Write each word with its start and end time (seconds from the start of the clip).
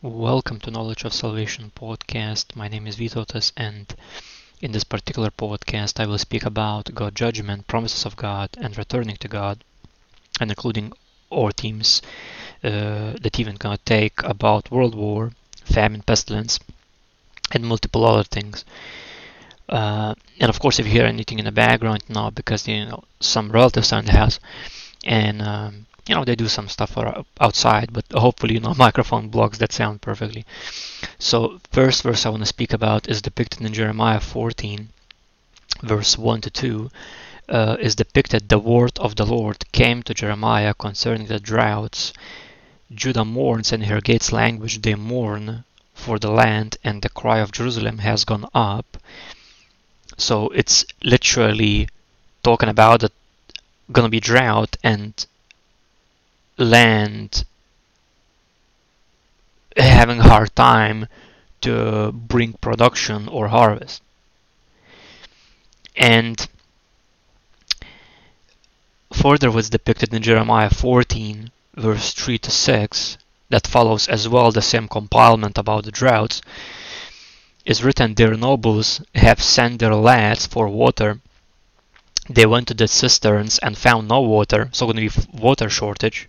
Welcome 0.00 0.60
to 0.60 0.70
Knowledge 0.70 1.02
of 1.02 1.12
Salvation 1.12 1.72
podcast. 1.74 2.54
My 2.54 2.68
name 2.68 2.86
is 2.86 2.94
Vytautas, 2.94 3.50
and 3.56 3.92
in 4.60 4.70
this 4.70 4.84
particular 4.84 5.32
podcast, 5.32 5.98
I 5.98 6.06
will 6.06 6.18
speak 6.18 6.44
about 6.44 6.94
God 6.94 7.16
judgment, 7.16 7.66
promises 7.66 8.06
of 8.06 8.14
God, 8.14 8.50
and 8.60 8.78
returning 8.78 9.16
to 9.16 9.26
God, 9.26 9.64
and 10.40 10.52
including 10.52 10.92
our 11.32 11.50
themes 11.50 12.00
uh, 12.62 13.14
that 13.20 13.40
even 13.40 13.56
gonna 13.56 13.76
take 13.78 14.22
about 14.22 14.70
world 14.70 14.94
war, 14.94 15.32
famine, 15.64 16.02
pestilence, 16.02 16.60
and 17.50 17.66
multiple 17.66 18.04
other 18.04 18.22
things. 18.22 18.64
Uh, 19.68 20.14
and 20.38 20.48
of 20.48 20.60
course, 20.60 20.78
if 20.78 20.86
you 20.86 20.92
hear 20.92 21.06
anything 21.06 21.40
in 21.40 21.44
the 21.44 21.50
background 21.50 22.04
now, 22.08 22.30
because 22.30 22.68
you 22.68 22.84
know 22.84 23.02
some 23.18 23.50
relatives 23.50 23.92
are 23.92 23.98
in 23.98 24.06
the 24.06 24.12
house, 24.12 24.38
and 25.04 25.42
um, 25.42 25.86
you 26.08 26.14
know 26.14 26.24
they 26.24 26.34
do 26.34 26.48
some 26.48 26.68
stuff 26.68 26.96
outside 27.40 27.92
but 27.92 28.04
hopefully 28.12 28.54
you 28.54 28.60
know 28.60 28.74
microphone 28.86 29.28
blocks 29.28 29.58
that 29.58 29.72
sound 29.72 30.00
perfectly. 30.00 30.44
So 31.18 31.60
first 31.70 32.02
verse 32.02 32.24
i 32.24 32.30
want 32.30 32.42
to 32.42 32.46
speak 32.46 32.72
about 32.72 33.08
is 33.08 33.22
depicted 33.22 33.60
in 33.60 33.72
jeremiah 33.72 34.20
14 34.20 34.88
verse 35.82 36.16
1 36.16 36.40
to 36.40 36.50
2 36.50 36.90
uh, 37.48 37.76
is 37.80 37.94
depicted 37.94 38.48
the 38.48 38.58
word 38.58 38.98
of 38.98 39.16
the 39.16 39.26
lord 39.26 39.70
came 39.72 40.02
to 40.02 40.14
jeremiah 40.14 40.74
concerning 40.74 41.26
the 41.26 41.38
droughts. 41.38 42.12
Judah 42.94 43.24
mourns 43.24 43.70
and 43.70 43.84
her 43.84 44.00
gates 44.00 44.32
language 44.32 44.80
they 44.80 44.94
mourn 44.94 45.64
for 45.94 46.18
the 46.18 46.30
land 46.30 46.78
and 46.82 47.02
the 47.02 47.10
cry 47.10 47.38
of 47.38 47.52
jerusalem 47.52 47.98
has 47.98 48.24
gone 48.24 48.46
up. 48.54 48.96
So 50.16 50.48
it's 50.48 50.86
literally 51.02 51.88
talking 52.42 52.70
about 52.70 53.00
that 53.00 53.12
gonna 53.92 54.08
be 54.08 54.20
drought 54.20 54.76
and 54.82 55.12
land 56.58 57.44
having 59.76 60.18
a 60.18 60.28
hard 60.28 60.54
time 60.56 61.06
to 61.60 62.10
bring 62.12 62.52
production 62.54 63.28
or 63.28 63.48
harvest. 63.48 64.02
And 65.96 66.48
further 69.12 69.50
was 69.50 69.70
depicted 69.70 70.12
in 70.12 70.22
Jeremiah 70.22 70.70
14 70.70 71.50
verse 71.76 72.12
3 72.12 72.38
to 72.38 72.50
6 72.50 73.18
that 73.50 73.66
follows 73.66 74.08
as 74.08 74.28
well 74.28 74.50
the 74.50 74.62
same 74.62 74.88
compilement 74.88 75.56
about 75.56 75.84
the 75.84 75.92
droughts. 75.92 76.42
Is 77.64 77.84
written 77.84 78.14
their 78.14 78.34
nobles 78.34 79.00
have 79.14 79.42
sent 79.42 79.78
their 79.78 79.94
lads 79.94 80.46
for 80.46 80.68
water. 80.68 81.20
They 82.28 82.46
went 82.46 82.68
to 82.68 82.74
the 82.74 82.88
cisterns 82.88 83.58
and 83.58 83.76
found 83.76 84.08
no 84.08 84.20
water 84.22 84.70
so 84.72 84.86
going 84.86 85.08
to 85.08 85.08
be 85.08 85.38
water 85.38 85.68
shortage 85.68 86.28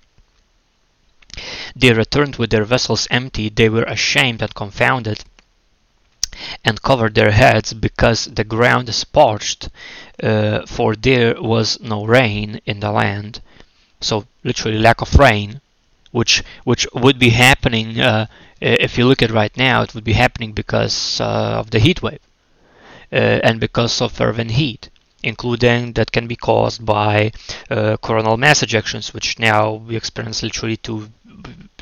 they 1.76 1.94
returned 1.94 2.36
with 2.38 2.50
their 2.52 2.66
vessels 2.66 3.08
empty. 3.12 3.50
They 3.50 3.70
were 3.70 3.84
ashamed 3.84 4.42
and 4.42 4.54
confounded 4.54 5.24
and 6.64 6.82
covered 6.82 7.16
their 7.16 7.32
heads 7.32 7.74
because 7.74 8.26
the 8.26 8.44
ground 8.44 8.90
is 8.90 9.04
parched, 9.04 9.70
uh, 10.24 10.66
for 10.66 10.96
there 10.96 11.42
was 11.42 11.80
no 11.82 12.06
rain 12.06 12.60
in 12.66 12.80
the 12.80 12.92
land. 12.92 13.42
So 14.02 14.26
literally 14.44 14.78
lack 14.80 15.02
of 15.02 15.16
rain, 15.16 15.62
which 16.12 16.44
which 16.64 16.88
would 16.94 17.20
be 17.20 17.30
happening 17.32 18.00
uh, 18.00 18.28
if 18.62 18.98
you 18.98 19.06
look 19.06 19.22
at 19.22 19.32
right 19.32 19.56
now. 19.58 19.82
It 19.82 19.94
would 19.96 20.04
be 20.06 20.14
happening 20.14 20.54
because 20.54 21.20
uh, 21.22 21.60
of 21.62 21.72
the 21.72 21.80
heat 21.80 22.02
wave 22.02 22.20
uh, 23.12 23.40
and 23.44 23.60
because 23.60 24.02
of 24.02 24.12
fervent 24.14 24.52
heat 24.52 24.90
including 25.24 25.94
that 25.94 26.12
can 26.12 26.28
be 26.28 26.36
caused 26.36 26.86
by 26.86 27.32
uh, 27.70 27.98
coronal 27.98 28.38
mass 28.38 28.62
ejections, 28.62 29.14
which 29.14 29.40
now 29.40 29.74
we 29.74 29.96
experience 29.96 30.44
literally 30.44 30.78
two 30.78 31.10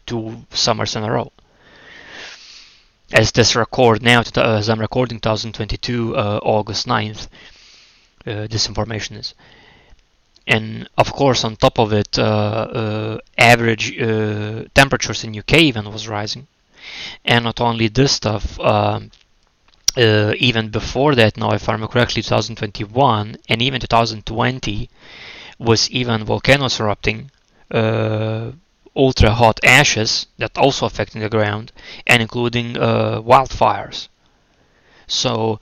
two 0.06 0.46
summers 0.52 0.96
in 0.96 1.04
a 1.04 1.12
row. 1.12 1.32
As 3.12 3.32
this 3.32 3.56
record 3.56 4.02
now, 4.02 4.22
as 4.36 4.70
I'm 4.70 4.80
recording 4.80 5.20
2022 5.20 6.16
uh, 6.16 6.40
August 6.44 6.88
9th, 6.88 7.28
uh, 8.26 8.48
this 8.48 8.68
information 8.68 9.16
is. 9.16 9.34
And 10.46 10.90
of 10.98 11.12
course, 11.14 11.44
on 11.44 11.56
top 11.56 11.78
of 11.80 11.94
it, 11.94 12.18
uh, 12.18 12.22
uh 12.22 13.18
average 13.38 13.98
uh, 14.00 14.66
temperatures 14.74 15.24
in 15.24 15.38
UK 15.38 15.54
even 15.54 15.92
was 15.92 16.08
rising. 16.08 16.48
And 17.26 17.44
not 17.44 17.60
only 17.60 17.88
this 17.90 18.14
stuff, 18.14 18.60
um, 18.60 19.12
uh, 19.98 20.34
even 20.38 20.70
before 20.70 21.16
that, 21.16 21.38
now 21.38 21.52
if 21.52 21.68
I 21.68 21.74
remember 21.74 21.92
correctly, 21.92 22.22
2021 22.22 23.38
and 23.50 23.62
even 23.62 23.82
2020 23.82 24.90
was 25.60 25.90
even 25.90 26.24
volcanoes 26.24 26.80
erupting, 26.80 27.32
uh, 27.72 28.52
ultra 28.96 29.32
hot 29.34 29.60
ashes 29.64 30.28
that 30.38 30.58
also 30.58 30.86
affecting 30.86 31.22
the 31.22 31.30
ground, 31.30 31.72
and 32.06 32.22
including 32.22 32.78
uh, 32.78 33.22
wildfires. 33.22 34.08
So, 35.08 35.60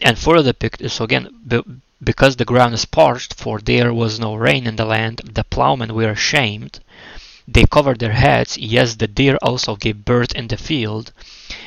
and 0.00 0.18
further 0.18 0.52
depicted, 0.52 0.90
so 0.90 1.04
again, 1.04 1.28
be, 1.46 1.62
because 2.02 2.36
the 2.36 2.44
ground 2.44 2.74
is 2.74 2.84
parched, 2.86 3.34
for 3.34 3.60
there 3.60 3.92
was 3.92 4.18
no 4.18 4.34
rain 4.34 4.66
in 4.66 4.76
the 4.76 4.84
land, 4.84 5.20
the 5.24 5.44
plowmen 5.44 5.94
were 5.94 6.10
ashamed. 6.10 6.80
They 7.46 7.64
covered 7.64 7.98
their 8.00 8.12
heads. 8.12 8.56
Yes, 8.58 8.96
the 8.96 9.06
deer 9.06 9.36
also 9.42 9.76
gave 9.76 10.04
birth 10.04 10.32
in 10.32 10.48
the 10.48 10.56
field, 10.56 11.12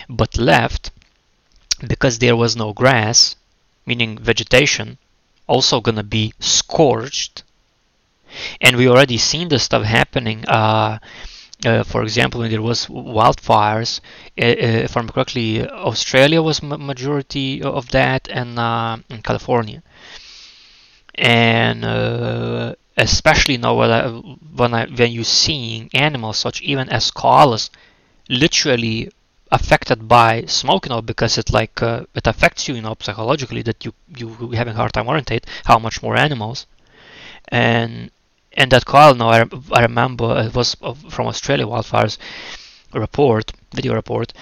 but 0.10 0.38
left 0.38 0.92
because 1.88 2.20
there 2.20 2.36
was 2.36 2.56
no 2.56 2.74
grass, 2.74 3.36
meaning 3.86 4.18
vegetation, 4.18 4.98
also 5.48 5.82
gonna 5.82 6.04
be 6.04 6.34
scorched. 6.40 7.44
And 8.62 8.78
we 8.78 8.88
already 8.88 9.18
seen 9.18 9.50
this 9.50 9.64
stuff 9.64 9.84
happening. 9.84 10.46
Uh, 10.48 11.00
uh, 11.66 11.84
for 11.84 12.04
example, 12.04 12.40
when 12.40 12.52
there 12.52 12.62
was 12.62 12.86
wildfires, 12.88 14.00
uh, 14.40 14.46
uh 14.46 14.86
if 14.88 14.96
I'm 14.96 15.10
correctly, 15.10 15.68
Australia 15.68 16.42
was 16.42 16.64
majority 16.64 17.62
of 17.62 17.90
that, 17.90 18.30
and 18.30 18.58
uh, 18.58 18.98
California. 19.24 19.82
And 21.16 21.84
uh, 21.84 22.76
especially 22.96 23.58
now 23.58 23.76
when 23.76 23.92
I, 23.92 24.08
when 24.60 24.74
I 24.74 24.86
when 24.86 25.12
you 25.12 25.24
seeing 25.24 25.90
animals 25.94 26.38
such 26.38 26.62
even 26.62 26.88
as 26.90 27.12
koalas, 27.12 27.70
literally 28.30 29.10
affected 29.52 30.08
by 30.08 30.46
smoke, 30.46 30.86
you 30.86 30.90
know, 30.90 31.02
because 31.02 31.38
it 31.38 31.52
like 31.52 31.82
uh, 31.82 32.06
it 32.16 32.28
affects 32.28 32.68
you, 32.68 32.76
you 32.76 32.82
know, 32.82 32.96
psychologically 33.00 33.62
that 33.64 33.84
you 33.86 33.94
you 34.16 34.52
having 34.52 34.74
a 34.74 34.78
hard 34.78 34.94
time 34.94 35.08
orientate. 35.08 35.46
How 35.66 35.80
much 35.80 36.02
more 36.04 36.16
animals, 36.18 36.68
and 37.50 38.12
and 38.54 38.72
that 38.72 38.86
call 38.86 39.16
now 39.16 39.30
I, 39.30 39.46
I 39.74 39.82
remember 39.82 40.40
it 40.46 40.54
was 40.56 40.76
from 41.10 41.28
Australia 41.28 41.66
wildfires 41.66 42.18
report 42.94 43.54
video 43.74 43.94
report, 43.94 44.34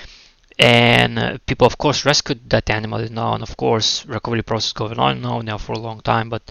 and 0.60 1.20
uh, 1.20 1.38
people 1.46 1.68
of 1.68 1.78
course 1.78 2.06
rescued 2.06 2.50
that 2.50 2.70
animal 2.70 3.02
you 3.02 3.10
know, 3.10 3.34
and 3.34 3.44
of 3.44 3.58
course 3.58 4.06
recovery 4.06 4.44
process 4.44 4.74
going 4.74 5.00
on 5.00 5.22
now 5.22 5.40
now 5.42 5.58
for 5.58 5.74
a 5.74 5.80
long 5.80 6.02
time, 6.02 6.30
but 6.30 6.44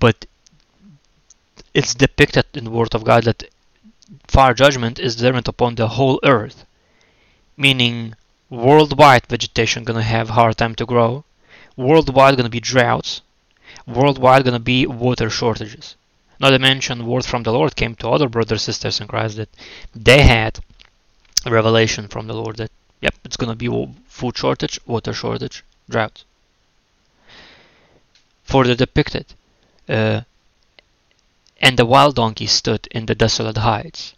but 0.00 0.26
it's 1.74 1.94
depicted 1.94 2.46
in 2.54 2.64
the 2.64 2.70
Word 2.70 2.94
of 2.94 3.04
God 3.04 3.24
that 3.24 3.44
fire 4.28 4.54
judgment 4.54 4.98
is 4.98 5.16
determined 5.16 5.48
upon 5.48 5.74
the 5.74 5.88
whole 5.88 6.20
earth 6.24 6.64
meaning 7.56 8.14
worldwide 8.50 9.26
vegetation 9.26 9.84
gonna 9.84 10.02
have 10.02 10.30
hard 10.30 10.56
time 10.56 10.74
to 10.76 10.86
grow, 10.86 11.24
worldwide 11.76 12.36
gonna 12.36 12.48
be 12.48 12.60
droughts, 12.60 13.20
worldwide 13.86 14.44
gonna 14.44 14.58
be 14.58 14.86
water 14.86 15.30
shortages. 15.30 15.96
Not 16.40 16.50
to 16.50 16.58
mention, 16.58 17.06
word 17.06 17.24
from 17.24 17.42
the 17.44 17.52
Lord 17.52 17.76
came 17.76 17.94
to 17.96 18.10
other 18.10 18.28
brothers 18.28 18.62
sisters 18.62 19.00
in 19.00 19.06
Christ 19.06 19.36
that 19.36 19.48
they 19.94 20.22
had 20.22 20.60
revelation 21.46 22.08
from 22.08 22.26
the 22.26 22.34
Lord 22.34 22.56
that 22.56 22.70
yep, 23.00 23.14
it's 23.24 23.36
gonna 23.36 23.54
be 23.54 23.68
food 24.08 24.36
shortage, 24.36 24.80
water 24.86 25.12
shortage, 25.12 25.62
drought. 25.88 26.24
Further 28.44 28.74
depicted, 28.74 29.26
uh, 29.88 30.22
and 31.60 31.78
the 31.78 31.86
wild 31.86 32.16
donkey 32.16 32.46
stood 32.46 32.88
in 32.90 33.06
the 33.06 33.14
desolate 33.14 33.58
heights. 33.58 34.14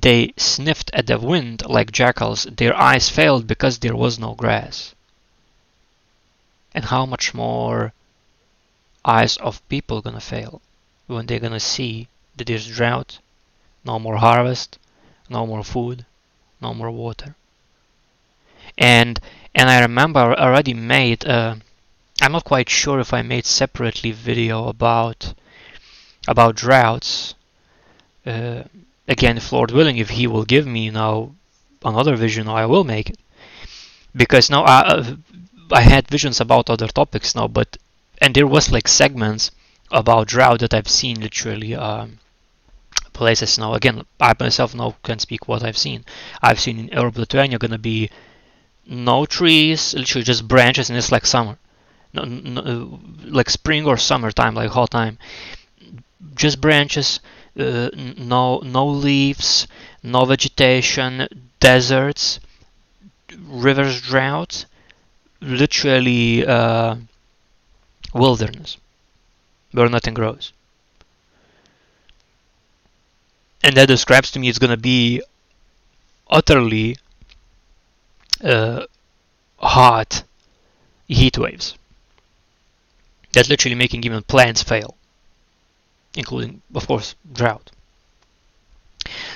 They 0.00 0.34
sniffed 0.36 0.90
at 0.92 1.06
the 1.06 1.20
wind 1.20 1.64
like 1.66 1.92
jackals, 1.92 2.48
their 2.50 2.76
eyes 2.76 3.08
failed 3.08 3.46
because 3.46 3.78
there 3.78 3.94
was 3.94 4.18
no 4.18 4.34
grass. 4.34 4.92
And 6.74 6.86
how 6.86 7.06
much 7.06 7.32
more 7.32 7.92
eyes 9.04 9.36
of 9.36 9.66
people 9.68 10.02
gonna 10.02 10.20
fail 10.20 10.60
when 11.06 11.26
they're 11.26 11.38
gonna 11.38 11.60
see 11.60 12.08
that 12.34 12.48
there's 12.48 12.66
drought, 12.66 13.20
no 13.84 14.00
more 14.00 14.16
harvest, 14.16 14.78
no 15.28 15.46
more 15.46 15.62
food, 15.62 16.04
no 16.60 16.74
more 16.74 16.90
water. 16.90 17.36
And 18.76 19.20
and 19.54 19.70
I 19.70 19.80
remember 19.80 20.18
I 20.18 20.34
already 20.34 20.74
made 20.74 21.24
uh, 21.24 21.54
I'm 22.20 22.32
not 22.32 22.44
quite 22.44 22.68
sure 22.68 22.98
if 22.98 23.14
I 23.14 23.22
made 23.22 23.46
separately 23.46 24.10
video 24.10 24.66
about 24.66 25.34
about 26.26 26.56
droughts. 26.56 27.36
Uh, 28.26 28.64
again, 29.08 29.36
if 29.36 29.52
Lord 29.52 29.70
willing, 29.70 29.98
if 29.98 30.10
He 30.10 30.26
will 30.26 30.44
give 30.44 30.66
me 30.66 30.90
now 30.90 31.34
another 31.84 32.16
vision, 32.16 32.48
I 32.48 32.66
will 32.66 32.84
make 32.84 33.10
it. 33.10 33.18
Because 34.14 34.50
now 34.50 34.64
I, 34.64 34.80
uh, 34.80 35.16
I 35.72 35.80
had 35.80 36.08
visions 36.08 36.40
about 36.40 36.70
other 36.70 36.88
topics 36.88 37.34
now, 37.34 37.48
but 37.48 37.76
and 38.20 38.34
there 38.34 38.46
was 38.46 38.70
like 38.70 38.88
segments 38.88 39.50
about 39.90 40.28
drought 40.28 40.60
that 40.60 40.74
I've 40.74 40.88
seen 40.88 41.20
literally 41.20 41.74
um, 41.74 42.18
places 43.12 43.58
now. 43.58 43.74
Again 43.74 44.02
I 44.20 44.34
myself 44.38 44.74
now 44.74 44.96
can 45.02 45.18
speak 45.18 45.48
what 45.48 45.64
I've 45.64 45.78
seen. 45.78 46.04
I've 46.42 46.60
seen 46.60 46.78
in 46.78 46.88
Europe 46.88 47.18
Lithuania 47.18 47.58
gonna 47.58 47.78
be 47.78 48.10
no 48.86 49.26
trees 49.26 49.94
literally 49.94 50.24
just 50.24 50.46
branches 50.46 50.90
and 50.90 50.98
it's 50.98 51.12
like 51.12 51.26
summer. 51.26 51.58
No, 52.12 52.24
no, 52.24 53.00
like 53.24 53.50
spring 53.50 53.86
or 53.86 53.96
summertime 53.96 54.54
like 54.54 54.70
hot 54.70 54.90
time. 54.90 55.18
Just 56.34 56.60
branches 56.60 57.20
uh, 57.58 57.88
no 58.16 58.58
no 58.60 58.86
leaves 58.86 59.66
no 60.02 60.24
vegetation 60.24 61.28
deserts 61.60 62.40
rivers 63.46 64.00
drought 64.02 64.66
literally 65.40 66.46
uh, 66.46 66.96
wilderness 68.12 68.76
where 69.72 69.88
nothing 69.88 70.14
grows 70.14 70.52
and 73.62 73.76
that 73.76 73.86
describes 73.88 74.30
to 74.30 74.38
me 74.38 74.48
it's 74.48 74.58
going 74.58 74.70
to 74.70 74.76
be 74.76 75.22
utterly 76.28 76.96
uh, 78.42 78.84
hot 79.58 80.22
heat 81.08 81.38
waves. 81.38 81.76
That's 83.32 83.48
literally 83.48 83.74
making 83.74 84.04
even 84.04 84.22
plants 84.22 84.62
fail, 84.62 84.96
including, 86.16 86.62
of 86.74 86.86
course, 86.86 87.14
drought. 87.32 87.70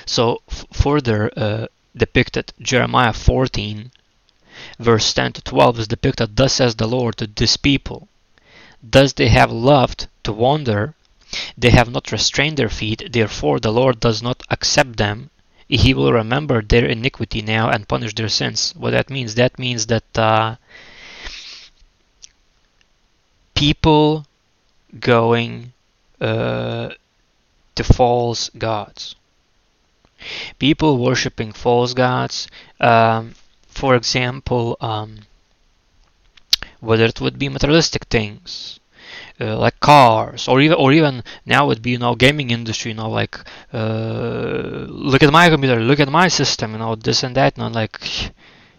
So, 0.05 0.41
further 0.71 1.31
uh, 1.37 1.67
depicted, 1.95 2.53
Jeremiah 2.59 3.13
14, 3.13 3.91
verse 4.79 5.13
10 5.13 5.33
to 5.33 5.41
12 5.41 5.79
is 5.79 5.87
depicted, 5.87 6.35
Thus 6.35 6.53
says 6.53 6.75
the 6.75 6.87
Lord 6.87 7.17
to 7.17 7.27
this 7.27 7.57
people, 7.57 8.07
Thus 8.81 9.13
they 9.13 9.29
have 9.29 9.51
loved 9.51 10.07
to 10.23 10.31
wander 10.31 10.95
they 11.55 11.69
have 11.69 11.91
not 11.91 12.11
restrained 12.11 12.57
their 12.57 12.69
feet, 12.69 13.11
therefore 13.11 13.59
the 13.59 13.71
Lord 13.71 13.99
does 13.99 14.23
not 14.23 14.41
accept 14.49 14.97
them. 14.97 15.29
He 15.67 15.93
will 15.93 16.11
remember 16.11 16.63
their 16.63 16.87
iniquity 16.87 17.43
now 17.43 17.69
and 17.69 17.87
punish 17.87 18.15
their 18.15 18.29
sins. 18.29 18.73
What 18.75 18.91
that 18.91 19.11
means? 19.11 19.35
That 19.35 19.59
means 19.59 19.85
that 19.85 20.17
uh, 20.17 20.55
people 23.53 24.25
going 24.99 25.73
uh, 26.21 26.89
to 27.75 27.83
false 27.83 28.49
gods, 28.57 29.15
people 30.59 30.97
worshipping 30.97 31.51
false 31.51 31.93
gods, 31.93 32.47
um, 32.79 33.35
for 33.67 33.95
example, 33.95 34.77
um, 34.81 35.19
whether 36.79 37.05
it 37.05 37.21
would 37.21 37.39
be 37.39 37.49
materialistic 37.49 38.05
things, 38.05 38.79
uh, 39.41 39.57
like 39.57 39.79
cars 39.79 40.47
or 40.47 40.59
even 40.61 40.77
or 40.77 40.91
even 40.91 41.23
now 41.45 41.65
would 41.65 41.81
be 41.81 41.91
you 41.91 41.97
know 41.97 42.15
gaming 42.15 42.49
industry 42.51 42.91
you 42.91 42.97
know 42.97 43.09
like 43.09 43.37
uh, 43.73 44.85
look 44.89 45.23
at 45.23 45.31
my 45.31 45.49
computer 45.49 45.79
look 45.79 45.99
at 45.99 46.09
my 46.09 46.27
system 46.27 46.73
you 46.73 46.77
know 46.77 46.95
this 46.95 47.23
and 47.23 47.35
that 47.35 47.57
you 47.57 47.63
know 47.63 47.69
like 47.69 47.99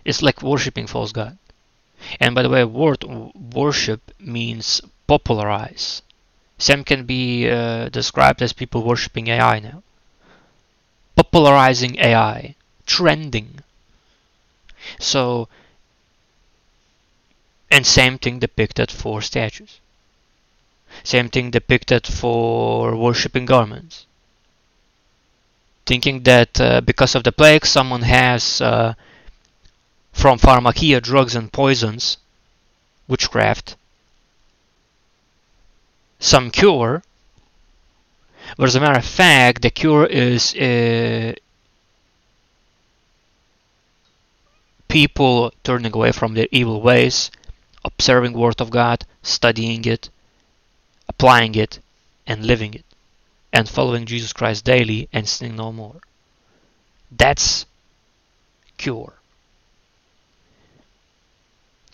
it's 0.04 0.22
like 0.22 0.42
worshipping 0.42 0.86
false 0.86 1.12
god. 1.12 1.36
And 2.18 2.34
by 2.34 2.42
the 2.42 2.48
way 2.48 2.64
word 2.64 3.04
worship 3.54 4.10
means 4.18 4.80
popularize 5.06 6.02
same 6.60 6.84
can 6.84 7.06
be 7.06 7.50
uh, 7.50 7.88
described 7.88 8.42
as 8.42 8.52
people 8.52 8.84
worshipping 8.84 9.28
AI 9.28 9.58
now. 9.60 9.82
Popularizing 11.16 11.98
AI 11.98 12.54
trending. 12.86 13.60
So 14.98 15.48
and 17.70 17.86
same 17.86 18.18
thing 18.18 18.38
depicted 18.40 18.90
for 18.90 19.22
statues. 19.22 19.80
Same 21.02 21.30
thing 21.30 21.50
depicted 21.50 22.06
for 22.06 22.94
worshipping 22.94 23.46
garments. 23.46 24.06
Thinking 25.86 26.24
that 26.24 26.60
uh, 26.60 26.80
because 26.82 27.14
of 27.14 27.24
the 27.24 27.32
plague, 27.32 27.64
someone 27.64 28.02
has 28.02 28.60
uh, 28.60 28.94
from 30.12 30.38
pharmakia, 30.38 31.00
drugs 31.00 31.34
and 31.34 31.50
poisons, 31.52 32.18
witchcraft, 33.08 33.76
some 36.20 36.50
cure. 36.50 37.02
But 38.56 38.68
as 38.68 38.76
a 38.76 38.80
matter 38.80 38.98
of 38.98 39.04
fact, 39.04 39.62
the 39.62 39.70
cure 39.70 40.06
is 40.06 40.54
uh, 40.54 41.34
people 44.88 45.52
turning 45.64 45.94
away 45.94 46.12
from 46.12 46.34
their 46.34 46.48
evil 46.52 46.80
ways, 46.80 47.30
observing 47.84 48.34
Word 48.34 48.60
of 48.60 48.70
God, 48.70 49.06
studying 49.22 49.84
it, 49.84 50.10
applying 51.08 51.54
it 51.54 51.80
and 52.26 52.44
living 52.44 52.74
it 52.74 52.84
and 53.52 53.68
following 53.68 54.06
Jesus 54.06 54.32
Christ 54.32 54.64
daily 54.64 55.08
and 55.12 55.28
sinning 55.28 55.56
no 55.56 55.72
more. 55.72 55.96
That's 57.10 57.66
cure. 58.76 59.19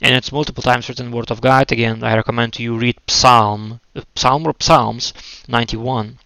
And 0.00 0.14
it's 0.14 0.32
multiple 0.32 0.62
times 0.62 0.88
written 0.88 1.10
Word 1.10 1.31
of 1.31 1.40
God. 1.40 1.72
Again, 1.72 2.04
I 2.04 2.14
recommend 2.16 2.52
to 2.54 2.62
you 2.62 2.76
read 2.76 2.98
Psalm, 3.08 3.81
uh, 3.94 4.02
Psalm 4.14 4.46
or 4.46 4.54
Psalms 4.60 5.14
91, 5.48 6.19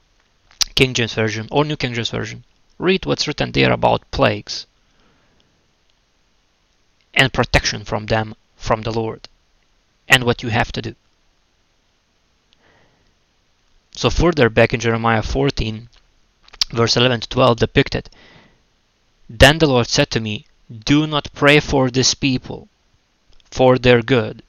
King 0.74 0.94
James 0.94 1.14
Version 1.14 1.46
or 1.50 1.64
New 1.64 1.76
King 1.76 1.94
James 1.94 2.10
Version. 2.10 2.44
Read 2.78 3.06
what's 3.06 3.28
written 3.28 3.52
there 3.52 3.72
about 3.72 4.10
plagues 4.10 4.66
and 7.14 7.32
protection 7.32 7.84
from 7.84 8.06
them 8.06 8.34
from 8.56 8.82
the 8.82 8.90
Lord 8.90 9.28
and 10.08 10.24
what 10.24 10.42
you 10.42 10.48
have 10.48 10.72
to 10.72 10.82
do. 10.82 10.94
So 13.92 14.10
further 14.10 14.48
back 14.48 14.72
in 14.72 14.80
Jeremiah 14.80 15.22
14, 15.22 15.88
verse 16.70 16.96
11 16.96 17.20
to 17.20 17.28
12 17.28 17.58
depicted, 17.58 18.10
Then 19.28 19.58
the 19.58 19.66
Lord 19.66 19.86
said 19.88 20.10
to 20.12 20.20
me, 20.20 20.46
Do 20.84 21.06
not 21.06 21.32
pray 21.34 21.60
for 21.60 21.90
this 21.90 22.14
people, 22.14 22.68
for 23.50 23.78
their 23.78 24.02
good. 24.02 24.42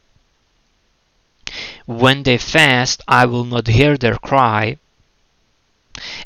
When 1.86 2.24
they 2.24 2.38
fast, 2.38 3.01
I 3.07 3.25
will 3.25 3.44
not 3.44 3.68
hear 3.68 3.98
their 3.98 4.18
cry, 4.18 4.77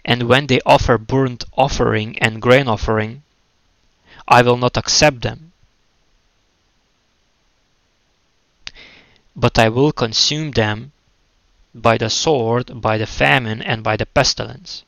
and 0.04 0.30
when 0.30 0.48
they 0.48 0.60
offer 0.66 0.98
burnt 0.98 1.44
offering 1.58 2.20
and 2.20 2.42
grain 2.42 2.68
offering, 2.68 3.24
I 4.28 4.42
will 4.42 4.58
not 4.58 4.78
accept 4.78 5.22
them. 5.22 5.54
But 9.36 9.58
I 9.58 9.70
will 9.70 9.92
consume 9.92 10.52
them 10.52 10.92
by 11.74 11.98
the 11.98 12.10
sword, 12.10 12.82
by 12.82 12.98
the 12.98 13.08
famine, 13.08 13.62
and 13.62 13.84
by 13.84 13.98
the 13.98 14.06
pestilence, 14.06 14.84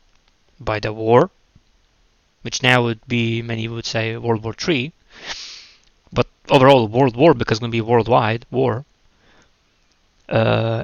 by 0.60 0.80
the 0.80 0.94
war, 0.94 1.32
which 2.44 2.64
now 2.64 2.84
would 2.84 3.06
be, 3.08 3.42
many 3.42 3.68
would 3.68 3.86
say, 3.86 4.16
World 4.16 4.44
War 4.44 4.56
III, 4.68 4.94
overall 6.50 6.88
World 6.88 7.16
War 7.16 7.34
because 7.34 7.58
it's 7.58 7.60
going 7.60 7.72
to 7.72 7.76
be 7.76 7.82
worldwide 7.82 8.46
war, 8.52 8.86
uh, 10.30 10.84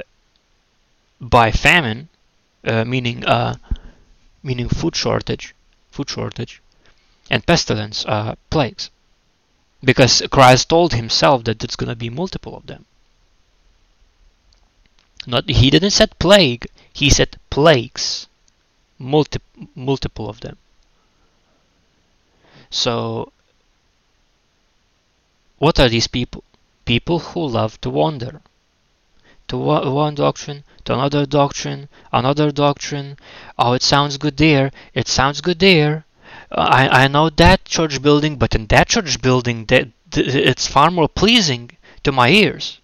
by 1.19 1.51
famine, 1.51 2.09
uh, 2.63 2.85
meaning 2.85 3.25
uh, 3.25 3.55
meaning 4.41 4.69
food 4.69 4.95
shortage, 4.95 5.55
food 5.91 6.09
shortage, 6.09 6.61
and 7.29 7.45
pestilence, 7.45 8.05
uh, 8.05 8.35
plagues, 8.49 8.89
because 9.83 10.21
Christ 10.31 10.69
told 10.69 10.93
himself 10.93 11.43
that 11.45 11.63
it's 11.63 11.75
going 11.75 11.89
to 11.89 11.95
be 11.95 12.09
multiple 12.09 12.55
of 12.55 12.67
them. 12.67 12.85
Not 15.25 15.49
he 15.49 15.69
didn't 15.69 15.91
said 15.91 16.17
plague. 16.19 16.67
He 16.91 17.09
said 17.09 17.37
plagues. 17.49 18.27
Multi, 18.99 19.39
multiple 19.75 20.29
of 20.29 20.39
them. 20.41 20.57
So 22.69 23.32
what 25.63 25.79
are 25.79 25.87
these 25.87 26.07
people? 26.07 26.43
People 26.83 27.19
who 27.19 27.47
love 27.47 27.79
to 27.79 27.89
wander. 27.89 28.41
To 29.47 29.57
one 29.57 30.15
doctrine, 30.15 30.65
to 30.83 30.93
another 30.93 31.25
doctrine, 31.25 31.87
another 32.11 32.51
doctrine. 32.51 33.17
Oh, 33.57 33.71
it 33.71 33.81
sounds 33.81 34.17
good 34.17 34.35
there. 34.35 34.71
It 34.93 35.07
sounds 35.07 35.39
good 35.39 35.59
there. 35.59 36.03
I, 36.51 37.03
I 37.03 37.07
know 37.07 37.29
that 37.29 37.63
church 37.63 38.01
building, 38.01 38.35
but 38.35 38.55
in 38.55 38.65
that 38.67 38.89
church 38.89 39.21
building, 39.21 39.65
that 39.67 39.87
it's 40.11 40.67
far 40.67 40.91
more 40.91 41.07
pleasing 41.07 41.71
to 42.03 42.11
my 42.11 42.27
ears. 42.27 42.79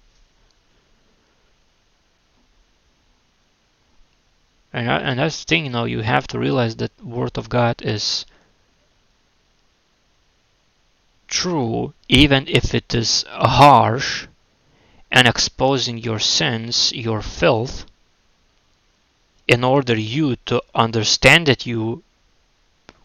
And, 4.71 4.87
and 4.87 5.19
that's 5.19 5.43
the 5.43 5.49
thing, 5.49 5.65
you 5.65 5.71
know, 5.71 5.83
you 5.83 5.99
have 5.99 6.27
to 6.27 6.39
realize 6.39 6.77
that 6.77 6.93
Word 7.03 7.37
of 7.37 7.49
God 7.49 7.81
is 7.81 8.25
true, 11.29 11.93
even 12.07 12.47
if 12.47 12.75
it 12.75 12.93
is 12.93 13.23
harsh 13.29 14.27
and 15.11 15.27
exposing 15.27 15.97
your 15.97 16.19
sins, 16.19 16.91
your 16.93 17.21
filth, 17.21 17.85
in 19.47 19.63
order 19.63 19.95
you 19.95 20.35
to 20.45 20.61
understand 20.75 21.47
that 21.47 21.65
you 21.65 22.03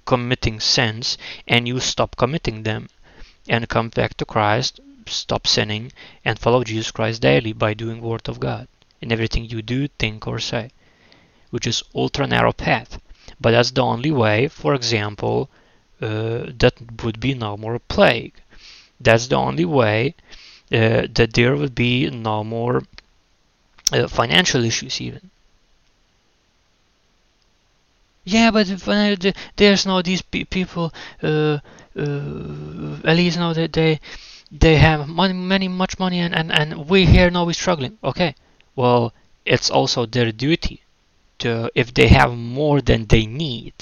committing 0.05 0.61
sins 0.61 1.17
and 1.47 1.69
you 1.69 1.79
stop 1.81 2.17
committing 2.17 2.63
them 2.63 2.89
and 3.49 3.69
come 3.69 3.89
back 3.89 4.15
to 4.17 4.25
Christ, 4.25 4.81
stop 5.07 5.47
sinning 5.47 5.93
and 6.25 6.39
follow 6.39 6.65
Jesus 6.65 6.91
Christ 6.91 7.23
daily 7.23 7.53
by 7.53 7.75
doing 7.75 8.01
Word 8.01 8.29
of 8.29 8.41
God 8.41 8.69
in 9.01 9.13
everything 9.13 9.45
you 9.45 9.63
do, 9.63 9.89
think 9.89 10.27
or 10.27 10.39
say 10.39 10.71
which 11.55 11.69
is 11.69 11.85
ultra 11.95 12.27
narrow 12.27 12.53
path. 12.53 13.01
but 13.41 13.53
that's 13.53 13.71
the 13.71 13.81
only 13.81 14.11
way. 14.11 14.49
For 14.49 14.75
example, 14.75 15.49
uh, 16.01 16.47
that 16.59 16.75
would 17.03 17.21
be 17.21 17.35
no 17.35 17.57
more 17.57 17.79
plague. 17.79 18.35
That's 19.01 19.27
the 19.29 19.37
only 19.37 19.65
way 19.65 20.15
uh, 20.73 21.07
that 21.15 21.33
there 21.35 21.57
would 21.57 21.75
be 21.75 22.11
no 22.11 22.45
more 22.45 22.83
uh, 23.93 24.09
financial 24.09 24.65
issues 24.65 25.01
even. 25.01 25.31
Yeah, 28.25 28.51
but 28.51 28.71
uh, 28.89 29.33
there's 29.57 29.85
no 29.87 30.01
these 30.03 30.23
people. 30.23 30.93
Uh, 31.23 31.59
uh, 31.97 32.97
at 33.05 33.17
least 33.17 33.39
know 33.39 33.53
that 33.53 33.73
they 33.73 34.01
they 34.51 34.77
have 34.77 35.09
money, 35.09 35.35
many 35.35 35.69
much 35.69 35.99
money, 35.99 36.19
and 36.21 36.35
and 36.35 36.51
and 36.51 36.89
we 36.89 37.07
here 37.07 37.31
now 37.31 37.45
we're 37.45 37.53
struggling. 37.53 37.99
Okay, 38.03 38.35
well, 38.75 39.13
it's 39.45 39.71
also 39.71 40.07
their 40.07 40.33
duty 40.33 40.83
to 41.39 41.71
if 41.75 41.93
they 41.93 42.09
have 42.09 42.35
more 42.35 42.81
than 42.81 43.07
they 43.07 43.27
need, 43.27 43.75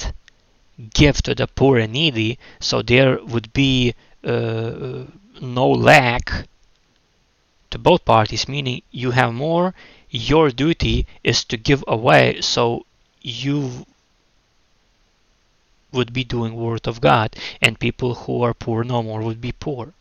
give 0.95 1.23
to 1.23 1.35
the 1.35 1.47
poor 1.47 1.79
and 1.79 1.93
needy, 1.93 2.39
so 2.61 2.83
there 2.83 3.23
would 3.23 3.53
be 3.53 3.95
uh, 4.25 5.05
no 5.41 5.69
lack 5.71 6.47
to 7.71 7.79
both 7.79 8.05
parties. 8.05 8.49
Meaning, 8.49 8.83
you 8.91 9.11
have 9.11 9.33
more. 9.35 9.75
Your 10.11 10.51
duty 10.51 11.07
is 11.25 11.45
to 11.45 11.57
give 11.57 11.85
away, 11.87 12.41
so 12.41 12.87
you 13.21 13.87
would 15.93 16.13
be 16.13 16.25
doing 16.25 16.55
word 16.55 16.89
of 16.89 17.01
God, 17.01 17.37
and 17.61 17.79
people 17.79 18.15
who 18.15 18.43
are 18.43 18.55
poor 18.55 18.83
no 18.85 19.03
more 19.03 19.21
would 19.21 19.41
be 19.41 19.53
poor. 19.53 19.93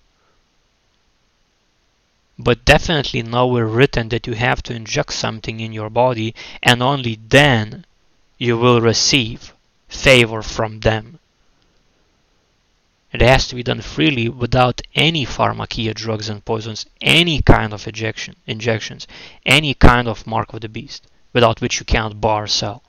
But 2.40 2.66
definitely 2.66 3.22
nowhere 3.22 3.68
written 3.68 4.10
that 4.10 4.26
you 4.26 4.34
have 4.34 4.64
to 4.64 4.74
inject 4.74 5.14
something 5.14 5.60
in 5.60 5.74
your 5.74 5.90
body 5.90 6.34
and 6.64 6.82
only 6.82 7.20
then 7.28 7.86
you 8.40 8.58
will 8.58 8.82
receive 8.82 9.54
favor 9.92 10.42
from 10.42 10.80
them. 10.80 11.20
It 13.14 13.22
has 13.22 13.48
to 13.50 13.56
be 13.56 13.64
done 13.64 13.82
freely 13.82 14.30
without 14.30 14.82
any 14.96 15.26
pharmakia 15.26 15.94
drugs 15.94 16.30
and 16.30 16.44
poisons, 16.44 16.86
any 17.02 17.42
kind 17.42 17.74
of 17.74 17.86
injection, 17.86 18.38
injections, 18.48 19.06
any 19.46 19.74
kind 19.74 20.08
of 20.08 20.26
mark 20.26 20.54
of 20.54 20.62
the 20.62 20.70
beast, 20.70 21.06
without 21.34 21.60
which 21.60 21.80
you 21.80 21.86
cannot 21.86 22.22
bar 22.22 22.48
sell. 22.48 22.82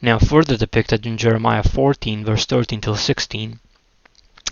Now 0.00 0.18
further 0.18 0.56
depicted 0.56 1.04
in 1.04 1.18
Jeremiah 1.18 1.64
14 1.64 2.24
verse 2.24 2.46
13 2.46 2.80
till 2.80 2.96
16, 2.96 3.58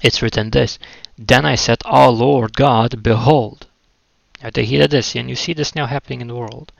it's 0.02 0.22
written 0.22 0.50
this, 0.50 0.78
Then 1.16 1.46
I 1.46 1.54
said, 1.54 1.78
O 1.84 2.10
Lord 2.10 2.54
God, 2.54 3.02
behold. 3.02 3.66
Now 4.42 4.50
they 4.50 4.64
hear 4.64 4.86
this, 4.86 5.14
and 5.14 5.28
you 5.28 5.36
see 5.36 5.52
this 5.52 5.74
now 5.74 5.86
happening 5.86 6.20
in 6.20 6.28
the 6.28 6.36
world. 6.36 6.72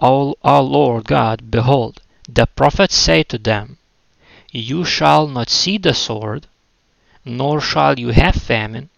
O, 0.00 0.34
o 0.42 0.62
Lord 0.62 1.04
God, 1.04 1.50
behold, 1.50 2.00
the 2.28 2.46
prophets 2.46 2.94
say 2.94 3.22
to 3.24 3.38
them, 3.38 3.78
You 4.52 4.84
shall 4.84 5.26
not 5.26 5.50
see 5.50 5.78
the 5.78 5.94
sword, 5.94 6.46
nor 7.24 7.60
shall 7.60 7.98
you 7.98 8.08
have 8.08 8.34
famine, 8.34 8.90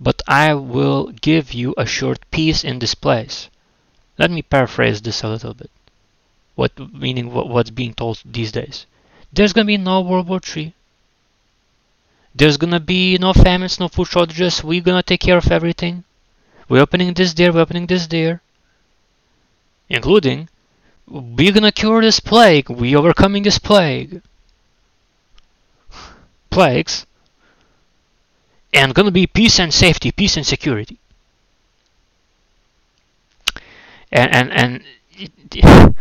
but 0.00 0.22
I 0.26 0.54
will 0.54 1.12
give 1.12 1.52
you 1.52 1.74
a 1.76 1.86
short 1.86 2.18
peace 2.30 2.64
in 2.64 2.78
this 2.78 2.94
place. 2.94 3.48
Let 4.18 4.30
me 4.30 4.42
paraphrase 4.42 5.00
this 5.02 5.22
a 5.22 5.28
little 5.28 5.54
bit 5.54 5.70
what 6.60 6.78
meaning 6.92 7.32
what, 7.32 7.48
what's 7.48 7.70
being 7.70 7.94
told 7.94 8.20
these 8.24 8.52
days. 8.52 8.84
There's 9.32 9.54
gonna 9.54 9.72
be 9.74 9.78
no 9.78 10.02
World 10.02 10.28
War 10.28 10.40
III. 10.44 10.74
There's 12.34 12.58
gonna 12.58 12.80
be 12.80 13.16
no 13.16 13.32
famines, 13.32 13.80
no 13.80 13.88
food 13.88 14.08
shortages. 14.08 14.62
We're 14.62 14.82
gonna 14.82 15.02
take 15.02 15.20
care 15.20 15.38
of 15.38 15.50
everything. 15.50 16.04
We're 16.68 16.82
opening 16.82 17.14
this 17.14 17.32
there, 17.32 17.50
we're 17.50 17.62
opening 17.62 17.86
this 17.86 18.06
there. 18.08 18.42
Including, 19.90 20.48
we're 21.08 21.52
gonna 21.52 21.72
cure 21.72 22.00
this 22.00 22.20
plague, 22.20 22.70
we 22.70 22.94
overcoming 22.94 23.42
this 23.42 23.58
plague. 23.58 24.22
Plagues. 26.48 27.06
And 28.72 28.94
gonna 28.94 29.10
be 29.10 29.26
peace 29.26 29.58
and 29.58 29.74
safety, 29.74 30.12
peace 30.12 30.36
and 30.36 30.46
security. 30.46 30.98
And 34.12 34.32
and 34.32 34.52
and 34.52 34.84
it, 35.12 35.94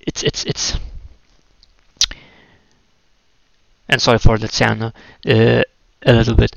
it's 0.00 0.22
it's 0.22 0.44
it's 0.44 0.78
and 3.88 4.00
sorry 4.00 4.18
for 4.18 4.38
that 4.38 4.52
sound 4.52 4.82
uh, 4.82 4.92
a 5.24 6.12
little 6.12 6.34
bit 6.34 6.54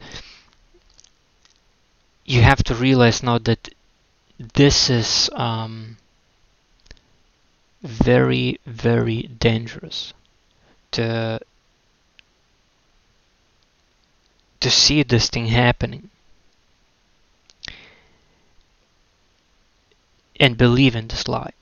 you 2.25 2.41
have 2.41 2.63
to 2.63 2.75
realize 2.75 3.21
now 3.23 3.37
that 3.37 3.69
this 4.53 4.89
is 4.89 5.29
um, 5.33 5.97
very 7.83 8.59
very 8.65 9.23
dangerous 9.23 10.13
to 10.91 11.39
to 14.59 14.69
see 14.69 15.03
this 15.03 15.29
thing 15.29 15.47
happening. 15.47 16.09
And 20.39 20.57
believe 20.57 20.95
in 20.95 21.07
this 21.07 21.27
lie. 21.27 21.53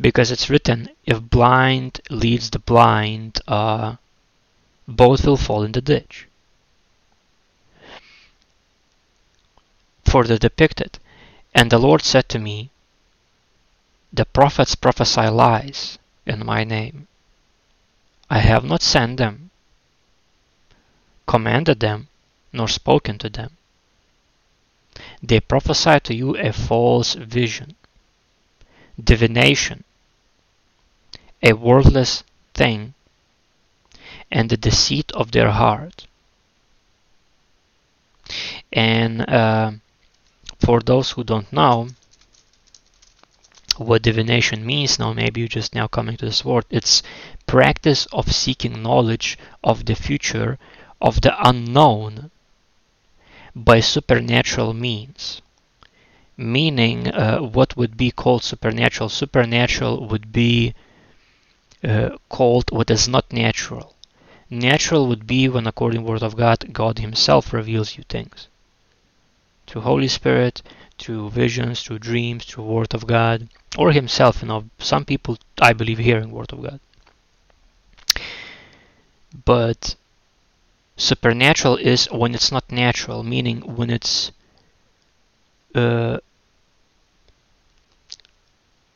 Because 0.00 0.30
it's 0.30 0.48
written 0.48 0.88
if 1.04 1.20
blind 1.20 2.00
leads 2.10 2.50
the 2.50 2.58
blind 2.58 3.40
uh, 3.46 3.96
both 4.88 5.26
will 5.26 5.36
fall 5.36 5.62
in 5.62 5.72
the 5.72 5.82
ditch 5.82 6.26
further 10.12 10.38
depicted. 10.38 10.98
And 11.54 11.70
the 11.70 11.78
lord 11.86 12.02
said 12.02 12.28
to 12.30 12.38
me 12.38 12.70
the 14.12 14.26
prophets 14.26 14.74
prophesy 14.74 15.28
lies 15.28 15.98
in 16.26 16.44
my 16.44 16.64
name. 16.64 17.08
I 18.28 18.40
have 18.40 18.64
not 18.64 18.82
sent 18.82 19.16
them 19.16 19.50
commanded 21.26 21.80
them 21.80 22.08
nor 22.52 22.68
spoken 22.68 23.16
to 23.18 23.28
them. 23.30 23.56
They 25.22 25.40
prophesy 25.40 25.98
to 26.00 26.14
you 26.14 26.36
a 26.36 26.52
false 26.52 27.14
vision 27.14 27.74
divination, 29.02 29.84
a 31.42 31.54
worthless 31.54 32.22
thing, 32.52 32.92
and 34.30 34.50
the 34.50 34.56
deceit 34.58 35.10
of 35.12 35.32
their 35.32 35.50
heart. 35.50 36.06
And 38.70 39.22
uh, 39.22 39.72
for 40.64 40.80
those 40.80 41.10
who 41.12 41.24
don't 41.24 41.52
know 41.52 41.88
what 43.76 44.02
divination 44.02 44.64
means 44.64 44.98
now, 44.98 45.12
maybe 45.12 45.40
you're 45.40 45.48
just 45.60 45.74
now 45.74 45.86
coming 45.86 46.16
to 46.16 46.26
this 46.26 46.44
word, 46.44 46.64
it's 46.70 47.02
practice 47.46 48.06
of 48.12 48.32
seeking 48.32 48.82
knowledge 48.82 49.38
of 49.64 49.84
the 49.86 49.94
future, 49.94 50.58
of 51.00 51.20
the 51.22 51.34
unknown, 51.48 52.30
by 53.54 53.80
supernatural 53.80 54.72
means 54.72 55.42
meaning 56.36 57.08
uh, 57.08 57.38
what 57.38 57.76
would 57.76 57.96
be 57.96 58.10
called 58.10 58.42
supernatural. 58.42 59.08
Supernatural 59.08 60.06
would 60.08 60.32
be 60.32 60.74
uh, 61.84 62.10
called 62.28 62.70
what 62.70 62.90
is 62.90 63.08
not 63.08 63.32
natural. 63.32 63.94
Natural 64.50 65.06
would 65.06 65.26
be 65.26 65.48
when, 65.48 65.66
according 65.66 66.00
to 66.04 66.10
Word 66.10 66.22
of 66.22 66.36
God, 66.36 66.72
God 66.72 66.98
Himself 66.98 67.52
reveals 67.52 67.96
you 67.96 68.04
things. 68.08 68.48
Through 69.66 69.82
Holy 69.82 70.08
Spirit, 70.08 70.62
through 70.98 71.30
visions, 71.30 71.82
through 71.82 71.98
dreams, 71.98 72.44
through 72.44 72.64
Word 72.64 72.94
of 72.94 73.06
God, 73.06 73.48
or 73.78 73.92
Himself. 73.92 74.42
You 74.42 74.48
know, 74.48 74.64
some 74.78 75.04
people, 75.04 75.38
I 75.60 75.72
believe, 75.72 75.98
hearing 75.98 76.30
Word 76.30 76.52
of 76.52 76.62
God. 76.62 76.80
But 79.44 79.96
supernatural 80.96 81.76
is 81.76 82.06
when 82.10 82.34
it's 82.34 82.52
not 82.52 82.70
natural, 82.70 83.22
meaning 83.22 83.60
when 83.76 83.90
it's 83.90 84.30
uh, 85.74 86.18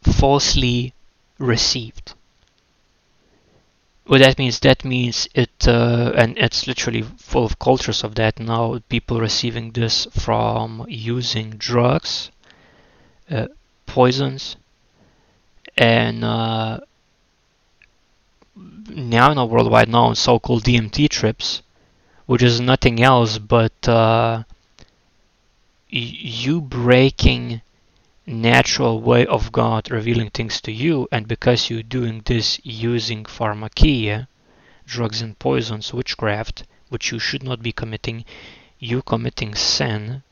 falsely 0.03 0.93
received. 1.39 2.15
What 4.07 4.21
that 4.21 4.39
means, 4.39 4.61
that 4.61 4.85
means 4.85 5.29
it, 5.35 5.67
uh, 5.67 6.13
and 6.17 6.39
it's 6.39 6.69
literally 6.69 7.03
full 7.03 7.45
of 7.45 7.59
cultures 7.59 8.05
of 8.05 8.15
that 8.15 8.39
now. 8.39 8.79
People 8.89 9.19
receiving 9.21 9.73
this 9.73 10.07
from 10.13 10.87
using 10.89 11.51
drugs, 11.59 12.31
uh, 13.29 13.49
poisons, 13.85 14.55
and 15.77 16.23
uh, 16.25 16.79
now 18.89 19.33
in 19.33 19.39
a 19.39 19.45
worldwide 19.45 19.89
known 19.89 20.15
so-called 20.15 20.63
DMT 20.63 21.09
trips, 21.09 21.63
which 22.27 22.45
is 22.45 22.61
nothing 22.61 23.03
else 23.03 23.39
but 23.39 23.89
uh, 23.89 24.45
you 25.89 26.61
breaking 26.61 27.61
natural 28.27 29.01
way 29.01 29.25
of 29.25 29.53
God 29.53 29.91
revealing 29.91 30.31
things 30.31 30.61
to 30.63 30.73
you, 30.73 31.09
and 31.13 31.29
because 31.29 31.71
you're 31.71 31.83
doing 31.83 32.23
this 32.25 32.61
using 32.65 33.25
pharmakia, 33.25 34.27
drugs 34.85 35.23
and 35.23 35.39
poisons, 35.39 35.95
witchcraft, 35.95 36.65
which 36.89 37.13
you 37.13 37.19
should 37.19 37.43
not 37.43 37.63
be 37.63 37.73
committing, 37.73 38.25
you 38.79 39.03
committing 39.03 39.55
sin, 39.55 40.23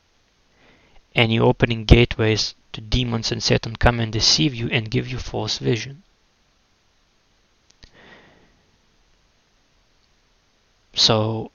and 1.15 1.31
you 1.31 1.43
opening 1.43 1.85
gateways 1.85 2.53
to 2.73 2.81
demons 2.81 3.31
and 3.31 3.41
Satan 3.41 3.77
come 3.77 4.01
and 4.01 4.11
deceive 4.11 4.53
you 4.53 4.67
and 4.69 4.91
give 4.91 5.07
you 5.07 5.17
false 5.17 5.57
vision. 5.57 6.03
So 10.93 11.51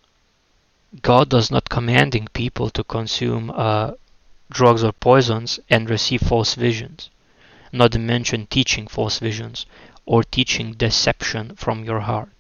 God 1.02 1.28
does 1.28 1.50
not 1.50 1.68
commanding 1.68 2.28
people 2.32 2.70
to 2.70 2.82
consume 2.82 3.50
uh, 3.50 3.92
drugs 4.50 4.84
or 4.84 4.92
poisons 4.92 5.60
and 5.70 5.88
receive 5.88 6.20
false 6.20 6.54
visions, 6.54 7.08
not 7.72 7.92
to 7.92 7.98
mention 7.98 8.46
teaching 8.46 8.86
false 8.86 9.18
visions 9.18 9.66
or 10.06 10.24
teaching 10.24 10.72
deception 10.74 11.56
from 11.56 11.84
your 11.84 12.00
heart. 12.00 12.30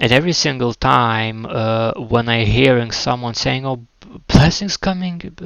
And 0.00 0.12
every 0.12 0.32
single 0.32 0.72
time 0.72 1.46
uh, 1.46 1.92
when 1.94 2.28
I 2.28 2.44
hearing 2.44 2.92
someone 2.92 3.34
saying, 3.34 3.66
"Oh, 3.66 3.86
blessings 4.28 4.76
coming," 4.76 5.36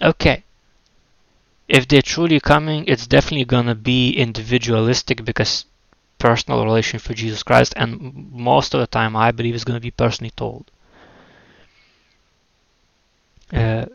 okay. 0.00 0.42
If 1.68 1.88
they're 1.88 2.02
truly 2.02 2.38
coming, 2.38 2.84
it's 2.86 3.06
definitely 3.06 3.46
gonna 3.46 3.74
be 3.74 4.12
individualistic 4.12 5.24
because 5.24 5.64
personal 6.18 6.64
relation 6.64 6.98
for 6.98 7.14
Jesus 7.14 7.42
Christ, 7.42 7.72
and 7.76 8.30
most 8.30 8.74
of 8.74 8.80
the 8.80 8.86
time, 8.86 9.16
I 9.16 9.30
believe 9.30 9.54
is 9.54 9.64
gonna 9.64 9.80
be 9.80 9.90
personally 9.90 10.32
told. 10.36 10.70
Uh, 13.52 13.86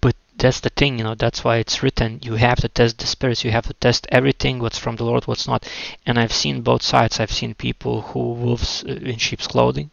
but 0.00 0.16
that's 0.36 0.60
the 0.60 0.70
thing, 0.70 0.98
you 0.98 1.04
know, 1.04 1.14
that's 1.16 1.42
why 1.42 1.56
it's 1.56 1.82
written. 1.82 2.20
You 2.22 2.34
have 2.34 2.60
to 2.60 2.68
test 2.68 2.98
the 2.98 3.06
spirits, 3.06 3.44
you 3.44 3.50
have 3.50 3.66
to 3.66 3.74
test 3.74 4.06
everything, 4.10 4.60
what's 4.60 4.78
from 4.78 4.96
the 4.96 5.04
Lord, 5.04 5.26
what's 5.26 5.48
not. 5.48 5.68
And 6.06 6.18
I've 6.18 6.32
seen 6.32 6.62
both 6.62 6.82
sides. 6.82 7.18
I've 7.18 7.32
seen 7.32 7.54
people 7.54 8.02
who 8.02 8.32
wolves 8.34 8.84
uh, 8.84 8.92
in 8.92 9.18
sheep's 9.18 9.48
clothing, 9.48 9.90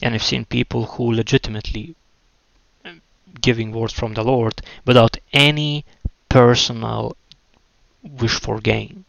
and 0.00 0.14
I've 0.14 0.22
seen 0.22 0.46
people 0.46 0.84
who 0.86 1.12
legitimately 1.12 1.94
uh, 2.84 2.92
giving 3.40 3.72
words 3.72 3.92
from 3.92 4.14
the 4.14 4.24
Lord 4.24 4.62
without 4.86 5.18
any 5.32 5.84
personal 6.30 7.16
wish 8.02 8.40
for 8.40 8.60
gain. 8.60 9.04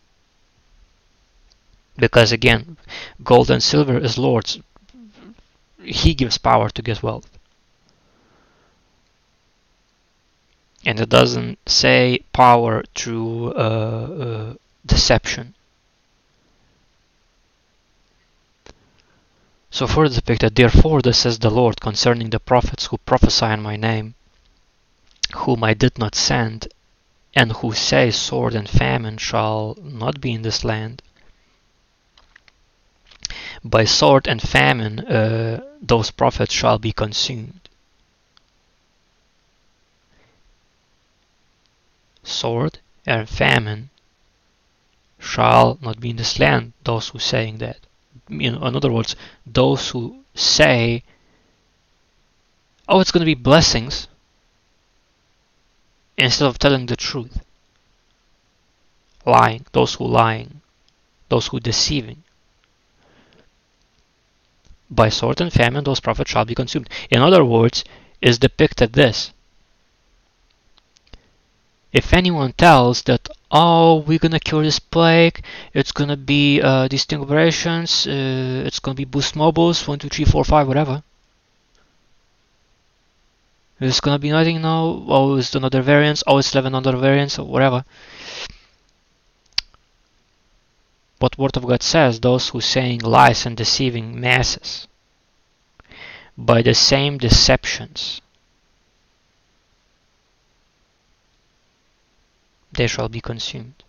Because 1.95 2.31
again, 2.31 2.77
gold 3.23 3.49
and 3.49 3.63
silver 3.63 3.97
is 3.97 4.17
Lord's. 4.17 4.59
He 5.81 6.13
gives 6.13 6.37
power 6.37 6.69
to 6.69 6.81
get 6.81 7.03
wealth. 7.03 7.37
and 10.87 11.01
it 11.01 11.09
doesn't 11.09 11.59
say 11.67 12.19
power 12.31 12.81
through 12.95 13.51
uh, 13.53 14.07
uh, 14.25 14.53
deception. 14.85 15.53
So 19.69 19.85
further 19.85 20.15
depicted, 20.15 20.55
therefore 20.55 21.01
this 21.01 21.19
says 21.19 21.39
the 21.39 21.49
Lord 21.49 21.81
concerning 21.81 22.29
the 22.29 22.39
prophets 22.39 22.85
who 22.85 22.97
prophesy 22.99 23.47
in 23.47 23.61
my 23.61 23.75
name, 23.75 24.15
whom 25.35 25.61
I 25.61 25.73
did 25.73 25.99
not 25.99 26.15
send, 26.15 26.69
and 27.35 27.51
who 27.51 27.73
say 27.73 28.09
sword 28.09 28.55
and 28.55 28.69
famine 28.69 29.17
shall 29.17 29.77
not 29.83 30.21
be 30.21 30.31
in 30.31 30.43
this 30.43 30.63
land. 30.63 31.01
By 33.63 33.85
sword 33.85 34.27
and 34.27 34.41
famine 34.41 34.99
uh, 34.99 35.63
those 35.81 36.11
prophets 36.11 36.53
shall 36.53 36.77
be 36.77 36.91
consumed. 36.91 37.67
sword 42.27 42.79
and 43.05 43.27
famine 43.27 43.89
shall 45.19 45.77
not 45.81 45.99
be 45.99 46.11
in 46.11 46.17
this 46.17 46.39
land, 46.39 46.73
those 46.83 47.09
who 47.09 47.19
saying 47.19 47.57
that. 47.57 47.79
In, 48.29 48.55
in 48.55 48.75
other 48.75 48.91
words, 48.91 49.15
those 49.45 49.89
who 49.89 50.23
say, 50.35 51.03
oh, 52.87 52.99
it's 52.99 53.11
going 53.11 53.21
to 53.21 53.25
be 53.25 53.33
blessings, 53.33 54.07
instead 56.17 56.47
of 56.47 56.59
telling 56.59 56.85
the 56.85 56.95
truth. 56.95 57.41
Lying, 59.25 59.65
those 59.71 59.95
who 59.95 60.05
lying, 60.05 60.61
those 61.29 61.47
who 61.47 61.59
deceiving. 61.59 62.23
By 64.89 65.09
sword 65.09 65.41
and 65.41 65.51
famine 65.51 65.83
those 65.83 65.99
prophets 65.99 66.31
shall 66.31 66.45
be 66.45 66.55
consumed. 66.55 66.89
In 67.09 67.21
other 67.21 67.43
words, 67.43 67.83
is 68.21 68.39
depicted 68.39 68.93
this. 68.93 69.31
If 71.93 72.13
anyone 72.13 72.53
tells 72.53 73.01
that 73.03 73.29
oh 73.49 74.03
we're 74.05 74.19
gonna 74.19 74.39
cure 74.39 74.63
this 74.63 74.79
plague 74.79 75.41
it's 75.73 75.93
gonna 75.93 76.17
be 76.17 76.61
uh, 76.61 76.87
these 76.89 77.05
thing 77.05 77.21
operations 77.21 78.05
uh, 78.05 78.63
it's 78.67 78.79
gonna 78.79 78.95
be 78.95 79.05
boost 79.05 79.35
mobiles 79.35 79.87
one 79.87 79.99
two 79.99 80.09
three 80.09 80.25
four 80.25 80.43
five 80.43 80.67
whatever. 80.67 81.01
It's 83.79 84.01
gonna 84.01 84.19
be 84.19 84.31
nothing 84.31 84.61
now 84.61 85.05
oh 85.07 85.37
it's 85.37 85.55
another 85.55 85.81
variance 85.81 86.23
oh 86.27 86.39
it's 86.39 86.53
11 86.53 86.75
other 86.75 86.97
variants 86.97 87.39
or 87.39 87.45
whatever 87.45 87.85
but 91.19 91.37
word 91.37 91.57
of 91.57 91.65
god 91.65 91.81
says 91.81 92.19
those 92.19 92.49
who 92.49 92.61
saying 92.61 92.99
lies 92.99 93.45
and 93.45 93.57
deceiving 93.57 94.19
masses 94.19 94.87
by 96.37 96.61
the 96.61 96.73
same 96.73 97.17
deceptions 97.17 98.21
they 102.71 102.85
shall 102.85 103.09
be 103.09 103.21
consumed. 103.21 103.83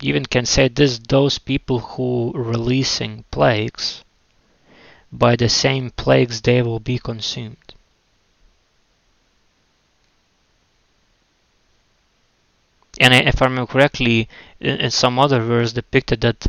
even 0.00 0.26
can 0.26 0.44
say 0.44 0.68
this 0.68 0.98
those 1.08 1.38
people 1.38 1.78
who 1.78 2.30
releasing 2.34 3.24
plagues 3.30 4.04
by 5.10 5.34
the 5.36 5.48
same 5.48 5.90
plagues 5.90 6.42
they 6.42 6.60
will 6.60 6.80
be 6.80 6.98
consumed 6.98 7.74
and 13.00 13.12
if 13.14 13.40
I 13.42 13.46
remember 13.46 13.72
correctly 13.72 14.28
in 14.60 14.90
some 14.90 15.18
other 15.18 15.40
verse 15.40 15.72
depicted 15.72 16.20
that 16.22 16.46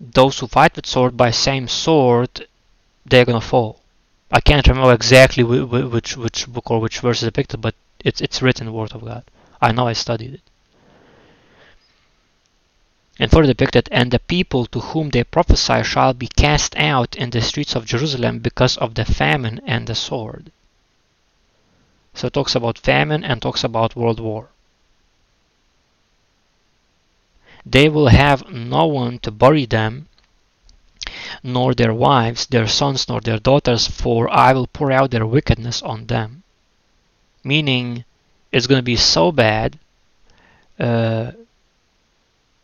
those 0.00 0.38
who 0.38 0.46
fight 0.46 0.76
with 0.76 0.86
sword 0.86 1.16
by 1.16 1.30
same 1.30 1.66
sword 1.68 2.46
they're 3.06 3.24
gonna 3.24 3.40
fall 3.40 3.80
I 4.34 4.40
can't 4.40 4.66
remember 4.66 4.92
exactly 4.92 5.44
which 5.44 6.16
which 6.16 6.48
book 6.48 6.68
or 6.68 6.80
which 6.80 6.98
verse 6.98 7.22
is 7.22 7.28
depicted, 7.28 7.60
but 7.60 7.76
it's 8.00 8.20
it's 8.20 8.42
written 8.42 8.72
Word 8.72 8.90
of 8.92 9.04
God. 9.04 9.22
I 9.62 9.70
know 9.70 9.86
I 9.86 9.92
studied 9.92 10.34
it. 10.34 10.40
And 13.20 13.30
further 13.30 13.46
depicted, 13.46 13.88
and 13.92 14.10
the 14.10 14.18
people 14.18 14.66
to 14.66 14.80
whom 14.80 15.10
they 15.10 15.22
prophesy 15.22 15.84
shall 15.84 16.14
be 16.14 16.26
cast 16.26 16.74
out 16.76 17.14
in 17.14 17.30
the 17.30 17.40
streets 17.42 17.76
of 17.76 17.86
Jerusalem 17.86 18.40
because 18.40 18.76
of 18.78 18.94
the 18.94 19.04
famine 19.04 19.60
and 19.66 19.86
the 19.86 19.94
sword. 19.94 20.50
So 22.14 22.28
it 22.28 22.32
talks 22.32 22.54
about 22.54 22.78
famine 22.78 23.24
and 23.24 23.42
talks 23.42 23.64
about 23.64 23.96
world 23.96 24.20
war. 24.20 24.48
They 27.66 27.88
will 27.88 28.08
have 28.08 28.48
no 28.50 28.86
one 28.86 29.18
to 29.20 29.30
bury 29.30 29.66
them, 29.66 30.08
nor 31.42 31.74
their 31.74 31.92
wives, 31.94 32.46
their 32.46 32.68
sons, 32.68 33.08
nor 33.08 33.20
their 33.20 33.38
daughters, 33.38 33.88
for 33.88 34.30
I 34.30 34.52
will 34.52 34.66
pour 34.66 34.92
out 34.92 35.10
their 35.10 35.26
wickedness 35.26 35.82
on 35.82 36.06
them. 36.06 36.42
Meaning, 37.42 38.04
it's 38.52 38.66
going 38.66 38.78
to 38.78 38.82
be 38.82 38.96
so 38.96 39.32
bad, 39.32 39.78
uh, 40.78 41.32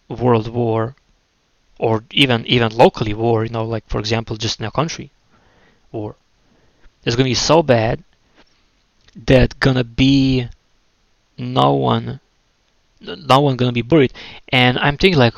world 0.09 0.49
war, 0.49 0.95
or 1.79 2.05
even 2.11 2.47
even 2.47 2.77
locally 2.77 3.15
war. 3.15 3.45
You 3.45 3.51
know, 3.51 3.65
like 3.65 3.89
for 3.89 3.99
example, 3.99 4.37
just 4.37 4.61
in 4.61 4.67
a 4.67 4.71
country 4.71 5.11
war. 5.91 6.15
It's 7.05 7.17
going 7.17 7.25
to 7.25 7.31
be 7.31 7.35
so 7.35 7.63
bad 7.63 8.05
that 9.15 9.59
gonna 9.61 9.85
be 9.85 10.49
no 11.39 11.73
one 11.75 12.21
no 13.01 13.41
one 13.41 13.57
gonna 13.57 13.73
be 13.73 13.83
buried 13.83 14.13
and 14.51 14.79
i'm 14.79 14.97
thinking 14.97 15.19
like 15.19 15.35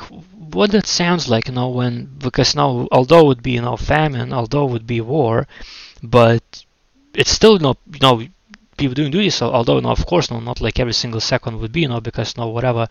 what 0.53 0.71
that 0.71 0.85
sounds 0.85 1.29
like, 1.29 1.47
you 1.47 1.53
know, 1.53 1.69
when 1.69 2.09
because 2.17 2.55
now 2.55 2.87
although 2.91 3.21
it 3.21 3.27
would 3.27 3.43
be 3.43 3.51
you 3.51 3.61
know 3.61 3.77
famine, 3.77 4.33
although 4.33 4.67
it 4.67 4.71
would 4.71 4.87
be 4.87 5.01
war, 5.01 5.47
but 6.01 6.43
it's 7.13 7.31
still 7.31 7.53
you 7.53 7.59
know 7.59 7.75
you 7.91 7.99
know 8.01 8.27
people 8.77 8.93
doing. 8.93 9.29
So 9.31 9.51
although 9.51 9.79
no, 9.79 9.89
of 9.89 10.05
course 10.05 10.29
no, 10.31 10.39
not 10.39 10.61
like 10.61 10.79
every 10.79 10.93
single 10.93 11.21
second 11.21 11.59
would 11.59 11.71
be 11.71 11.81
you 11.81 11.87
know 11.87 12.01
because 12.01 12.37
no 12.37 12.47
whatever 12.47 12.87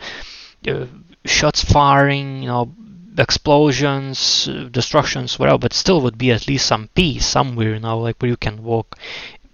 uh, 0.69 0.87
shots 1.25 1.65
firing, 1.65 2.43
you 2.43 2.49
know 2.49 2.75
explosions, 3.19 4.49
uh, 4.49 4.69
destructions, 4.71 5.39
whatever, 5.39 5.59
but 5.59 5.75
still 5.75 6.01
would 6.01 6.17
be 6.17 6.31
at 6.31 6.49
least 6.49 6.67
some 6.67 6.89
peace 6.95 7.27
somewhere, 7.27 7.75
you 7.75 7.81
know, 7.81 7.99
like 7.99 8.17
where 8.21 8.31
you 8.31 8.39
can 8.39 8.63
walk, 8.63 8.97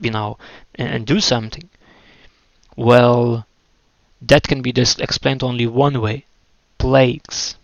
you 0.01 0.12
know, 0.12 0.38
and, 0.79 0.88
and 0.88 1.07
do 1.07 1.21
something. 1.21 1.69
Well, 2.77 3.47
that 4.23 4.49
can 4.49 4.62
be 4.62 4.73
just 4.73 5.01
explained 5.01 5.43
only 5.43 5.67
one 5.67 6.01
way 6.01 6.27
plagues 6.79 7.57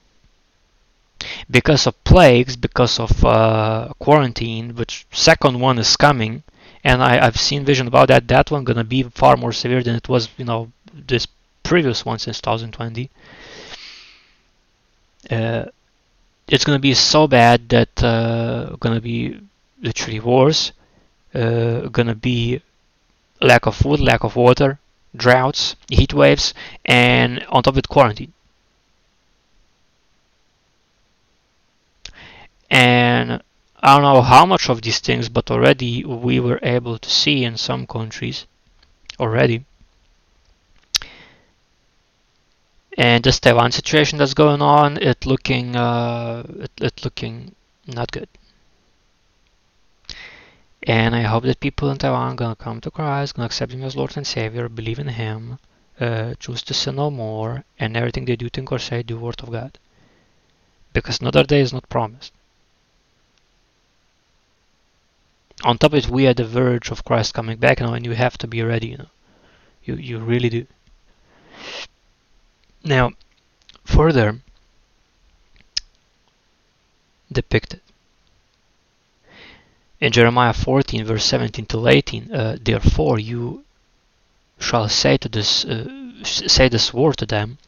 because 1.51 1.87
of 1.87 2.03
plagues, 2.05 2.57
because 2.57 2.99
of 3.01 3.25
uh, 3.25 3.89
quarantine, 3.99 4.75
which 4.75 5.07
second 5.13 5.59
one 5.61 5.79
is 5.79 5.97
coming, 5.97 6.43
and 6.83 7.03
I, 7.03 7.17
have 7.25 7.37
seen 7.39 7.65
vision 7.65 7.87
about 7.87 8.09
that. 8.09 8.29
That 8.29 8.51
one 8.51 8.65
gonna 8.65 8.85
be 8.85 9.03
far 9.05 9.37
more 9.37 9.53
severe 9.53 9.83
than 9.83 9.97
it 9.97 10.09
was, 10.09 10.29
you 10.37 10.45
know, 10.45 10.71
this 10.93 11.27
previous 11.63 12.05
one 12.05 12.19
since 12.19 12.41
2020. 12.41 13.11
uh, 15.31 15.65
it's 16.49 16.65
gonna 16.65 16.79
be 16.79 16.95
so 16.95 17.27
bad 17.29 17.69
that 17.71 18.03
uh, 18.05 18.77
gonna 18.81 19.01
be 19.01 19.41
literally 19.83 20.21
wars, 20.21 20.73
uh, 21.35 21.83
gonna 21.89 22.15
be 22.15 22.61
lack 23.41 23.67
of 23.67 23.77
food, 23.77 24.01
lack 24.01 24.25
of 24.25 24.37
water, 24.37 24.79
droughts, 25.17 25.77
heat 25.89 26.13
waves, 26.15 26.55
and 26.85 27.45
on 27.49 27.63
top 27.63 27.75
of 27.75 27.79
it 27.79 27.89
quarantine. 27.89 28.33
And 32.71 33.43
I 33.83 33.95
don't 33.95 34.03
know 34.03 34.23
how 34.23 34.47
much 34.47 34.69
of 34.69 34.83
these 34.83 34.99
things, 34.99 35.29
but 35.29 35.51
already 35.51 36.05
we 36.05 36.41
were 36.41 36.59
able 36.63 36.99
to 36.99 37.11
see 37.11 37.45
in 37.45 37.57
some 37.57 37.87
countries 37.87 38.47
already. 39.21 39.65
And 42.97 43.23
this 43.23 43.41
Taiwan 43.41 43.73
situation 43.73 44.19
that's 44.19 44.35
going 44.35 44.63
on, 44.63 44.97
it 44.99 45.27
looking, 45.27 45.77
uh, 45.77 46.45
it, 46.61 46.71
it 46.81 47.05
looking 47.05 47.55
not 47.87 48.11
good. 48.13 48.29
And 50.87 51.17
I 51.17 51.23
hope 51.23 51.45
that 51.45 51.61
people 51.61 51.91
in 51.91 51.97
Taiwan 51.97 52.37
gonna 52.37 52.55
come 52.55 52.81
to 52.83 52.91
Christ, 52.91 53.35
gonna 53.35 53.47
accept 53.47 53.73
Him 53.73 53.83
as 53.83 53.97
Lord 53.97 54.17
and 54.17 54.27
Savior, 54.27 54.69
believe 54.69 54.99
in 54.99 55.09
Him, 55.09 55.59
uh, 55.99 56.35
choose 56.39 56.63
to 56.63 56.75
sin 56.75 56.97
no 56.97 57.11
more, 57.11 57.65
and 57.79 57.97
everything 57.97 58.27
they 58.27 58.37
do, 58.37 58.51
think 58.51 58.71
or 58.71 58.79
say, 58.79 59.03
do 59.03 59.19
Word 59.19 59.43
of 59.43 59.51
God. 59.51 59.79
Because 60.93 61.21
another 61.21 61.43
day 61.43 61.61
is 61.61 61.73
not 61.73 61.89
promised. 61.89 62.33
On 65.63 65.79
top 65.79 65.95
of 65.95 65.99
it, 66.05 66.11
we 66.11 66.27
are 66.27 66.35
the 66.35 66.45
verge 66.45 66.91
of 66.91 67.05
Christ 67.05 67.33
coming 67.33 67.57
back 67.57 67.81
now, 67.81 67.95
and 67.95 68.05
you 68.05 68.13
have 68.13 68.37
to 68.39 68.47
be 68.47 68.63
ready. 68.63 68.89
You 68.89 68.99
know, 68.99 69.11
you 69.85 69.95
you 69.95 70.19
really 70.19 70.51
do. 70.51 70.67
Now, 72.85 73.13
further 73.85 74.41
depicted 77.33 77.81
in 80.01 80.13
Jeremiah 80.13 80.53
14, 80.53 81.05
verse 81.05 81.25
17 81.25 81.67
to 81.67 81.89
18, 81.89 82.35
uh, 82.35 82.57
therefore 82.61 83.19
you 83.19 83.65
shall 84.59 84.89
say 84.89 85.17
to 85.17 85.29
this 85.29 85.65
uh, 85.65 85.89
say 86.25 86.69
this 86.69 86.93
word 86.95 87.17
to 87.19 87.27
them, 87.27 87.59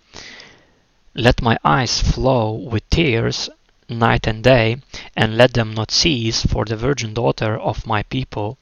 let 1.14 1.42
my 1.42 1.58
eyes 1.64 2.00
flow 2.00 2.52
with 2.52 2.88
tears 2.90 3.48
night 3.88 4.26
and 4.26 4.42
day, 4.42 4.76
and 5.16 5.36
let 5.36 5.54
them 5.54 5.72
not 5.72 5.90
cease, 5.90 6.44
for 6.44 6.64
the 6.64 6.76
virgin 6.76 7.14
daughter 7.14 7.58
of 7.58 7.86
my 7.86 8.02
people 8.04 8.58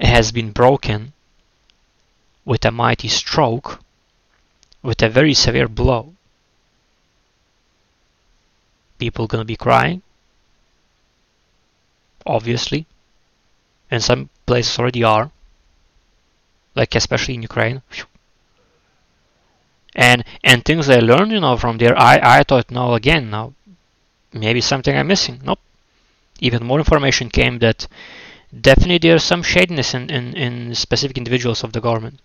has 0.00 0.32
been 0.32 0.52
broken 0.52 1.12
with 2.44 2.64
a 2.64 2.70
mighty 2.70 3.08
stroke, 3.08 3.80
with 4.82 5.02
a 5.02 5.08
very 5.08 5.34
severe 5.34 5.68
blow. 5.68 6.14
People 8.98 9.26
gonna 9.26 9.44
be 9.44 9.56
crying, 9.56 10.02
obviously, 12.26 12.86
and 13.90 14.02
some 14.02 14.28
places 14.46 14.78
already 14.78 15.02
are, 15.04 15.30
like 16.74 16.94
especially 16.94 17.34
in 17.34 17.42
Ukraine. 17.42 17.82
And 19.96 20.24
and 20.44 20.64
things 20.64 20.88
I 20.88 21.00
learned, 21.00 21.32
you 21.32 21.40
know, 21.40 21.56
from 21.56 21.78
there, 21.78 21.98
I 21.98 22.20
I 22.38 22.42
thought, 22.44 22.70
no, 22.70 22.94
again, 22.94 23.30
now 23.30 23.54
maybe 24.32 24.60
something 24.60 24.96
I'm 24.96 25.06
missing. 25.08 25.40
Nope. 25.44 25.60
Even 26.40 26.64
more 26.66 26.78
information 26.78 27.30
came 27.30 27.60
that 27.60 27.86
definitely 28.60 28.98
there's 28.98 29.24
some 29.24 29.42
shadiness 29.42 29.94
in, 29.94 30.10
in, 30.10 30.34
in 30.36 30.74
specific 30.74 31.18
individuals 31.18 31.64
of 31.64 31.72
the 31.72 31.80
government. 31.80 32.20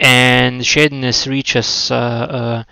And 0.00 0.66
shadiness 0.66 1.26
reaches 1.26 1.90
uh, 1.90 1.94
uh, 1.94 2.64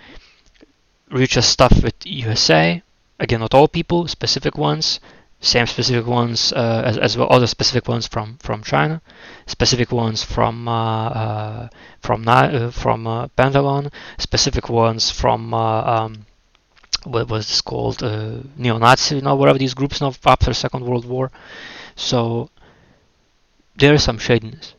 reaches 1.10 1.46
stuff 1.46 1.82
with 1.82 1.94
USA. 2.06 2.82
Again, 3.20 3.40
not 3.40 3.54
all 3.54 3.68
people, 3.68 4.06
specific 4.06 4.56
ones. 4.56 5.00
Same 5.40 5.66
specific 5.66 6.06
ones 6.06 6.52
uh, 6.52 6.82
as, 6.84 6.98
as 6.98 7.16
well, 7.16 7.28
other 7.30 7.46
specific 7.46 7.86
ones 7.86 8.08
from 8.08 8.38
from 8.38 8.64
China, 8.64 9.00
specific 9.46 9.92
ones 9.92 10.24
from 10.24 10.66
uh, 10.66 11.08
uh, 11.08 11.68
from 12.00 12.26
uh, 12.26 12.72
from 12.72 13.30
Pentagon, 13.36 13.90
specific 14.18 14.68
ones 14.68 15.12
from 15.12 15.54
um, 15.54 16.26
what 17.04 17.28
was 17.28 17.46
this 17.46 17.60
called 17.60 18.02
uh, 18.02 18.38
neo-Nazi, 18.56 19.16
you 19.16 19.20
know, 19.22 19.36
whatever 19.36 19.58
these 19.58 19.74
groups 19.74 20.00
now 20.00 20.12
after 20.26 20.52
Second 20.52 20.84
World 20.84 21.04
War. 21.04 21.30
So 21.94 22.50
there 23.76 23.94
is 23.94 24.02
some 24.02 24.18
shadiness, 24.18 24.74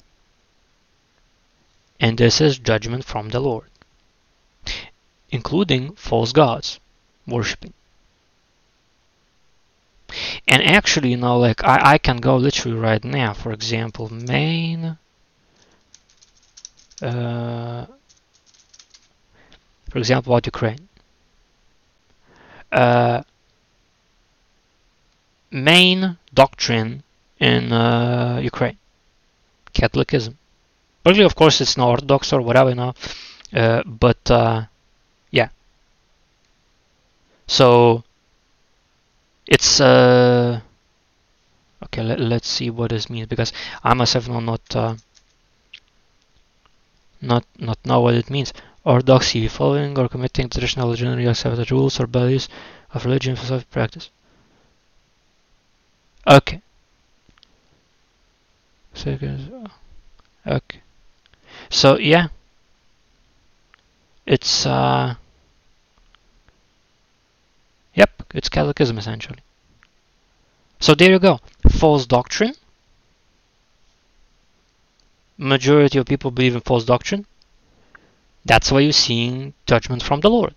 and 2.01 2.17
this 2.17 2.41
is 2.41 2.59
judgment 2.59 3.05
from 3.05 3.29
the 3.29 3.39
Lord, 3.39 3.67
including 5.31 5.93
false 5.95 6.33
gods 6.33 6.81
worshipping. 7.25 7.73
And 10.47 10.63
actually, 10.63 11.11
you 11.11 11.17
know, 11.17 11.37
like 11.39 11.63
I, 11.63 11.93
I 11.93 11.97
can 11.97 12.17
go 12.17 12.37
literally 12.37 12.77
right 12.77 13.03
now. 13.03 13.33
For 13.33 13.51
example, 13.51 14.11
main. 14.11 14.97
Uh, 17.01 17.85
for 19.89 19.97
example, 19.97 20.33
about 20.33 20.45
Ukraine 20.45 20.89
uh, 22.71 23.23
main 25.51 26.17
doctrine 26.33 27.03
in 27.39 27.71
uh, 27.71 28.39
Ukraine, 28.41 28.77
Catholicism. 29.73 30.37
Partly, 31.03 31.23
of 31.23 31.35
course, 31.35 31.61
it's 31.61 31.77
not 31.77 31.89
Orthodox 31.89 32.33
or 32.33 32.41
whatever 32.41 32.75
now, 32.75 32.93
uh, 33.53 33.83
but 33.85 34.29
uh, 34.29 34.65
yeah. 35.31 35.49
So 37.47 38.03
uh, 39.81 40.61
okay. 41.83 42.03
Let, 42.03 42.19
let's 42.19 42.47
see 42.47 42.69
what 42.69 42.91
this 42.91 43.09
means 43.09 43.27
because 43.27 43.51
I 43.83 43.93
myself 43.93 44.27
know 44.29 44.39
not 44.39 44.75
uh, 44.75 44.95
not 47.21 47.45
not 47.57 47.77
know 47.85 48.01
what 48.01 48.13
it 48.13 48.29
means 48.29 48.51
orthodoxy, 48.83 49.47
following 49.47 49.97
or 49.97 50.09
committing 50.09 50.49
traditional 50.49 50.93
generally 50.95 51.25
accepted 51.27 51.71
rules 51.71 51.97
or 51.97 52.07
values 52.07 52.49
of 52.93 53.05
religion 53.05 53.37
philosophy 53.37 53.67
practice. 53.71 54.09
Okay. 56.27 56.61
Okay. 60.45 60.81
So 61.69 61.97
yeah, 61.97 62.29
it's 64.25 64.65
uh, 64.65 65.15
yep, 67.93 68.23
it's 68.33 68.49
Catholicism 68.49 68.97
essentially. 68.97 69.39
So 70.79 70.95
there 70.95 71.11
you 71.11 71.19
go, 71.19 71.39
false 71.69 72.05
doctrine. 72.05 72.53
Majority 75.37 75.97
of 75.99 76.05
people 76.05 76.31
believe 76.31 76.55
in 76.55 76.61
false 76.61 76.85
doctrine. 76.85 77.25
That's 78.45 78.71
why 78.71 78.79
you're 78.81 78.93
seeing 78.93 79.53
judgment 79.65 80.03
from 80.03 80.21
the 80.21 80.29
Lord. 80.29 80.55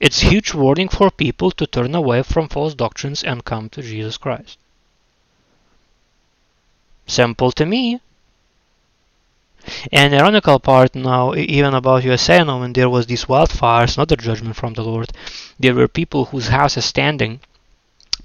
It's 0.00 0.20
huge 0.20 0.54
warning 0.54 0.88
for 0.88 1.10
people 1.10 1.50
to 1.52 1.66
turn 1.66 1.94
away 1.94 2.22
from 2.22 2.48
false 2.48 2.74
doctrines 2.74 3.22
and 3.22 3.44
come 3.44 3.68
to 3.70 3.82
Jesus 3.82 4.16
Christ. 4.16 4.58
Simple 7.06 7.52
to 7.52 7.66
me. 7.66 8.00
And 9.92 10.14
ironical 10.14 10.58
part 10.58 10.94
now, 10.94 11.34
even 11.34 11.74
about 11.74 12.04
USA 12.04 12.44
now, 12.44 12.60
when 12.60 12.72
there 12.72 12.90
was 12.90 13.06
these 13.06 13.26
wildfires, 13.26 13.96
another 13.96 14.16
judgment 14.16 14.56
from 14.56 14.74
the 14.74 14.82
Lord, 14.82 15.12
there 15.58 15.74
were 15.74 15.88
people 15.88 16.26
whose 16.26 16.48
house 16.48 16.76
is 16.76 16.84
standing 16.84 17.40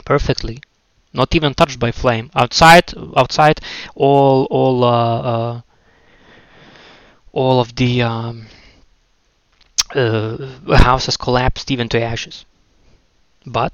perfectly, 0.09 0.57
not 1.13 1.35
even 1.35 1.53
touched 1.53 1.79
by 1.79 1.91
flame. 1.91 2.31
Outside, 2.33 2.87
outside, 3.15 3.57
all 3.93 4.47
all 4.59 4.83
uh, 4.83 5.19
uh, 5.33 5.61
all 7.31 7.57
of 7.63 7.75
the 7.75 8.01
um, 8.01 8.47
uh, 9.93 10.37
houses 10.87 11.15
collapsed 11.25 11.69
even 11.69 11.87
to 11.89 12.01
ashes. 12.13 12.43
But 13.45 13.71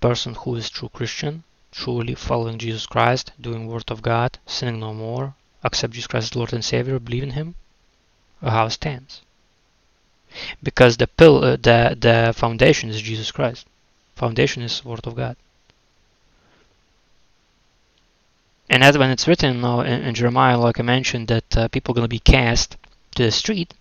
person 0.00 0.32
who 0.40 0.54
is 0.54 0.70
true 0.70 0.92
Christian, 0.98 1.42
truly 1.72 2.14
following 2.14 2.58
Jesus 2.58 2.86
Christ, 2.86 3.32
doing 3.40 3.66
Word 3.66 3.90
of 3.90 4.02
God, 4.02 4.30
sinning 4.46 4.78
no 4.78 4.94
more, 4.94 5.34
accept 5.64 5.94
Jesus 5.94 6.06
Christ 6.06 6.30
as 6.30 6.36
Lord 6.36 6.52
and 6.52 6.64
Savior, 6.64 7.00
believe 7.00 7.24
in 7.24 7.36
Him, 7.40 7.56
a 8.40 8.52
house 8.52 8.74
stands. 8.74 9.20
Because 10.62 10.96
the 10.96 11.08
pill, 11.08 11.36
uh, 11.44 11.56
the 11.66 11.78
the 12.06 12.32
foundation 12.42 12.88
is 12.88 13.10
Jesus 13.10 13.32
Christ. 13.32 13.66
Foundation 14.14 14.62
is 14.62 14.84
Word 14.84 15.06
of 15.06 15.16
God. 15.16 15.36
And 18.70 18.82
as 18.82 18.96
when 18.96 19.10
it's 19.10 19.28
written 19.28 19.60
now 19.60 19.80
in, 19.80 20.02
in 20.02 20.14
Jeremiah, 20.14 20.58
like 20.58 20.80
I 20.80 20.82
mentioned, 20.82 21.28
that 21.28 21.56
uh, 21.56 21.68
people 21.68 21.92
are 21.92 21.96
going 21.96 22.04
to 22.04 22.08
be 22.08 22.18
cast 22.18 22.76
to 23.16 23.24
the 23.24 23.30
street. 23.30 23.74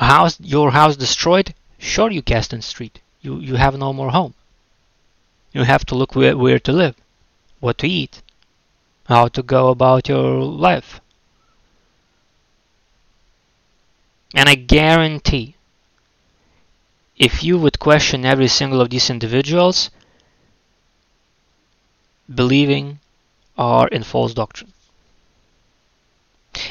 House, 0.00 0.40
your 0.40 0.70
house 0.70 0.96
destroyed? 0.96 1.54
Sure, 1.78 2.10
you 2.10 2.22
cast 2.22 2.52
in 2.52 2.62
street. 2.62 3.00
You 3.20 3.38
you 3.40 3.56
have 3.56 3.76
no 3.78 3.92
more 3.92 4.10
home. 4.10 4.34
You 5.52 5.62
have 5.64 5.84
to 5.86 5.94
look 5.94 6.14
where, 6.14 6.36
where 6.36 6.58
to 6.58 6.72
live, 6.72 6.96
what 7.60 7.78
to 7.78 7.86
eat, 7.86 8.22
how 9.06 9.28
to 9.28 9.42
go 9.42 9.68
about 9.68 10.08
your 10.08 10.42
life. 10.42 11.00
And 14.34 14.48
I 14.48 14.56
guarantee, 14.56 15.53
if 17.16 17.44
you 17.44 17.58
would 17.58 17.78
question 17.78 18.24
every 18.24 18.48
single 18.48 18.80
of 18.80 18.90
these 18.90 19.10
individuals, 19.10 19.90
believing 22.32 22.98
are 23.56 23.88
in 23.88 24.02
false 24.02 24.34
doctrine. 24.34 24.72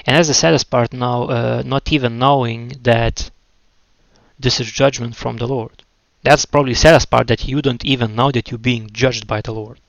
And 0.06 0.16
that's 0.16 0.28
the 0.28 0.34
saddest 0.34 0.70
part 0.70 0.94
now, 0.94 1.24
uh, 1.24 1.64
not 1.66 1.92
even 1.92 2.18
knowing 2.18 2.74
that 2.84 3.30
this 4.40 4.60
is 4.60 4.72
judgment 4.72 5.16
from 5.16 5.38
the 5.38 5.48
Lord. 5.48 5.84
That's 6.24 6.46
probably 6.46 6.74
saddest 6.74 7.10
part 7.10 7.28
that 7.28 7.48
you 7.48 7.62
don't 7.62 7.84
even 7.84 8.16
know 8.16 8.32
that 8.32 8.50
you're 8.50 8.58
being 8.58 8.90
judged 8.92 9.28
by 9.28 9.42
the 9.42 9.54
Lord. 9.54 9.80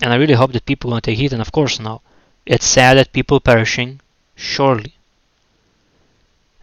And 0.00 0.12
I 0.12 0.16
really 0.16 0.34
hope 0.34 0.52
that 0.52 0.64
people 0.64 0.90
will 0.90 1.00
take 1.00 1.18
heed, 1.18 1.32
and 1.32 1.42
of 1.42 1.52
course 1.52 1.80
now. 1.80 2.02
It's 2.46 2.66
sad 2.66 2.96
that 2.96 3.12
people 3.12 3.40
perishing, 3.40 4.00
surely. 4.36 4.94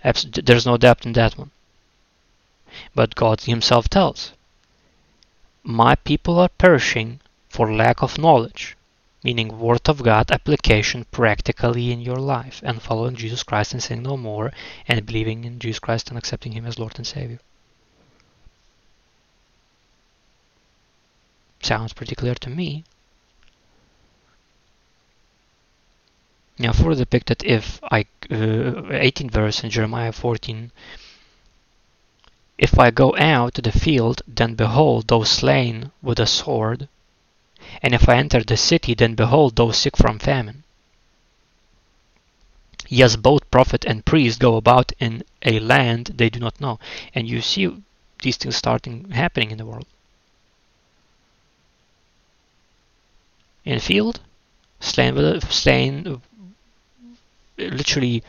There's 0.04 0.66
no 0.66 0.78
doubt 0.78 1.06
in 1.06 1.14
that 1.14 1.38
one. 1.38 1.52
But 2.94 3.16
God 3.16 3.42
Himself 3.42 3.90
tells, 3.90 4.34
My 5.64 5.96
people 5.96 6.40
are 6.40 6.50
perishing 6.50 7.22
for 7.48 7.74
lack 7.74 8.02
of 8.02 8.18
knowledge, 8.18 8.76
meaning 9.24 9.60
Word 9.60 9.88
of 9.88 10.04
God 10.04 10.30
application 10.32 11.06
practically 11.12 11.92
in 11.92 12.02
your 12.02 12.18
life, 12.18 12.62
and 12.64 12.82
following 12.82 13.16
Jesus 13.16 13.44
Christ 13.44 13.74
and 13.74 13.82
saying 13.82 14.04
no 14.04 14.18
more, 14.18 14.52
and 14.88 15.06
believing 15.06 15.46
in 15.46 15.60
Jesus 15.60 15.80
Christ 15.80 16.10
and 16.10 16.18
accepting 16.18 16.52
Him 16.52 16.66
as 16.66 16.78
Lord 16.78 16.98
and 16.98 17.08
Savior. 17.08 17.40
Sounds 21.62 21.94
pretty 21.94 22.14
clear 22.14 22.36
to 22.36 22.50
me. 22.50 22.84
Now 26.60 26.74
further 26.74 27.04
depicted 27.04 27.44
if 27.44 27.80
I 27.92 28.06
uh, 28.32 28.90
18 28.92 29.30
verse 29.30 29.64
in 29.64 29.70
Jeremiah 29.70 30.12
14 30.12 30.72
If 32.58 32.80
I 32.80 32.90
go 32.90 33.16
out 33.18 33.56
to 33.56 33.62
the 33.62 33.72
field 33.72 34.22
then 34.28 34.56
behold 34.56 35.08
those 35.08 35.30
slain 35.30 35.92
with 36.02 36.20
a 36.20 36.26
sword. 36.26 36.88
And 37.82 37.94
if 37.94 38.08
I 38.08 38.16
enter 38.16 38.44
the 38.44 38.56
city 38.56 38.94
then 38.94 39.16
behold 39.16 39.56
those 39.56 39.78
sick 39.78 39.98
from 39.98 40.20
famine. 40.20 40.64
Yes 42.88 43.16
both 43.16 43.50
prophet 43.52 43.84
and 43.84 44.06
priest 44.06 44.40
go 44.40 44.56
about 44.56 44.94
in 45.00 45.24
a 45.42 45.60
land 45.60 46.12
they 46.16 46.30
do 46.30 46.40
not 46.40 46.62
know. 46.62 46.80
And 47.14 47.28
you 47.28 47.42
see 47.42 47.76
these 48.22 48.38
things 48.38 48.56
starting 48.56 49.12
happening 49.12 49.52
in 49.52 49.58
the 49.58 49.66
world. 49.66 49.88
In 53.66 53.80
field 53.80 54.22
slain 54.80 55.16
with 55.16 55.52
slain 55.52 56.22
literally 57.58 58.24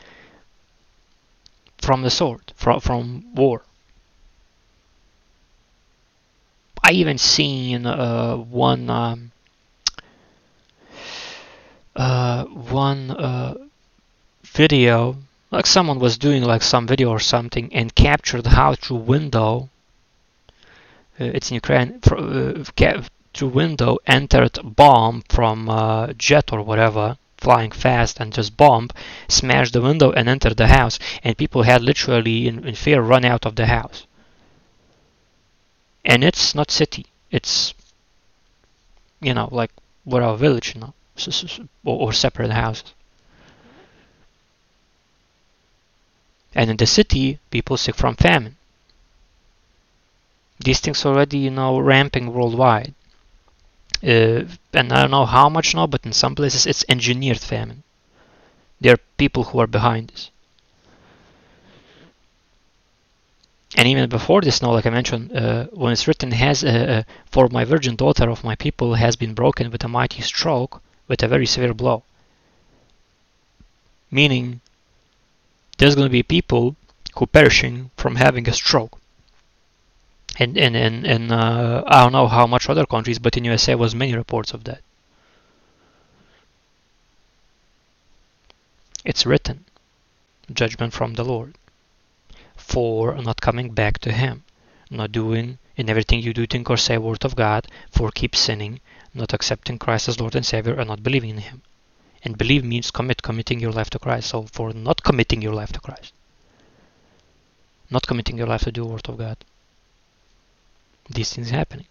from 1.77 2.01
the 2.01 2.09
sword, 2.09 2.51
from, 2.55 2.79
from 2.81 3.33
war. 3.33 3.61
I 6.89 6.91
even 6.91 7.17
seen 7.17 7.85
uh, 7.85 8.37
one 8.37 8.89
um, 8.89 9.31
uh, 11.93 12.45
one 12.45 13.11
uh, 13.11 13.55
video, 14.45 15.17
like 15.51 15.65
someone 15.65 15.99
was 15.99 16.17
doing 16.17 16.43
like 16.43 16.61
some 16.61 16.87
video 16.87 17.09
or 17.09 17.19
something, 17.19 17.73
and 17.73 17.93
captured 17.93 18.47
how 18.47 18.75
through 18.75 19.03
window. 19.15 19.67
Uh, 21.19 21.25
it's 21.35 21.51
in 21.51 21.55
Ukraine. 21.55 21.99
Through 21.99 23.49
window 23.49 23.97
entered 24.07 24.57
bomb 24.63 25.23
from 25.27 25.69
uh, 25.69 26.13
jet 26.13 26.53
or 26.53 26.61
whatever 26.61 27.17
flying 27.37 27.71
fast 27.71 28.21
and 28.21 28.31
just 28.31 28.55
bomb, 28.55 28.89
smash 29.27 29.71
the 29.71 29.81
window 29.81 30.11
and 30.11 30.29
enter 30.29 30.53
the 30.53 30.67
house. 30.67 30.99
And 31.21 31.37
people 31.37 31.63
had 31.63 31.81
literally, 31.81 32.47
in, 32.47 32.65
in 32.65 32.75
fear, 32.75 33.01
run 33.01 33.25
out 33.25 33.45
of 33.45 33.57
the 33.57 33.65
house. 33.65 34.07
And 36.07 36.23
it's 36.23 36.55
not 36.55 36.71
city. 36.71 37.05
It's, 37.31 37.73
you 39.19 39.33
know, 39.33 39.49
like 39.51 39.71
what 40.05 40.23
our 40.23 40.37
village, 40.37 40.73
you 40.73 40.79
know, 40.79 40.93
or, 41.83 41.99
or 41.99 42.13
separate 42.13 42.51
houses. 42.51 42.93
And 46.55 46.71
in 46.71 46.77
the 46.77 46.85
city, 46.85 47.39
people 47.51 47.75
sick 47.75 47.95
from 47.95 48.15
famine. 48.15 48.55
These 50.59 50.79
things 50.79 51.05
already, 51.05 51.39
you 51.39 51.51
know, 51.51 51.77
ramping 51.77 52.33
worldwide. 52.33 52.93
Uh, 54.01 54.45
and 54.73 54.93
I 54.93 55.01
don't 55.01 55.11
know 55.11 55.25
how 55.25 55.49
much 55.49 55.75
now, 55.75 55.87
but 55.87 56.05
in 56.05 56.13
some 56.13 56.35
places 56.35 56.65
it's 56.65 56.85
engineered 56.87 57.39
famine. 57.39 57.83
There 58.79 58.93
are 58.93 58.99
people 59.17 59.43
who 59.43 59.59
are 59.59 59.67
behind 59.67 60.07
this. 60.09 60.31
And 63.77 63.87
even 63.87 64.09
before 64.09 64.41
this 64.41 64.61
now, 64.61 64.71
like 64.71 64.85
I 64.85 64.89
mentioned, 64.89 65.31
uh, 65.31 65.67
when 65.71 65.93
it's 65.93 66.07
written, 66.07 66.31
has 66.31 66.63
uh, 66.63 67.03
for 67.31 67.47
my 67.49 67.63
virgin 67.63 67.95
daughter 67.95 68.29
of 68.29 68.43
my 68.43 68.55
people 68.55 68.95
has 68.95 69.15
been 69.15 69.33
broken 69.33 69.71
with 69.71 69.83
a 69.83 69.87
mighty 69.87 70.21
stroke, 70.21 70.81
with 71.07 71.23
a 71.23 71.27
very 71.27 71.45
severe 71.45 71.73
blow. 71.73 72.03
Meaning, 74.11 74.61
there's 75.77 75.95
going 75.95 76.07
to 76.07 76.19
be 76.19 76.23
people 76.23 76.75
who 77.15 77.27
perishing 77.27 77.91
from 77.95 78.15
having 78.15 78.49
a 78.49 78.53
stroke 78.53 78.99
and 80.39 80.57
and 80.57 80.75
and, 80.75 81.05
and 81.05 81.31
uh, 81.31 81.83
I 81.87 82.03
don't 82.03 82.11
know 82.11 82.27
how 82.27 82.45
much 82.47 82.69
other 82.69 82.85
countries, 82.85 83.19
but 83.19 83.37
in 83.37 83.45
USA 83.45 83.75
was 83.75 83.95
many 83.95 84.15
reports 84.15 84.53
of 84.53 84.63
that. 84.65 84.81
It's 89.03 89.25
written, 89.25 89.65
judgment 90.53 90.93
from 90.93 91.13
the 91.13 91.23
Lord, 91.23 91.55
for 92.67 93.15
not 93.15 93.39
coming 93.47 93.69
back 93.73 93.99
to 93.99 94.11
Him, 94.11 94.43
not 94.89 95.11
doing 95.11 95.57
in 95.77 95.89
everything 95.89 96.21
you 96.21 96.33
do 96.33 96.45
think 96.45 96.69
or 96.69 96.77
say 96.77 96.97
word 96.97 97.23
of 97.23 97.35
God, 97.35 97.67
for 97.91 98.11
keep 98.11 98.35
sinning, 98.35 98.81
not 99.13 99.33
accepting 99.33 99.79
Christ 99.79 100.09
as 100.09 100.19
Lord 100.19 100.35
and 100.35 100.45
Savior, 100.45 100.75
and 100.79 100.89
not 100.89 101.01
believing 101.01 101.31
in 101.31 101.37
Him. 101.37 101.61
And 102.23 102.37
believe 102.37 102.63
means 102.65 102.91
commit, 102.91 103.21
committing 103.21 103.59
your 103.59 103.71
life 103.71 103.89
to 103.91 103.99
Christ. 103.99 104.29
So 104.29 104.47
for 104.51 104.73
not 104.73 105.03
committing 105.03 105.41
your 105.41 105.53
life 105.53 105.71
to 105.73 105.79
Christ, 105.79 106.11
not 107.89 108.05
committing 108.05 108.37
your 108.37 108.47
life 108.47 108.63
to 108.63 108.71
do 108.71 108.85
word 108.85 109.07
of 109.07 109.17
God 109.17 109.37
these 111.09 111.33
things 111.33 111.51
happening. 111.51 111.87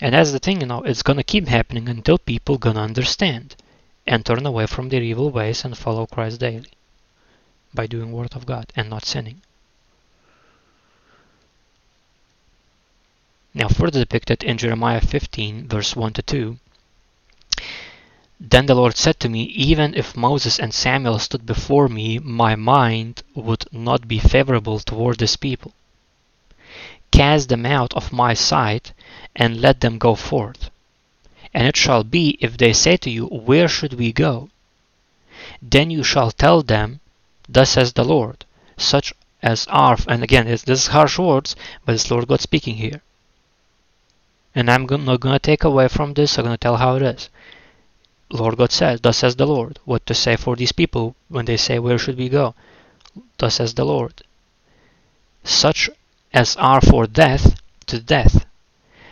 And 0.00 0.12
that's 0.12 0.32
the 0.32 0.40
thing, 0.40 0.60
you 0.60 0.66
know, 0.66 0.82
it's 0.82 1.02
gonna 1.02 1.22
keep 1.22 1.46
happening 1.46 1.88
until 1.88 2.18
people 2.18 2.58
gonna 2.58 2.82
understand 2.82 3.54
and 4.06 4.26
turn 4.26 4.44
away 4.44 4.66
from 4.66 4.88
their 4.88 5.02
evil 5.02 5.30
ways 5.30 5.64
and 5.64 5.78
follow 5.78 6.06
Christ 6.06 6.40
daily 6.40 6.72
by 7.74 7.86
doing 7.86 8.12
word 8.12 8.34
of 8.34 8.46
God 8.46 8.72
and 8.76 8.88
not 8.88 9.04
sinning. 9.04 9.42
Now 13.52 13.68
further 13.68 14.00
depicted 14.00 14.42
in 14.42 14.58
Jeremiah 14.58 15.00
15 15.00 15.68
verse 15.68 15.94
1 15.94 16.12
to 16.14 16.22
2 16.22 16.58
Then 18.40 18.66
the 18.66 18.74
Lord 18.74 18.96
said 18.96 19.20
to 19.20 19.28
me, 19.28 19.44
Even 19.44 19.94
if 19.94 20.16
Moses 20.16 20.58
and 20.58 20.72
Samuel 20.72 21.18
stood 21.18 21.46
before 21.46 21.88
me, 21.88 22.18
my 22.18 22.56
mind 22.56 23.22
would 23.34 23.66
not 23.72 24.08
be 24.08 24.18
favorable 24.18 24.80
toward 24.80 25.18
this 25.18 25.36
people 25.36 25.72
cast 27.14 27.48
them 27.48 27.64
out 27.64 27.94
of 27.94 28.12
my 28.12 28.34
sight, 28.34 28.92
and 29.36 29.60
let 29.60 29.80
them 29.80 29.98
go 29.98 30.16
forth. 30.16 30.68
And 31.54 31.64
it 31.68 31.76
shall 31.76 32.02
be, 32.02 32.36
if 32.40 32.56
they 32.56 32.72
say 32.72 32.96
to 32.96 33.10
you, 33.10 33.26
Where 33.26 33.68
should 33.68 33.94
we 33.94 34.12
go? 34.12 34.50
Then 35.62 35.90
you 35.90 36.02
shall 36.02 36.32
tell 36.32 36.62
them, 36.62 36.98
Thus 37.48 37.70
says 37.70 37.92
the 37.92 38.04
Lord, 38.04 38.44
such 38.76 39.12
as 39.42 39.66
are, 39.68 39.98
and 40.08 40.22
again, 40.22 40.46
this 40.46 40.64
is 40.66 40.86
harsh 40.88 41.18
words, 41.18 41.54
but 41.84 41.94
it's 41.94 42.10
Lord 42.10 42.26
God 42.28 42.40
speaking 42.40 42.76
here. 42.76 43.02
And 44.54 44.70
I'm 44.70 44.86
not 44.86 45.20
going 45.20 45.34
to 45.34 45.38
take 45.38 45.64
away 45.64 45.88
from 45.88 46.14
this, 46.14 46.38
I'm 46.38 46.44
going 46.44 46.54
to 46.54 46.58
tell 46.58 46.76
how 46.76 46.96
it 46.96 47.02
is. 47.02 47.28
Lord 48.30 48.56
God 48.56 48.72
says, 48.72 49.00
Thus 49.00 49.18
says 49.18 49.36
the 49.36 49.46
Lord, 49.46 49.78
what 49.84 50.06
to 50.06 50.14
say 50.14 50.36
for 50.36 50.56
these 50.56 50.72
people 50.72 51.14
when 51.28 51.44
they 51.44 51.56
say, 51.56 51.78
Where 51.78 51.98
should 51.98 52.16
we 52.16 52.28
go? 52.28 52.54
Thus 53.38 53.56
says 53.56 53.74
the 53.74 53.84
Lord. 53.84 54.22
Such 55.44 55.90
as 56.32 56.56
are 56.56 56.80
for 56.80 57.06
death 57.06 57.60
to 57.86 58.00
death, 58.00 58.46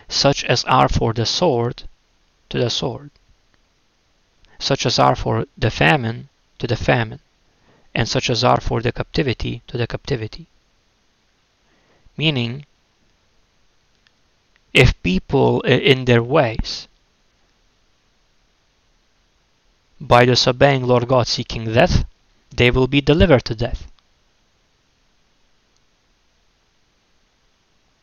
such 0.09 0.45
as 0.45 0.65
are 0.65 0.89
for 0.89 1.13
the 1.13 1.27
sword 1.27 1.85
to 2.49 2.59
the 2.59 2.71
sword, 2.71 3.11
such 4.59 4.87
as 4.87 4.99
are 4.99 5.17
for 5.17 5.47
the 5.57 5.71
famine 5.71 6.29
to 6.59 6.67
the 6.67 6.77
famine, 6.77 7.21
and 7.95 8.09
such 8.09 8.31
as 8.31 8.43
are 8.43 8.61
for 8.61 8.81
the 8.81 8.93
captivity 8.93 9.63
to 9.67 9.77
the 9.77 9.87
captivity. 9.87 10.47
Meaning, 12.17 12.65
if 14.73 15.01
people 15.03 15.61
in 15.63 16.05
their 16.07 16.23
ways, 16.23 16.89
by 20.01 20.25
disobeying 20.25 20.85
Lord 20.85 21.07
God 21.07 21.27
seeking 21.27 21.73
death, 21.73 22.05
they 22.51 22.71
will 22.71 22.87
be 22.87 23.01
delivered 23.01 23.45
to 23.47 23.55
death. 23.55 23.87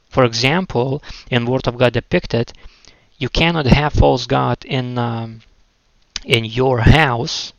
For 0.10 0.24
example, 0.24 1.04
in 1.30 1.46
Word 1.46 1.68
of 1.68 1.78
God 1.78 1.94
depicted, 1.94 2.54
you 3.18 3.30
cannot 3.30 3.68
have 3.68 3.94
false 3.94 4.26
God 4.26 4.64
in 4.66 4.98
um, 4.98 5.42
in 6.26 6.46
your 6.46 6.80
house 6.82 7.54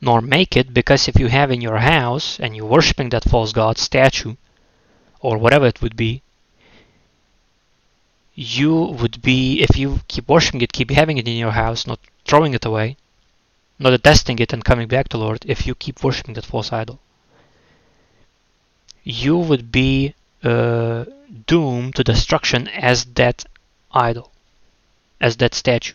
nor 0.00 0.20
make 0.20 0.56
it, 0.56 0.72
because 0.72 1.08
if 1.08 1.18
you 1.18 1.28
have 1.28 1.50
in 1.50 1.60
your 1.60 1.78
house 1.78 2.40
and 2.40 2.56
you're 2.56 2.66
worshiping 2.66 3.10
that 3.10 3.24
false 3.24 3.52
god 3.52 3.78
statue, 3.78 4.34
or 5.20 5.36
whatever 5.38 5.66
it 5.66 5.82
would 5.82 5.96
be, 5.96 6.22
you 8.34 8.74
would 8.74 9.20
be, 9.20 9.60
if 9.60 9.76
you 9.76 10.00
keep 10.08 10.26
worshiping 10.28 10.62
it, 10.62 10.72
keep 10.72 10.90
having 10.90 11.18
it 11.18 11.28
in 11.28 11.36
your 11.36 11.50
house, 11.50 11.86
not 11.86 12.00
throwing 12.24 12.54
it 12.54 12.64
away, 12.64 12.96
not 13.78 13.90
detesting 13.90 14.38
it 14.38 14.52
and 14.52 14.64
coming 14.64 14.88
back 14.88 15.08
to 15.08 15.18
Lord, 15.18 15.44
if 15.46 15.66
you 15.66 15.74
keep 15.74 16.02
worshiping 16.02 16.34
that 16.34 16.46
false 16.46 16.72
idol, 16.72 17.00
you 19.04 19.36
would 19.36 19.70
be 19.72 20.14
uh, 20.42 21.04
doomed 21.46 21.94
to 21.96 22.04
destruction 22.04 22.68
as 22.68 23.04
that 23.04 23.44
idol, 23.92 24.30
as 25.20 25.36
that 25.36 25.54
statue, 25.54 25.94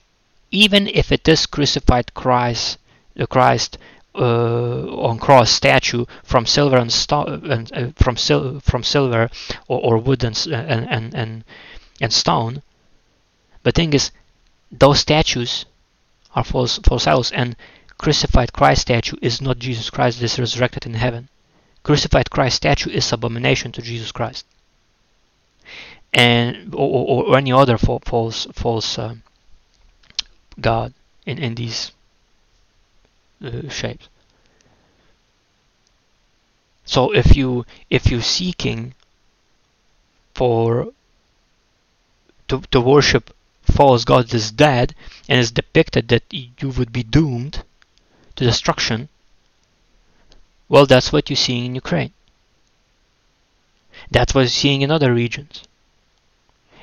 even 0.51 0.87
if 0.87 1.11
it 1.11 1.27
is 1.27 1.45
crucified 1.45 2.13
Christ, 2.13 2.77
uh, 3.19 3.25
Christ 3.25 3.77
uh, 4.17 4.87
on 5.07 5.19
cross 5.19 5.51
statue 5.51 6.05
from 6.23 6.45
silver 6.45 6.77
and, 6.77 6.91
stone 6.91 7.51
and 7.51 7.71
uh, 7.73 7.87
from 7.95 8.15
sil- 8.17 8.59
from 8.59 8.83
silver 8.83 9.29
or, 9.67 9.79
or 9.81 9.97
wood 9.97 10.23
and, 10.23 10.47
and 10.47 10.87
and 10.89 11.13
and 11.13 11.43
and 12.01 12.13
stone. 12.13 12.61
The 13.63 13.71
thing 13.71 13.93
is, 13.93 14.11
those 14.71 14.99
statues 14.99 15.65
are 16.35 16.43
false 16.43 16.79
false 16.79 17.31
and 17.31 17.55
crucified 17.97 18.53
Christ 18.53 18.81
statue 18.81 19.17
is 19.21 19.41
not 19.41 19.59
Jesus 19.59 19.89
Christ 19.89 20.19
that 20.19 20.25
is 20.25 20.39
resurrected 20.39 20.85
in 20.85 20.93
heaven. 20.93 21.29
Crucified 21.83 22.29
Christ 22.29 22.57
statue 22.57 22.89
is 22.89 23.11
abomination 23.11 23.71
to 23.73 23.81
Jesus 23.81 24.11
Christ, 24.11 24.45
and 26.13 26.73
or, 26.73 27.25
or 27.27 27.37
any 27.37 27.51
other 27.51 27.77
false 27.77 28.47
false 28.53 28.97
uh, 28.97 29.15
god 30.59 30.93
in 31.25 31.37
in 31.37 31.55
these 31.55 31.91
uh, 33.43 33.69
shapes. 33.69 34.07
So 36.85 37.13
if 37.13 37.35
you 37.35 37.65
if 37.89 38.11
you're 38.11 38.21
seeking 38.21 38.93
for 40.33 40.93
to, 42.47 42.61
to 42.71 42.79
worship 42.79 43.35
false 43.63 44.05
gods 44.05 44.33
is 44.33 44.51
dead 44.51 44.93
and 45.27 45.39
it's 45.39 45.51
depicted 45.51 46.09
that 46.09 46.23
you 46.31 46.69
would 46.69 46.93
be 46.93 47.01
doomed 47.01 47.63
to 48.35 48.43
destruction, 48.43 49.09
well 50.69 50.85
that's 50.85 51.11
what 51.11 51.29
you're 51.29 51.37
seeing 51.37 51.65
in 51.65 51.75
Ukraine. 51.75 52.13
That's 54.11 54.35
what 54.35 54.41
you're 54.41 54.49
seeing 54.49 54.81
in 54.81 54.91
other 54.91 55.13
regions. 55.13 55.63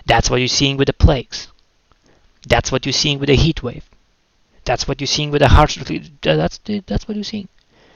That's 0.04 0.28
what 0.28 0.38
you're 0.38 0.48
seeing 0.48 0.76
with 0.76 0.86
the 0.86 0.92
plagues. 0.92 1.48
That's 2.46 2.72
what 2.72 2.84
you're 2.84 2.92
seeing 2.92 3.20
with 3.20 3.28
the 3.28 3.36
heat 3.36 3.62
wave. 3.62 3.88
That's 4.64 4.88
what 4.88 5.00
you're 5.00 5.06
seeing 5.06 5.30
with 5.30 5.40
the 5.42 5.48
harsh. 5.48 5.78
Uh, 5.78 5.98
that's 6.22 6.58
that's 6.86 7.06
what 7.06 7.16
you're 7.16 7.24
seeing. 7.24 7.48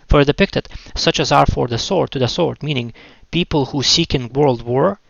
For 0.09 0.22
depicted, 0.24 0.68
such 0.94 1.18
as 1.20 1.33
are 1.33 1.46
for 1.46 1.66
the 1.68 1.79
sword 1.79 2.12
to 2.12 2.18
the 2.20 2.29
sword, 2.29 2.62
meaning 2.62 2.92
people 3.33 3.66
who 3.66 3.83
seek 3.83 4.14
in 4.14 4.33
world 4.33 4.62
war, 4.62 5.00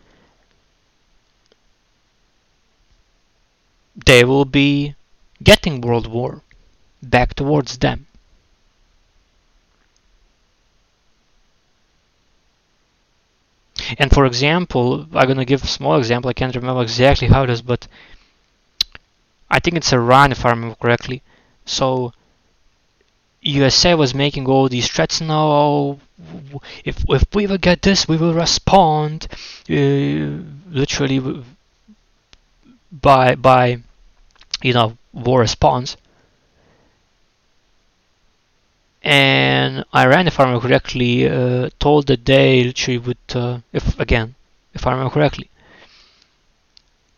they 4.05 4.23
will 4.23 4.45
be 4.45 4.95
getting 5.43 5.81
world 5.81 6.07
war 6.07 6.41
back 7.03 7.33
towards 7.35 7.77
them. 7.79 8.07
And 13.97 14.11
for 14.11 14.25
example, 14.25 15.07
I'm 15.13 15.27
gonna 15.27 15.43
give 15.45 15.63
a 15.63 15.67
small 15.67 15.97
example. 15.97 16.29
I 16.29 16.33
can't 16.33 16.55
remember 16.55 16.81
exactly 16.81 17.27
how 17.27 17.43
it 17.43 17.49
is, 17.49 17.61
but 17.61 17.87
I 19.49 19.59
think 19.59 19.75
it's 19.75 19.91
Iran, 19.91 20.31
if 20.31 20.45
I 20.45 20.51
remember 20.51 20.75
correctly. 20.75 21.21
So 21.67 22.13
USA 23.41 23.95
was 23.95 24.13
making 24.13 24.47
all 24.47 24.69
these 24.69 24.87
threats. 24.87 25.19
No, 25.21 25.99
if 26.85 27.03
if 27.09 27.23
we 27.33 27.47
will 27.47 27.57
get 27.57 27.81
this, 27.81 28.07
we 28.07 28.17
will 28.17 28.33
respond. 28.33 29.27
Uh, 29.69 30.41
literally 30.71 31.43
by 32.91 33.35
by 33.35 33.81
you 34.63 34.73
know 34.73 34.97
war 35.13 35.41
response. 35.41 35.97
And 39.01 39.83
Iran, 39.95 40.27
if 40.27 40.39
I 40.39 40.43
remember 40.43 40.67
correctly, 40.67 41.27
uh, 41.27 41.69
told 41.79 42.05
that 42.07 42.25
they 42.25 42.63
literally 42.63 42.99
would, 42.99 43.17
uh, 43.33 43.59
if 43.73 43.99
again, 43.99 44.35
if 44.75 44.85
I 44.85 44.91
remember 44.91 45.11
correctly, 45.15 45.49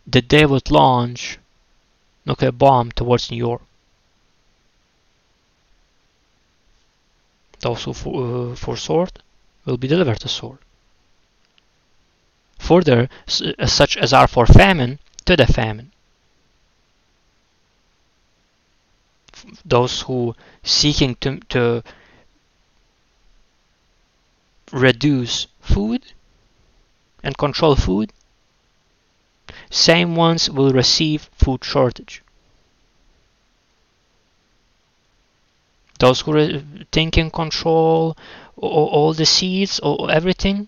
that 0.05 0.27
they 0.27 0.45
would 0.45 0.69
launch 0.71 1.39
nuclear 2.25 2.51
bomb 2.51 2.91
towards 2.91 3.31
New 3.31 3.37
York. 3.37 3.63
Those 7.61 7.83
who 7.83 7.93
for, 7.93 8.51
uh, 8.51 8.55
for 8.55 8.77
sword 8.77 9.11
will 9.65 9.77
be 9.77 9.87
delivered 9.87 10.23
a 10.23 10.27
sword. 10.27 10.59
Further, 12.57 13.09
uh, 13.27 13.65
such 13.65 13.97
as 13.97 14.13
are 14.13 14.27
for 14.27 14.45
famine, 14.45 14.99
to 15.25 15.35
the 15.35 15.47
famine. 15.47 15.91
Those 19.65 20.01
who 20.01 20.35
seeking 20.63 21.15
to, 21.21 21.39
to 21.49 21.83
reduce 24.71 25.47
food 25.61 26.13
and 27.23 27.37
control 27.37 27.75
food, 27.75 28.13
same 29.69 30.15
ones 30.15 30.49
will 30.49 30.71
receive 30.71 31.29
food 31.33 31.63
shortage. 31.63 32.21
Those 35.99 36.21
who 36.21 36.35
are 36.37 36.63
taking 36.91 37.29
control 37.29 38.17
all 38.57 39.13
the 39.13 39.25
seeds 39.25 39.79
or 39.79 40.11
everything 40.11 40.67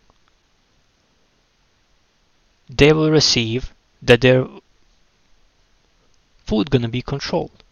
they 2.70 2.94
will 2.94 3.12
receive 3.12 3.74
that 4.02 4.22
their 4.22 4.48
food 6.46 6.70
gonna 6.70 6.88
be 6.88 7.02
controlled. 7.02 7.63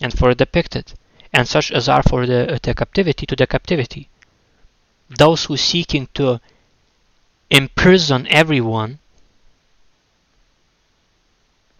And 0.00 0.18
for 0.18 0.32
depicted 0.34 0.94
and 1.32 1.46
such 1.46 1.70
as 1.70 1.88
are 1.88 2.02
for 2.02 2.26
the, 2.26 2.54
uh, 2.54 2.58
the 2.62 2.74
captivity 2.74 3.26
to 3.26 3.36
the 3.36 3.46
captivity. 3.46 4.08
Those 5.08 5.44
who 5.44 5.56
seeking 5.56 6.08
to 6.14 6.40
imprison 7.50 8.26
everyone 8.28 8.98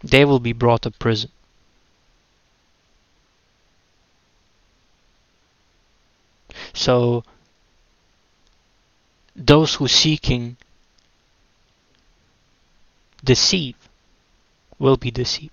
they 0.03 0.25
will 0.25 0.39
be 0.39 0.53
brought 0.53 0.83
to 0.83 0.91
prison. 0.91 1.31
So 6.73 7.23
those 9.35 9.75
who 9.75 9.87
seeking 9.87 10.57
deceive 13.23 13.75
will 14.79 14.97
be 14.97 15.11
deceived. 15.11 15.51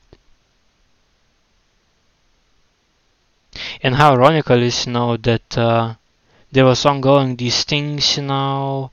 And 3.83 3.97
how 3.97 4.15
ironical 4.15 4.63
is 4.63 4.87
now 4.87 5.17
that 5.17 5.59
uh, 5.59 5.95
there 6.51 6.65
was 6.65 6.87
ongoing 6.87 7.37
these 7.37 7.65
things 7.65 8.17
you 8.17 8.25
know 8.25 8.91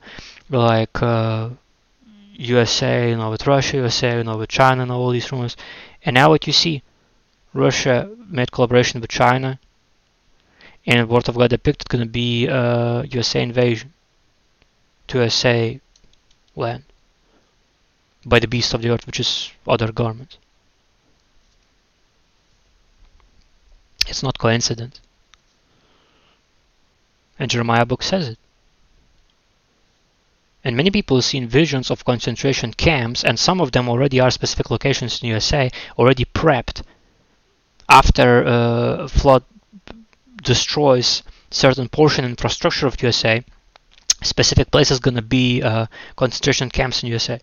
like 0.48 1.02
uh, 1.02 1.50
USA, 2.38 3.10
you 3.10 3.16
know, 3.16 3.30
with 3.30 3.46
Russia, 3.46 3.78
USA, 3.78 4.18
you 4.18 4.24
know, 4.24 4.36
with 4.36 4.48
China, 4.48 4.82
and 4.82 4.92
all 4.92 5.10
these 5.10 5.30
rumors. 5.32 5.56
And 6.04 6.14
now 6.14 6.30
what 6.30 6.46
you 6.46 6.52
see, 6.52 6.82
Russia 7.52 8.10
made 8.28 8.52
collaboration 8.52 9.00
with 9.00 9.10
China, 9.10 9.58
and 10.86 11.08
Word 11.08 11.28
of 11.28 11.36
God 11.36 11.50
depicted 11.50 11.88
going 11.88 12.04
to 12.04 12.10
be 12.10 12.48
uh, 12.48 13.02
USA 13.02 13.42
invasion 13.42 13.92
to 15.08 15.18
USA 15.18 15.80
land 16.54 16.84
by 18.24 18.38
the 18.38 18.48
beast 18.48 18.74
of 18.74 18.82
the 18.82 18.90
earth, 18.90 19.06
which 19.06 19.20
is 19.20 19.50
other 19.66 19.90
government. 19.92 20.38
It's 24.06 24.22
not 24.22 24.38
coincidence. 24.38 25.00
And 27.38 27.50
Jeremiah 27.50 27.84
book 27.84 28.02
says 28.02 28.28
it. 28.28 28.38
And 30.66 30.76
many 30.76 30.90
people 30.90 31.18
have 31.18 31.24
seen 31.24 31.46
visions 31.46 31.92
of 31.92 32.04
concentration 32.04 32.72
camps, 32.72 33.22
and 33.22 33.38
some 33.38 33.60
of 33.60 33.70
them 33.70 33.88
already 33.88 34.18
are 34.18 34.32
specific 34.32 34.68
locations 34.68 35.22
in 35.22 35.28
USA, 35.28 35.70
already 35.96 36.24
prepped 36.24 36.82
after 37.88 38.44
uh, 38.44 39.06
flood 39.06 39.44
destroys 40.42 41.22
certain 41.52 41.88
portion 41.88 42.24
infrastructure 42.24 42.88
of 42.88 43.00
USA. 43.00 43.44
Specific 44.24 44.72
places 44.72 44.98
gonna 44.98 45.22
be 45.22 45.62
uh, 45.62 45.86
concentration 46.16 46.68
camps 46.68 47.00
in 47.00 47.10
USA. 47.10 47.38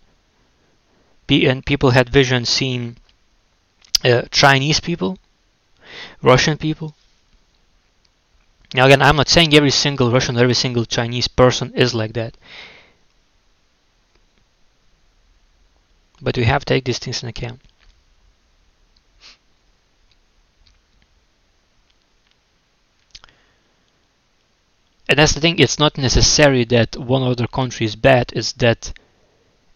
and 1.30 1.64
people 1.64 1.92
had 1.92 2.10
visions 2.10 2.50
seeing 2.50 2.98
uh, 4.04 4.20
Chinese 4.30 4.80
people, 4.80 5.16
Russian 6.20 6.58
people. 6.58 6.94
Now 8.74 8.84
again, 8.84 9.00
I'm 9.00 9.16
not 9.16 9.30
saying 9.30 9.54
every 9.54 9.70
single 9.70 10.10
Russian, 10.10 10.36
every 10.36 10.52
single 10.52 10.84
Chinese 10.84 11.26
person 11.26 11.72
is 11.74 11.94
like 11.94 12.12
that. 12.12 12.36
but 16.24 16.36
we 16.36 16.44
have 16.44 16.64
to 16.64 16.74
take 16.74 16.84
these 16.84 16.98
things 16.98 17.22
into 17.22 17.28
account. 17.28 17.60
And 25.08 25.18
that's 25.18 25.34
the 25.34 25.40
thing, 25.40 25.58
it's 25.58 25.78
not 25.78 25.98
necessary 25.98 26.64
that 26.64 26.96
one 26.96 27.22
other 27.22 27.46
country 27.46 27.84
is 27.86 27.94
bad, 27.94 28.32
it's 28.34 28.52
that 28.54 28.92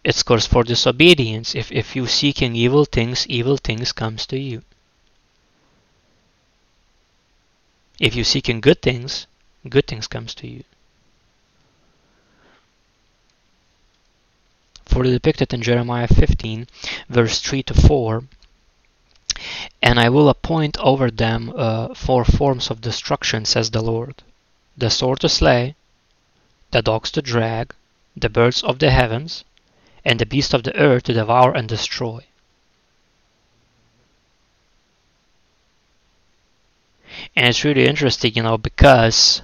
it's 0.03 0.23
course 0.23 0.47
for 0.47 0.63
disobedience. 0.63 1.55
If, 1.55 1.71
if 1.71 1.95
you're 1.95 2.07
seeking 2.07 2.55
evil 2.55 2.85
things, 2.85 3.27
evil 3.27 3.57
things 3.57 3.91
comes 3.91 4.25
to 4.27 4.39
you. 4.39 4.63
If 7.99 8.15
you're 8.15 8.25
seeking 8.25 8.59
good 8.59 8.81
things, 8.81 9.27
good 9.67 9.85
things 9.87 10.07
comes 10.07 10.33
to 10.35 10.47
you. 10.47 10.63
For 14.89 15.03
depicted 15.03 15.53
in 15.53 15.61
Jeremiah 15.61 16.07
15, 16.07 16.67
verse 17.07 17.39
3 17.39 17.63
to 17.63 17.73
4, 17.73 18.23
and 19.81 19.99
I 19.99 20.09
will 20.09 20.27
appoint 20.27 20.77
over 20.79 21.09
them 21.09 21.53
uh, 21.55 21.93
four 21.93 22.25
forms 22.25 22.69
of 22.69 22.81
destruction, 22.81 23.45
says 23.45 23.71
the 23.71 23.81
Lord 23.81 24.23
the 24.75 24.89
sword 24.89 25.19
to 25.19 25.29
slay, 25.29 25.75
the 26.71 26.81
dogs 26.81 27.11
to 27.11 27.21
drag, 27.21 27.75
the 28.15 28.29
birds 28.29 28.63
of 28.63 28.79
the 28.79 28.89
heavens, 28.89 29.43
and 30.05 30.19
the 30.19 30.25
beasts 30.25 30.53
of 30.53 30.63
the 30.63 30.75
earth 30.75 31.03
to 31.03 31.13
devour 31.13 31.53
and 31.53 31.67
destroy. 31.67 32.23
And 37.35 37.47
it's 37.47 37.63
really 37.63 37.85
interesting, 37.85 38.33
you 38.35 38.43
know, 38.43 38.57
because 38.57 39.41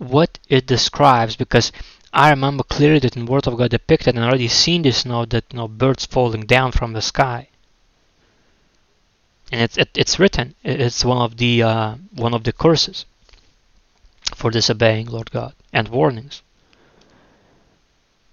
what 0.00 0.38
it 0.48 0.66
describes, 0.66 1.36
because 1.36 1.70
I 2.12 2.30
remember 2.30 2.64
clearly 2.64 3.00
that 3.00 3.16
in 3.16 3.26
the 3.26 3.30
Word 3.30 3.46
of 3.46 3.58
God 3.58 3.70
depicted 3.70 4.16
and 4.16 4.24
already 4.24 4.48
seen 4.48 4.82
this 4.82 5.04
now 5.04 5.26
that 5.26 5.44
you 5.52 5.58
know 5.58 5.68
birds 5.68 6.06
falling 6.06 6.46
down 6.46 6.72
from 6.72 6.94
the 6.94 7.02
sky. 7.02 7.48
And 9.52 9.60
it's 9.60 9.76
it, 9.76 9.90
it's 9.94 10.18
written. 10.18 10.54
It's 10.64 11.04
one 11.04 11.18
of 11.18 11.36
the 11.36 11.62
uh, 11.62 11.94
one 12.14 12.32
of 12.32 12.44
the 12.44 12.52
curses 12.52 13.04
for 14.34 14.50
disobeying 14.50 15.06
Lord 15.06 15.30
God 15.30 15.54
and 15.72 15.88
warnings. 15.88 16.42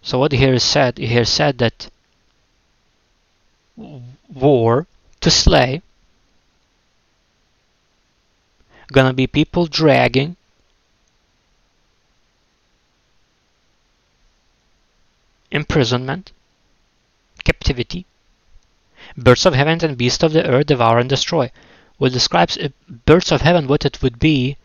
So 0.01 0.19
what 0.19 0.31
here 0.31 0.53
is 0.53 0.63
said, 0.63 0.97
here 0.97 1.21
is 1.21 1.29
said 1.29 1.57
that 1.57 1.89
war 4.33 4.87
to 5.19 5.29
slay 5.29 5.81
gonna 8.93 9.13
be 9.13 9.27
people 9.27 9.65
dragging 9.65 10.36
imprisonment 15.51 16.31
captivity 17.43 18.05
birds 19.15 19.45
of 19.45 19.53
heaven 19.53 19.79
and 19.83 19.97
beasts 19.97 20.23
of 20.23 20.33
the 20.33 20.45
earth 20.45 20.67
devour 20.67 20.99
and 20.99 21.09
destroy 21.09 21.51
what 21.97 22.11
describes 22.11 22.57
birds 23.05 23.31
of 23.31 23.41
heaven 23.41 23.67
what 23.67 23.85
it 23.85 24.01
would 24.01 24.19
be 24.19 24.57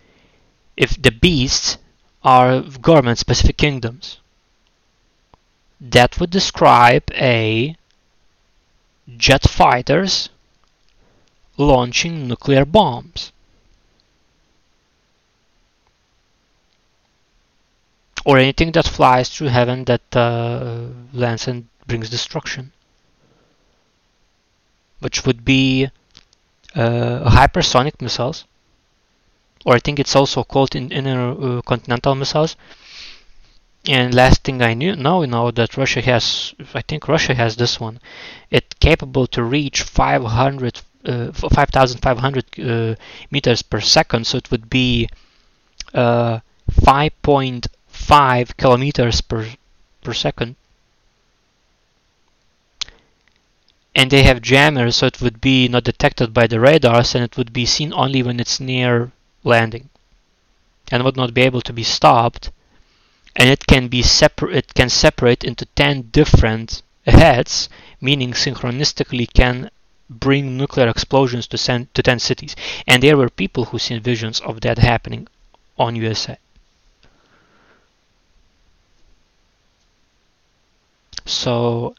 if 0.77 1.01
the 1.01 1.11
beasts 1.11 1.79
are 2.25 2.61
government 2.61 3.19
specific 3.19 3.57
kingdoms 3.57 4.19
that 5.81 6.19
would 6.21 6.31
describe 6.31 7.03
a 7.13 7.77
jet 9.17 9.43
fighters 9.43 10.29
launching 11.57 12.29
nuclear 12.29 12.65
bombs. 12.65 13.33
or 18.25 18.39
anything 18.39 18.73
that 18.73 18.87
flies 18.87 19.29
through 19.29 19.49
heaven 19.49 19.85
that 19.85 20.17
uh, 20.17 20.87
lands 21.13 21.49
and 21.49 21.69
brings 21.87 22.09
destruction, 22.11 22.73
which 25.01 25.27
would 25.27 25.45
be 25.45 25.89
uh, 26.75 27.31
hypersonic 27.31 28.01
missiles, 28.01 28.45
or 29.65 29.75
I 29.75 29.79
think 29.79 29.99
it's 29.99 30.17
also 30.17 30.45
called 30.45 30.75
in 30.75 30.93
intercontinental 30.93 32.13
uh, 32.13 32.17
missiles. 32.17 32.57
And 33.89 34.15
last 34.15 34.45
thing 34.45 34.63
I 34.63 34.75
knew 34.75 34.95
now 34.95 35.23
now 35.23 35.51
that 35.51 35.77
Russia 35.77 36.01
has, 36.03 36.55
I 36.73 36.83
think 36.83 37.09
Russia 37.09 37.35
has 37.35 37.57
this 37.57 37.81
one. 37.81 37.99
It's 38.49 38.75
capable 38.79 39.27
to 39.29 39.43
reach 39.43 39.83
500, 39.83 40.81
uh, 41.05 41.33
5,500 41.33 42.61
uh, 42.61 42.95
meters 43.33 43.63
per 43.63 43.81
second, 43.81 44.29
so 44.29 44.37
it 44.37 44.53
would 44.53 44.71
be 44.71 45.09
uh, 45.93 46.39
5. 46.71 47.13
5 48.03 48.57
kilometers 48.57 49.21
per, 49.21 49.47
per 50.03 50.13
second. 50.13 50.57
And 53.95 54.11
they 54.11 54.25
have 54.25 54.43
jammers, 54.43 54.97
so 54.97 55.07
it 55.07 55.21
would 55.21 55.41
be 55.41 55.69
not 55.69 55.85
detected 55.85 56.35
by 56.35 56.47
the 56.49 56.59
radars 56.59 57.15
and 57.15 57.23
it 57.23 57.37
would 57.37 57.53
be 57.53 57.65
seen 57.65 57.93
only 57.93 58.23
when 58.23 58.41
it's 58.41 58.59
near 58.59 59.13
landing 59.45 59.89
and 60.91 61.05
would 61.05 61.17
not 61.17 61.33
be 61.33 61.43
able 61.43 61.61
to 61.63 61.73
be 61.73 61.85
stopped. 61.85 62.51
And 63.37 63.49
it 63.49 63.67
can 63.67 63.89
be 63.89 64.03
separate, 64.03 64.57
it 64.57 64.75
can 64.75 64.91
separate 64.91 65.45
into 65.45 65.67
10 65.67 66.11
different 66.11 66.83
heads, 67.07 67.69
meaning 68.01 68.33
synchronistically 68.33 69.33
can 69.33 69.71
bring 70.11 70.57
nuclear 70.57 70.89
explosions 70.89 71.47
to, 71.47 71.57
send, 71.57 71.95
to 71.95 72.03
10 72.03 72.19
cities. 72.19 72.57
And 72.87 73.03
there 73.03 73.17
were 73.17 73.31
people 73.31 73.67
who 73.67 73.79
seen 73.79 74.01
visions 74.01 74.41
of 74.41 74.61
that 74.63 74.79
happening 74.79 75.29
on 75.79 75.97
USA. 75.97 76.37
So, 81.25 81.95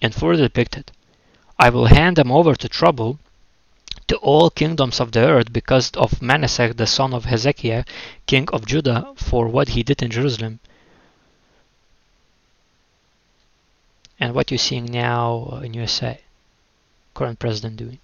and 0.00 0.14
further 0.14 0.44
depicted, 0.44 0.92
I 1.58 1.70
will 1.70 1.86
hand 1.86 2.16
them 2.16 2.32
over 2.32 2.54
to 2.54 2.68
trouble 2.68 3.18
to 4.08 4.16
all 4.16 4.50
kingdoms 4.50 4.98
of 4.98 5.12
the 5.12 5.20
earth 5.20 5.52
because 5.52 5.90
of 5.92 6.22
Manasseh 6.22 6.74
the 6.74 6.86
son 6.86 7.14
of 7.14 7.26
Hezekiah, 7.26 7.84
king 8.26 8.48
of 8.52 8.66
Judah, 8.66 9.12
for 9.16 9.46
what 9.46 9.70
he 9.70 9.82
did 9.82 10.02
in 10.02 10.10
Jerusalem 10.10 10.60
and 14.18 14.34
what 14.34 14.50
you're 14.50 14.58
seeing 14.58 14.84
now 14.84 15.60
in 15.64 15.74
USA, 15.74 16.20
current 17.14 17.38
president 17.38 17.76
doing. 17.76 17.98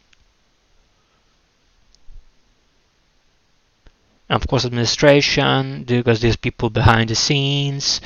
Of 4.29 4.47
course, 4.49 4.64
administration, 4.64 5.85
because 5.85 6.20
there's 6.20 6.37
people 6.37 6.68
behind 6.68 7.11
the 7.11 7.14
scenes, 7.14 8.01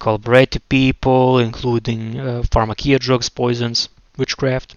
collaborative 0.00 0.62
people, 0.68 1.38
including 1.38 2.18
uh, 2.18 2.42
pharmakia 2.42 2.98
drugs, 2.98 3.28
poisons, 3.28 3.88
witchcraft. 4.16 4.76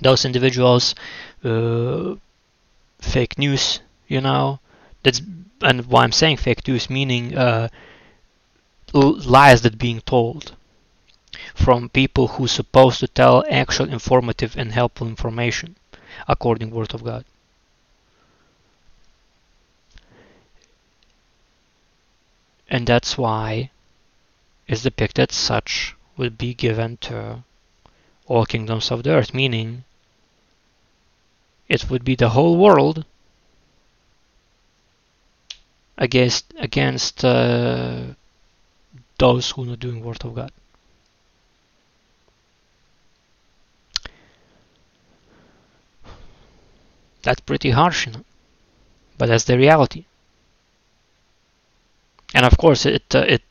Those 0.00 0.24
individuals, 0.24 0.94
uh, 1.44 2.14
fake 3.00 3.38
news, 3.38 3.80
you 4.08 4.20
know. 4.20 4.60
That's 5.02 5.20
and 5.60 5.86
why 5.86 6.04
I'm 6.04 6.12
saying 6.12 6.38
fake 6.38 6.66
news, 6.66 6.88
meaning 6.88 7.36
uh, 7.36 7.68
lies 8.92 9.62
that 9.62 9.78
being 9.78 10.00
told 10.00 10.56
from 11.54 11.88
people 11.88 12.28
who 12.28 12.46
supposed 12.46 13.00
to 13.00 13.08
tell 13.08 13.44
actual 13.50 13.88
informative 13.88 14.56
and 14.56 14.72
helpful 14.72 15.06
information 15.06 15.76
according 16.28 16.70
word 16.70 16.94
of 16.94 17.04
God. 17.04 17.24
And 22.68 22.86
that's 22.86 23.18
why 23.18 23.70
is 24.66 24.82
depicted 24.82 25.32
such 25.32 25.94
will 26.16 26.30
be 26.30 26.54
given 26.54 26.96
to 26.98 27.42
all 28.26 28.46
kingdoms 28.46 28.90
of 28.90 29.02
the 29.02 29.10
earth, 29.10 29.34
meaning 29.34 29.84
it 31.68 31.90
would 31.90 32.04
be 32.04 32.14
the 32.14 32.30
whole 32.30 32.56
world 32.56 33.04
against 35.98 36.52
against 36.58 37.24
uh, 37.24 38.04
those 39.18 39.50
who 39.50 39.62
are 39.62 39.66
not 39.66 39.80
doing 39.80 40.02
word 40.02 40.24
of 40.24 40.34
God. 40.34 40.52
That's 47.22 47.40
pretty 47.40 47.70
harsh, 47.70 48.06
you 48.06 48.12
know. 48.12 48.24
But 49.16 49.26
that's 49.26 49.44
the 49.44 49.56
reality. 49.56 50.04
And 52.34 52.46
of 52.46 52.56
course, 52.56 52.86
it 52.86 53.14
uh, 53.14 53.24
it 53.28 53.42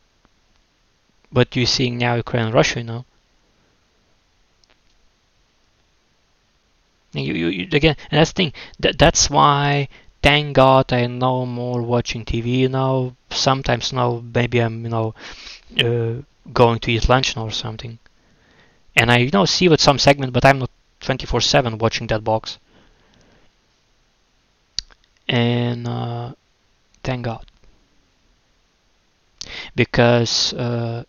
what 1.32 1.56
you're 1.56 1.66
seeing 1.66 1.98
now, 1.98 2.16
Ukraine 2.16 2.46
and 2.46 2.54
Russia, 2.54 2.80
you 2.80 2.86
know. 2.86 3.06
You, 7.14 7.34
you, 7.34 7.48
you, 7.48 7.68
again, 7.72 7.96
and 8.10 8.20
that's 8.20 8.32
the 8.32 8.36
thing. 8.36 8.54
That, 8.80 8.98
that's 8.98 9.30
why, 9.30 9.90
thank 10.24 10.56
God, 10.56 10.94
I 10.94 11.08
know 11.08 11.46
more 11.46 11.82
watching 11.82 12.24
TV. 12.24 12.60
You 12.60 12.70
know, 12.70 13.16
sometimes 13.30 13.92
now 13.92 14.24
maybe 14.34 14.60
I'm, 14.60 14.84
you 14.86 14.90
know, 14.90 15.14
uh, 15.80 16.22
going 16.54 16.80
to 16.80 16.92
eat 16.92 17.10
lunch 17.10 17.36
now 17.36 17.48
or 17.48 17.52
something, 17.52 18.00
and 18.96 19.12
I, 19.12 19.18
you 19.18 19.32
know, 19.32 19.46
see 19.46 19.68
with 19.68 19.82
some 19.82 20.00
segment, 20.00 20.32
but 20.34 20.46
I'm 20.46 20.60
not 20.60 20.72
24/7 21.02 21.80
watching 21.80 22.08
that 22.08 22.24
box 22.24 22.60
and 25.32 25.88
uh, 25.88 26.34
thank 27.04 27.24
God 27.26 27.46
because 29.76 30.54
uh, 30.54 31.04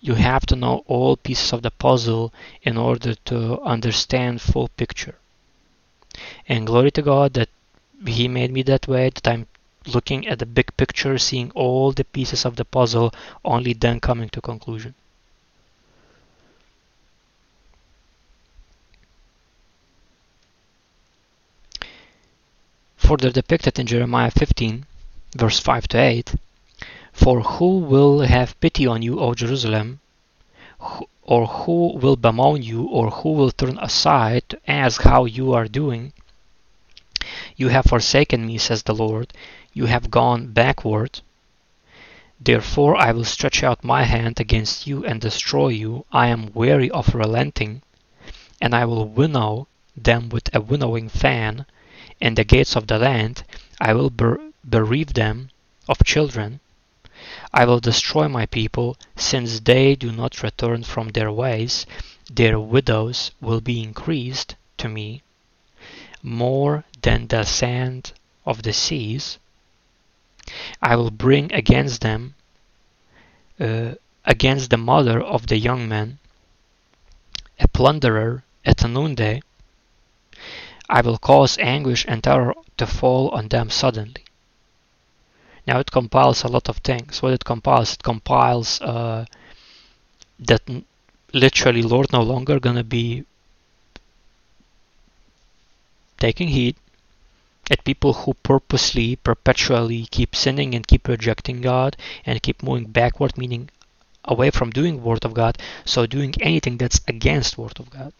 you 0.00 0.14
have 0.14 0.46
to 0.46 0.56
know 0.56 0.84
all 0.86 1.16
pieces 1.16 1.52
of 1.52 1.62
the 1.62 1.70
puzzle 1.70 2.32
in 2.62 2.76
order 2.76 3.14
to 3.24 3.60
understand 3.62 4.40
full 4.40 4.68
picture 4.68 5.16
And 6.48 6.66
glory 6.66 6.90
to 6.92 7.02
God 7.02 7.34
that 7.34 7.48
He 8.06 8.28
made 8.28 8.52
me 8.52 8.62
that 8.62 8.86
way, 8.88 9.10
that 9.10 9.26
I'm 9.28 9.46
looking 9.86 10.26
at 10.26 10.38
the 10.38 10.46
big 10.46 10.76
picture, 10.76 11.18
seeing 11.18 11.50
all 11.52 11.92
the 11.92 12.04
pieces 12.04 12.44
of 12.44 12.56
the 12.56 12.64
puzzle, 12.64 13.12
only 13.44 13.72
then 13.72 14.00
coming 14.00 14.28
to 14.30 14.40
conclusion. 14.40 14.94
Further 22.96 23.30
depicted 23.30 23.78
in 23.78 23.86
Jeremiah 23.86 24.30
15, 24.30 24.86
verse 25.36 25.60
5 25.60 25.88
to 25.88 25.98
8 25.98 26.34
For 27.14 27.40
who 27.40 27.78
will 27.78 28.20
have 28.20 28.58
pity 28.60 28.86
on 28.86 29.00
you, 29.00 29.18
O 29.18 29.34
Jerusalem? 29.34 30.00
Or 31.22 31.46
who 31.46 31.96
will 31.96 32.16
bemoan 32.16 32.62
you, 32.62 32.82
or 32.82 33.10
who 33.10 33.30
will 33.32 33.50
turn 33.50 33.78
aside 33.78 34.48
to 34.50 34.60
ask 34.68 35.00
how 35.02 35.24
you 35.24 35.54
are 35.54 35.66
doing? 35.66 36.12
You 37.56 37.68
have 37.68 37.86
forsaken 37.86 38.46
me, 38.46 38.58
says 38.58 38.82
the 38.82 38.94
Lord. 38.94 39.32
You 39.72 39.86
have 39.86 40.10
gone 40.10 40.48
backward. 40.48 41.20
Therefore 42.40 42.96
I 42.96 43.12
will 43.12 43.24
stretch 43.24 43.62
out 43.62 43.82
my 43.82 44.02
hand 44.02 44.38
against 44.38 44.86
you 44.86 45.06
and 45.06 45.20
destroy 45.20 45.68
you. 45.68 46.04
I 46.12 46.26
am 46.26 46.52
weary 46.52 46.90
of 46.90 47.14
relenting, 47.14 47.82
and 48.60 48.74
I 48.74 48.84
will 48.84 49.06
winnow 49.08 49.68
them 49.96 50.28
with 50.28 50.54
a 50.54 50.60
winnowing 50.60 51.08
fan 51.08 51.64
in 52.20 52.34
the 52.34 52.44
gates 52.44 52.76
of 52.76 52.86
the 52.86 52.98
land, 52.98 53.44
I 53.80 53.92
will 53.92 54.10
bereave 54.10 55.14
them 55.14 55.50
of 55.88 56.04
children. 56.04 56.60
I 57.56 57.64
will 57.66 57.78
destroy 57.78 58.26
my 58.26 58.46
people, 58.46 58.96
since 59.14 59.60
they 59.60 59.94
do 59.94 60.10
not 60.10 60.42
return 60.42 60.82
from 60.82 61.10
their 61.10 61.30
ways. 61.30 61.86
Their 62.28 62.58
widows 62.58 63.30
will 63.40 63.60
be 63.60 63.80
increased 63.80 64.56
to 64.78 64.88
me 64.88 65.22
more 66.20 66.82
than 67.00 67.28
the 67.28 67.44
sand 67.44 68.12
of 68.44 68.64
the 68.64 68.72
seas. 68.72 69.38
I 70.82 70.96
will 70.96 71.12
bring 71.12 71.52
against 71.52 72.00
them, 72.00 72.34
uh, 73.60 73.92
against 74.24 74.70
the 74.70 74.76
mother 74.76 75.22
of 75.22 75.46
the 75.46 75.56
young 75.56 75.88
men, 75.88 76.18
a 77.60 77.68
plunderer 77.68 78.42
at 78.64 78.82
noonday, 78.82 79.42
I 80.88 81.02
will 81.02 81.18
cause 81.18 81.56
anguish 81.58 82.04
and 82.08 82.24
terror 82.24 82.54
to 82.78 82.86
fall 82.88 83.28
on 83.30 83.46
them 83.46 83.70
suddenly. 83.70 84.23
Now 85.66 85.78
it 85.78 85.90
compiles 85.90 86.44
a 86.44 86.48
lot 86.48 86.68
of 86.68 86.78
things. 86.78 87.22
What 87.22 87.32
it 87.32 87.44
compiles, 87.44 87.94
it 87.94 88.02
compiles 88.02 88.80
uh, 88.80 89.24
that 90.40 90.62
literally 91.32 91.82
Lord 91.82 92.12
no 92.12 92.22
longer 92.22 92.60
gonna 92.60 92.84
be 92.84 93.24
taking 96.18 96.48
heed 96.48 96.76
at 97.70 97.84
people 97.84 98.12
who 98.12 98.34
purposely, 98.34 99.16
perpetually 99.16 100.06
keep 100.10 100.36
sinning 100.36 100.74
and 100.74 100.86
keep 100.86 101.08
rejecting 101.08 101.60
God 101.60 101.96
and 102.26 102.42
keep 102.42 102.62
moving 102.62 102.84
backward, 102.84 103.38
meaning 103.38 103.70
away 104.24 104.50
from 104.50 104.70
doing 104.70 105.02
Word 105.02 105.24
of 105.24 105.34
God, 105.34 105.58
so 105.84 106.06
doing 106.06 106.34
anything 106.40 106.76
that's 106.76 107.00
against 107.08 107.56
Word 107.56 107.80
of 107.80 107.90
God. 107.90 108.12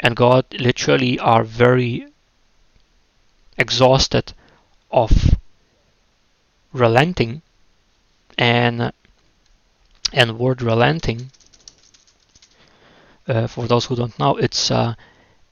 and 0.00 0.14
God 0.14 0.46
literally 0.52 1.18
are 1.18 1.44
very 1.44 2.06
exhausted 3.58 4.32
of 4.90 5.36
relenting 6.72 7.42
and 8.36 8.92
and 10.12 10.38
word 10.38 10.62
relenting 10.62 11.30
uh, 13.26 13.46
for 13.46 13.66
those 13.66 13.86
who 13.86 13.96
don't 13.96 14.18
know 14.18 14.36
it's 14.36 14.70
uh, 14.70 14.94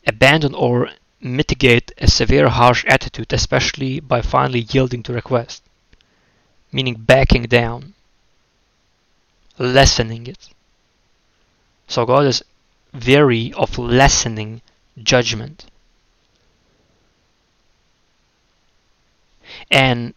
abandon 0.07 0.54
or 0.54 0.88
mitigate 1.20 1.92
a 1.98 2.07
severe 2.07 2.48
harsh 2.48 2.84
attitude 2.86 3.32
especially 3.32 4.00
by 4.00 4.22
finally 4.22 4.66
yielding 4.70 5.02
to 5.02 5.12
request 5.12 5.62
meaning 6.70 6.94
backing 6.94 7.42
down 7.42 7.94
lessening 9.59 10.26
it 10.26 10.48
so 11.88 12.04
God 12.04 12.26
is 12.26 12.42
weary 13.07 13.52
of 13.52 13.78
lessening 13.78 14.61
judgment. 15.00 15.66
And 19.70 20.14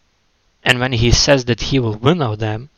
and 0.63 0.79
when 0.79 0.91
he 0.91 1.11
says 1.11 1.45
that 1.45 1.61
he 1.61 1.79
will 1.79 1.95
winnow 1.95 2.35
them, 2.35 2.69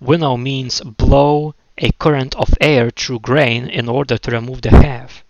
winnow 0.00 0.36
means 0.36 0.80
blow 0.80 1.54
a 1.76 1.90
current 1.92 2.34
of 2.36 2.54
air 2.60 2.90
through 2.90 3.20
grain 3.20 3.68
in 3.68 3.88
order 3.88 4.18
to 4.18 4.30
remove 4.30 4.62
the 4.62 4.70
half. 4.70 5.24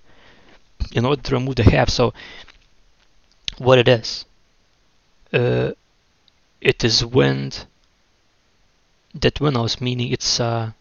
In 0.92 1.04
order 1.04 1.20
to 1.22 1.34
remove 1.34 1.56
the 1.56 1.64
half. 1.64 1.90
So 1.90 2.14
what 3.58 3.78
it 3.78 3.88
is, 3.88 4.24
uh, 5.32 5.72
it 6.60 6.84
is 6.84 7.04
wind 7.04 7.66
that 9.14 9.40
winnows, 9.40 9.80
meaning 9.80 10.12
it's 10.12 10.40
a 10.40 10.74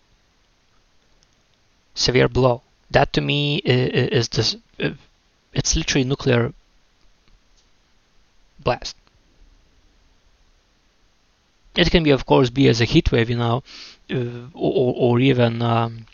severe 1.95 2.29
blow. 2.29 2.61
That 2.91 3.11
to 3.13 3.21
me 3.21 3.57
is 3.57 4.29
this. 4.29 4.55
It's 5.53 5.75
literally 5.75 6.05
nuclear 6.05 6.53
blast. 8.59 8.95
It 11.75 11.91
can 11.91 12.03
be, 12.03 12.11
of 12.11 12.25
course, 12.25 12.49
be 12.49 12.67
as 12.67 12.81
a 12.81 12.85
heat 12.85 13.11
wave, 13.11 13.29
you 13.29 13.37
know, 13.37 13.63
uh, 14.09 14.47
or, 14.53 14.93
or 14.95 15.19
even 15.19 15.61
um, 15.61 16.07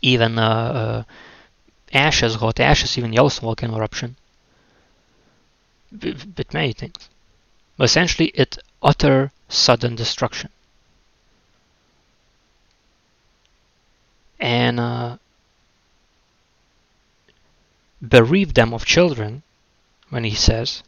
even 0.00 0.38
uh, 0.38 0.42
uh, 0.42 1.02
ashes, 1.92 2.36
hot 2.36 2.60
ashes, 2.60 2.96
even 2.96 3.12
Yellowstone 3.12 3.46
volcano 3.46 3.76
eruption. 3.76 4.16
With 5.92 6.54
many 6.54 6.72
things. 6.72 7.10
But 7.76 7.84
essentially, 7.84 8.28
it 8.28 8.58
utter 8.82 9.32
sudden 9.48 9.96
destruction. 9.96 10.50
and 14.40 14.80
uh, 14.80 15.16
bereave 18.00 18.54
them 18.54 18.72
of 18.72 18.84
children 18.84 19.42
when 20.08 20.24
he 20.24 20.34
says 20.34 20.82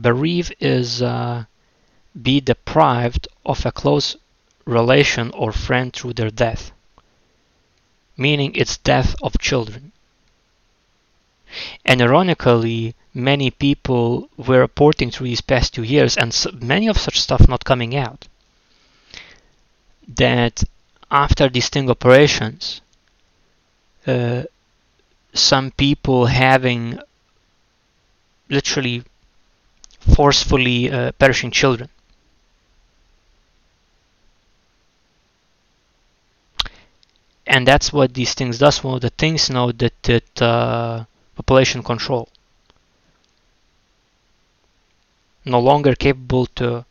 bereave 0.00 0.52
is 0.60 1.02
uh, 1.02 1.44
be 2.20 2.40
deprived 2.40 3.28
of 3.44 3.66
a 3.66 3.72
close 3.72 4.16
relation 4.64 5.30
or 5.32 5.52
friend 5.52 5.92
through 5.92 6.12
their 6.12 6.30
death 6.30 6.72
meaning 8.18 8.52
it's 8.54 8.76
death 8.78 9.14
of 9.22 9.38
children. 9.38 9.92
And 11.84 12.02
ironically 12.02 12.94
many 13.14 13.50
people 13.50 14.28
were 14.36 14.60
reporting 14.60 15.10
through 15.10 15.28
these 15.28 15.40
past 15.40 15.72
two 15.72 15.84
years 15.84 16.16
and 16.16 16.34
so 16.34 16.50
many 16.52 16.88
of 16.88 16.98
such 16.98 17.18
stuff 17.18 17.48
not 17.48 17.64
coming 17.64 17.96
out 17.96 18.28
that 20.06 20.64
after 21.10 21.48
these 21.48 21.66
sting 21.66 21.88
operations, 21.88 22.80
uh, 24.06 24.42
some 25.32 25.70
people 25.70 26.26
having 26.26 26.98
literally 28.50 29.04
forcefully 30.14 30.90
uh, 30.90 31.12
perishing 31.12 31.50
children. 31.50 31.88
And 37.46 37.66
that's 37.66 37.92
what 37.92 38.12
these 38.12 38.34
things 38.34 38.58
does. 38.58 38.84
One 38.84 38.96
of 38.96 39.00
the 39.00 39.10
things 39.10 39.48
now 39.48 39.72
that 39.72 40.02
that 40.02 40.42
uh, 40.42 41.04
population 41.34 41.82
control 41.82 42.28
no 45.44 45.58
longer 45.58 45.94
capable 45.94 46.46
to 46.60 46.84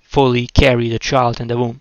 fully 0.00 0.46
carry 0.46 0.88
the 0.88 0.98
child 0.98 1.40
in 1.40 1.48
the 1.48 1.58
womb. 1.58 1.80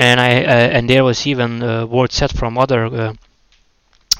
and 0.00 0.20
I 0.20 0.42
uh, 0.44 0.76
and 0.76 0.88
there 0.88 1.04
was 1.04 1.26
even 1.26 1.62
uh, 1.62 1.86
word 1.86 2.12
set 2.12 2.32
from 2.32 2.56
other 2.56 3.14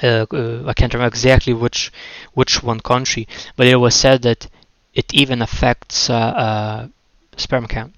uh, 0.03 0.27
uh, 0.33 0.37
uh, 0.37 0.65
I 0.67 0.75
can't 0.75 0.93
remember 0.95 1.09
exactly 1.09 1.53
which 1.53 1.93
which 2.35 2.63
one 2.63 2.81
country, 2.81 3.29
but 3.57 3.67
it 3.67 3.77
was 3.77 3.95
said 3.95 4.23
that 4.23 4.49
it 4.95 5.13
even 5.15 5.43
affects 5.43 6.11
uh, 6.11 6.89
sperm 7.37 7.67
count 7.67 7.95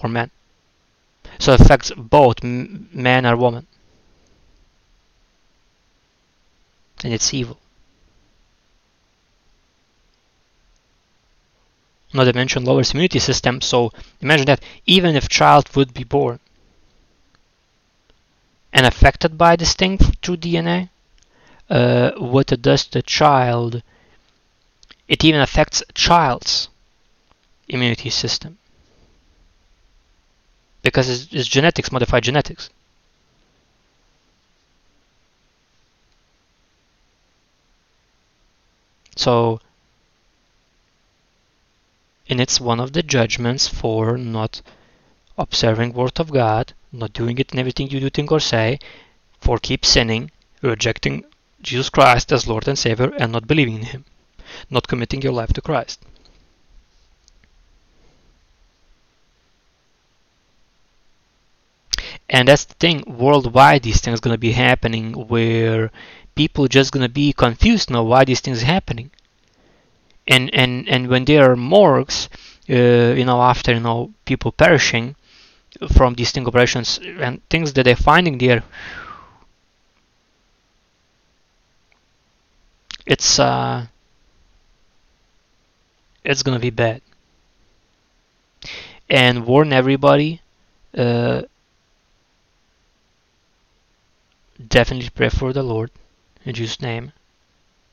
for 0.00 0.08
men. 0.08 0.30
So 1.38 1.52
it 1.52 1.60
affects 1.60 1.92
both 1.96 2.42
man 2.42 3.26
or 3.26 3.36
woman, 3.36 3.66
and 7.02 7.12
it's 7.12 7.32
evil. 7.32 7.58
Not 12.12 12.24
to 12.24 12.32
mention 12.32 12.64
lower 12.64 12.82
immunity 12.82 13.18
system. 13.18 13.60
So 13.60 13.92
imagine 14.20 14.46
that 14.46 14.62
even 14.86 15.14
if 15.16 15.28
child 15.28 15.74
would 15.76 15.92
be 15.94 16.04
born 16.04 16.40
and 18.72 18.86
affected 18.86 19.36
by 19.36 19.56
this 19.56 19.74
thing 19.74 19.98
through 19.98 20.36
DNA, 20.36 20.90
uh, 21.68 22.12
what 22.12 22.52
it 22.52 22.62
does 22.62 22.84
to 22.84 22.90
the 22.98 23.02
child, 23.02 23.82
it 25.08 25.24
even 25.24 25.40
affects 25.40 25.82
child's 25.94 26.68
immunity 27.68 28.10
system. 28.10 28.58
Because 30.82 31.08
it's, 31.08 31.32
it's 31.32 31.48
genetics 31.48 31.90
modified 31.90 32.22
genetics. 32.22 32.70
So 39.16 39.60
and 42.28 42.40
it's 42.40 42.60
one 42.60 42.80
of 42.80 42.92
the 42.92 43.02
judgments 43.02 43.68
for 43.68 44.18
not 44.18 44.60
observing 45.38 45.92
word 45.92 46.18
of 46.18 46.32
God, 46.32 46.72
not 46.92 47.12
doing 47.12 47.38
it 47.38 47.52
in 47.52 47.58
everything 47.58 47.88
you 47.88 48.00
do, 48.00 48.10
think 48.10 48.32
or 48.32 48.40
say, 48.40 48.78
for 49.40 49.58
keep 49.58 49.84
sinning, 49.84 50.30
rejecting 50.60 51.24
Jesus 51.62 51.90
Christ 51.90 52.32
as 52.32 52.46
Lord 52.46 52.68
and 52.68 52.78
Savior, 52.78 53.12
and 53.18 53.32
not 53.32 53.46
believing 53.46 53.76
in 53.76 53.82
Him, 53.82 54.04
not 54.70 54.88
committing 54.88 55.22
your 55.22 55.32
life 55.32 55.52
to 55.54 55.60
Christ. 55.60 56.00
And 62.28 62.48
that's 62.48 62.64
the 62.64 62.74
thing, 62.74 63.04
worldwide 63.06 63.82
these 63.82 64.00
things 64.00 64.20
gonna 64.20 64.38
be 64.38 64.52
happening 64.52 65.12
where 65.12 65.90
people 66.34 66.66
just 66.68 66.92
gonna 66.92 67.08
be 67.08 67.32
confused 67.32 67.90
now 67.90 68.02
why 68.02 68.24
these 68.24 68.40
things 68.40 68.62
happening 68.62 69.10
and 70.28 70.52
and 70.54 70.88
and 70.88 71.08
when 71.08 71.24
there 71.24 71.50
are 71.50 71.56
morgues, 71.56 72.28
uh, 72.68 73.14
you 73.14 73.24
know, 73.24 73.40
after 73.40 73.72
you 73.72 73.80
know 73.80 74.12
people 74.24 74.52
perishing 74.52 75.14
from 75.92 76.14
these 76.14 76.30
sting 76.30 76.46
operations 76.46 76.98
and 77.20 77.40
things 77.48 77.72
that 77.74 77.84
they're 77.84 77.96
finding 77.96 78.38
there, 78.38 78.62
it's 83.06 83.38
uh, 83.38 83.86
it's 86.24 86.42
gonna 86.42 86.58
be 86.58 86.70
bad. 86.70 87.02
And 89.08 89.46
warn 89.46 89.72
everybody. 89.72 90.40
Uh, 90.96 91.42
definitely 94.68 95.10
pray 95.10 95.28
for 95.28 95.52
the 95.52 95.62
Lord 95.62 95.90
in 96.44 96.54
Jesus' 96.54 96.80
name. 96.80 97.12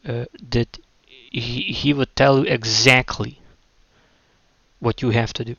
Uh, 0.08 0.26
that 0.50 0.80
he, 1.08 1.62
he 1.62 1.94
would 1.94 2.16
tell 2.16 2.40
you 2.40 2.46
exactly 2.46 3.40
what 4.80 5.02
you 5.02 5.12
have 5.12 5.34
to 5.34 5.46
do. 5.46 5.56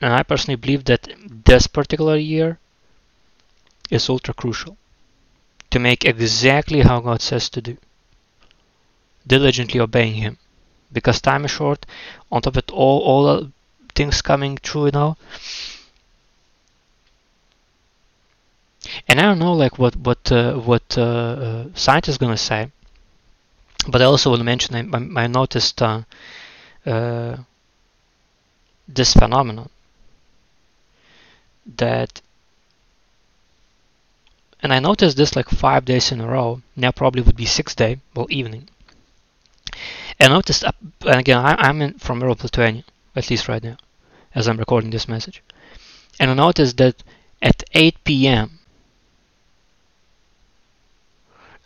And 0.00 0.12
I 0.12 0.22
personally 0.24 0.56
believe 0.56 0.84
that 0.84 1.08
this 1.44 1.66
particular 1.68 2.16
year 2.16 2.58
is 3.92 4.08
ultra 4.08 4.34
crucial 4.34 4.76
to 5.70 5.78
make 5.78 6.04
exactly 6.04 6.80
how 6.80 7.00
God 7.00 7.20
says 7.22 7.48
to 7.50 7.60
do, 7.60 7.76
diligently 9.26 9.80
obeying 9.80 10.14
Him, 10.14 10.38
because 10.92 11.20
time 11.20 11.44
is 11.44 11.50
short. 11.50 11.86
On 12.30 12.42
top 12.42 12.54
of 12.54 12.58
it, 12.58 12.70
all 12.70 12.98
all 13.00 13.52
things 13.94 14.22
coming 14.22 14.58
true, 14.62 14.90
know, 14.90 15.16
and 19.08 19.20
I 19.20 19.22
don't 19.22 19.38
know 19.38 19.54
like 19.54 19.78
what 19.78 19.96
what 19.96 20.32
uh, 20.32 20.54
what 20.54 20.98
uh, 20.98 21.02
uh, 21.46 21.64
scientists 21.74 22.18
gonna 22.18 22.36
say, 22.36 22.70
but 23.88 24.02
I 24.02 24.04
also 24.04 24.30
want 24.30 24.40
to 24.40 24.44
mention 24.44 24.74
I, 24.76 25.22
I 25.22 25.26
noticed 25.26 25.80
uh, 25.82 26.02
uh, 26.86 27.36
this 28.88 29.14
phenomenon 29.14 29.68
that, 31.76 32.20
and 34.62 34.72
I 34.72 34.78
noticed 34.78 35.16
this 35.16 35.36
like 35.36 35.48
five 35.48 35.84
days 35.84 36.12
in 36.12 36.20
a 36.20 36.26
row. 36.28 36.62
Now 36.76 36.92
probably 36.92 37.22
would 37.22 37.36
be 37.36 37.46
six 37.46 37.74
day, 37.74 37.98
well 38.14 38.26
evening. 38.30 38.68
And 40.20 40.32
I 40.32 40.36
noticed, 40.36 40.64
and 40.64 41.20
again 41.20 41.38
I, 41.38 41.68
am 41.68 41.82
in 41.82 41.94
from 41.98 42.20
Europe, 42.20 42.42
Lithuania, 42.42 42.84
at 43.16 43.28
least 43.30 43.48
right 43.48 43.62
now, 43.62 43.76
as 44.34 44.46
I'm 44.46 44.58
recording 44.58 44.90
this 44.90 45.08
message, 45.08 45.42
and 46.20 46.30
I 46.30 46.34
noticed 46.34 46.76
that 46.76 47.02
at 47.42 47.64
8 47.74 48.04
p.m 48.04 48.60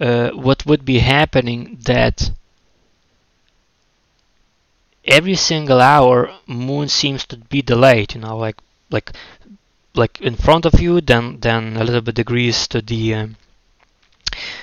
uh, 0.00 0.30
what 0.30 0.66
would 0.66 0.84
be 0.84 0.98
happening 0.98 1.78
that 1.84 2.30
every 5.04 5.34
single 5.34 5.80
hour 5.80 6.34
moon 6.46 6.88
seems 6.88 7.24
to 7.26 7.36
be 7.36 7.62
delayed 7.62 8.14
you 8.14 8.20
know 8.20 8.36
like 8.36 8.56
like 8.90 9.12
like 9.96 10.20
in 10.20 10.36
front 10.36 10.66
of 10.66 10.80
you 10.80 11.00
then 11.00 11.38
then 11.40 11.76
a 11.76 11.84
little 11.84 12.00
bit 12.00 12.14
degrees 12.14 12.68
to 12.68 12.80
the 12.80 13.14
um, 13.14 13.36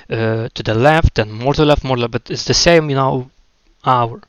uh, 0.09 0.47
to 0.53 0.63
the 0.63 0.73
left 0.73 1.19
and 1.19 1.33
more 1.33 1.53
to 1.53 1.61
the 1.61 1.65
left 1.65 1.83
more 1.83 1.97
left 1.97 2.11
but 2.11 2.29
it's 2.29 2.45
the 2.45 2.53
same 2.53 2.89
you 2.89 2.95
know 2.95 3.29
hour 3.85 4.21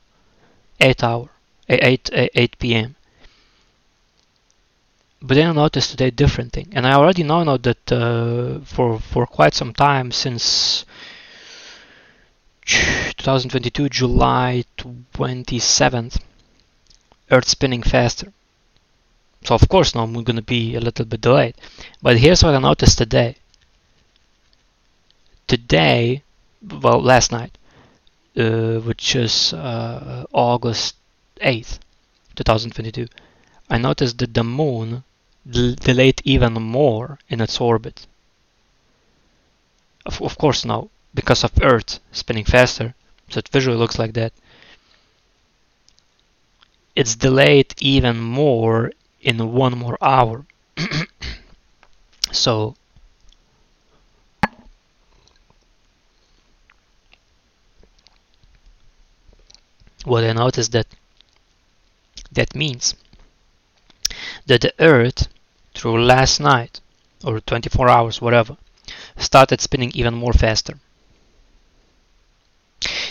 8 0.79 1.03
hour 1.03 1.29
8 1.69 2.09
8, 2.11 2.31
8 2.35 2.59
p.m 2.59 2.95
but 5.21 5.35
then 5.35 5.49
I 5.49 5.53
noticed 5.53 5.91
today 5.91 6.11
different 6.11 6.53
thing 6.53 6.69
and 6.73 6.85
I 6.85 6.93
already 6.93 7.23
know, 7.23 7.43
know 7.43 7.57
that 7.57 7.91
uh, 7.91 8.59
for 8.59 8.99
for 8.99 9.25
quite 9.25 9.55
some 9.55 9.73
time 9.73 10.11
since 10.11 10.85
2022 12.65 13.89
July 13.89 14.63
27th 14.77 16.19
Earth 17.31 17.47
spinning 17.47 17.81
faster 17.81 18.33
so 19.45 19.55
of 19.55 19.67
course 19.69 19.95
now 19.95 20.05
we're 20.05 20.23
gonna 20.23 20.41
be 20.41 20.75
a 20.75 20.79
little 20.79 21.05
bit 21.05 21.21
delayed 21.21 21.55
but 22.01 22.17
here's 22.17 22.43
what 22.43 22.55
I 22.55 22.59
noticed 22.59 22.97
today 22.97 23.35
today 25.47 26.23
well 26.81 27.01
last 27.01 27.31
night 27.31 27.57
uh, 28.37 28.79
which 28.79 29.15
is 29.15 29.53
uh, 29.53 30.25
August 30.33 30.95
8th 31.41 31.79
2022 32.35 33.07
I 33.69 33.77
noticed 33.77 34.17
that 34.19 34.33
the 34.33 34.43
moon 34.43 35.03
delayed 35.49 36.21
even 36.23 36.53
more 36.53 37.19
in 37.29 37.39
its 37.39 37.61
orbit 37.61 38.07
of, 40.05 40.21
of 40.21 40.37
course 40.37 40.65
now 40.65 40.89
because 41.15 41.45
of 41.45 41.53
Earth 41.61 41.99
spinning 42.11 42.43
faster, 42.43 42.93
so 43.29 43.39
it 43.39 43.47
visually 43.47 43.77
looks 43.77 43.97
like 43.97 44.13
that. 44.13 44.33
It's 46.95 47.15
delayed 47.15 47.73
even 47.79 48.19
more 48.19 48.91
in 49.25 49.51
one 49.51 49.77
more 49.77 49.97
hour. 50.01 50.45
so 52.31 52.75
what 60.05 60.23
I 60.23 60.31
noticed 60.33 60.71
that 60.73 60.87
that 62.31 62.55
means 62.55 62.93
that 64.45 64.61
the 64.61 64.73
Earth 64.79 65.27
through 65.73 66.05
last 66.05 66.39
night 66.39 66.79
or 67.23 67.39
24 67.39 67.89
hours 67.89 68.21
whatever 68.21 68.55
started 69.17 69.59
spinning 69.59 69.91
even 69.95 70.13
more 70.13 70.33
faster 70.33 70.77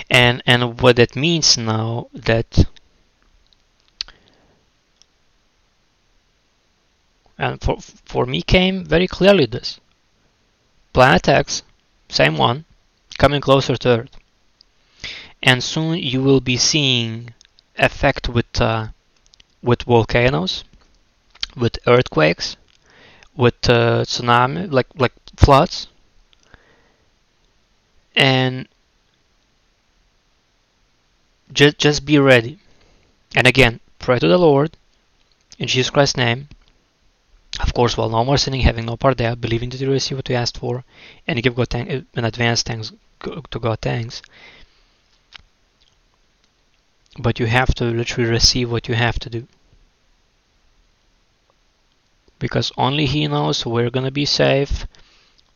and 0.08 0.42
and 0.46 0.80
what 0.80 0.96
that 0.96 1.16
means 1.16 1.58
now 1.58 2.06
that 2.12 2.66
and 7.38 7.60
for 7.60 7.76
for 7.80 8.26
me 8.26 8.42
came 8.42 8.84
very 8.84 9.06
clearly 9.06 9.46
this 9.46 9.80
planet 10.92 11.28
X 11.28 11.62
same 12.08 12.36
one 12.36 12.64
coming 13.18 13.40
closer 13.40 13.76
to 13.76 13.88
Earth 14.00 14.16
and 15.42 15.62
soon 15.62 15.98
you 15.98 16.22
will 16.22 16.40
be 16.40 16.56
seeing 16.56 17.34
effect 17.76 18.28
with 18.28 18.60
uh, 18.60 18.88
with 19.62 19.82
volcanoes 19.82 20.64
with 21.56 21.78
earthquakes 21.86 22.56
with 23.36 23.68
uh, 23.68 24.02
tsunami 24.04 24.70
like 24.70 24.88
like 24.96 25.12
floods 25.36 25.88
and 28.14 28.68
just, 31.52 31.78
just 31.78 32.04
be 32.04 32.18
ready. 32.18 32.58
And 33.34 33.46
again, 33.46 33.80
pray 33.98 34.18
to 34.18 34.28
the 34.28 34.38
Lord 34.38 34.76
in 35.58 35.68
Jesus 35.68 35.90
Christ's 35.90 36.16
name. 36.16 36.48
Of 37.60 37.72
course, 37.72 37.96
while 37.96 38.08
no 38.08 38.24
more 38.24 38.36
sinning, 38.36 38.62
having 38.62 38.86
no 38.86 38.96
part 38.96 39.16
there, 39.16 39.36
believing 39.36 39.70
that 39.70 39.80
you 39.80 39.90
receive 39.90 40.18
what 40.18 40.28
you 40.28 40.34
asked 40.34 40.58
for, 40.58 40.84
and 41.26 41.38
you 41.38 41.42
give 41.42 41.54
God 41.54 41.70
thanks 41.70 41.94
uh, 41.94 42.00
in 42.14 42.24
advance 42.24 42.62
thanks 42.62 42.92
to 43.20 43.60
God 43.60 43.78
thanks. 43.80 44.22
But 47.18 47.38
you 47.38 47.46
have 47.46 47.72
to 47.76 47.84
literally 47.84 48.28
receive 48.28 48.70
what 48.70 48.88
you 48.88 48.96
have 48.96 49.20
to 49.20 49.30
do. 49.30 49.46
Because 52.40 52.72
only 52.76 53.06
He 53.06 53.28
knows 53.28 53.64
we're 53.64 53.90
gonna 53.90 54.10
be 54.10 54.26
safe 54.26 54.86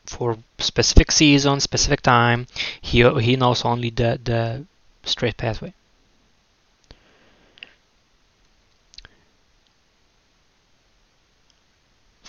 for 0.06 0.38
specific 0.58 1.10
season, 1.10 1.58
specific 1.60 2.00
time. 2.02 2.46
He 2.80 3.02
He 3.20 3.34
knows 3.34 3.64
only 3.64 3.90
the 3.90 4.20
the 4.22 4.64
straight 5.04 5.36
pathway. 5.36 5.74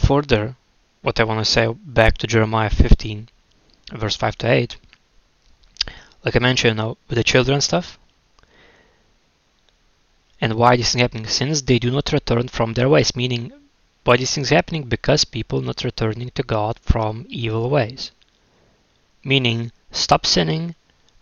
Further, 0.10 0.55
what 1.03 1.20
I 1.20 1.24
want 1.24 1.45
to 1.45 1.45
say 1.45 1.72
back 1.72 2.18
to 2.18 2.26
Jeremiah 2.26 2.72
15, 2.72 3.30
verse 3.91 4.16
5 4.16 4.38
to 4.39 4.51
8, 4.51 4.78
like 6.26 6.36
I 6.36 6.39
mentioned, 6.39 6.80
you 6.80 6.84
know, 6.84 6.97
with 7.07 7.18
the 7.18 7.24
children 7.24 7.62
stuff. 7.62 7.99
And 10.41 10.55
why 10.55 10.78
this 10.78 10.95
is 10.95 11.01
happening? 11.01 11.28
Since 11.28 11.62
they 11.62 11.78
do 11.78 11.91
not 11.91 12.12
return 12.12 12.47
from 12.47 12.74
their 12.74 12.89
ways, 12.89 13.16
meaning 13.16 13.53
why 14.03 14.18
this 14.18 14.36
is 14.36 14.49
happening? 14.49 14.86
Because 14.86 15.26
people 15.26 15.62
not 15.62 15.84
returning 15.84 16.32
to 16.32 16.41
God 16.41 16.80
from 16.82 17.28
evil 17.30 17.70
ways. 17.70 18.10
Meaning, 19.24 19.72
stop 19.91 20.26
sinning, 20.26 20.74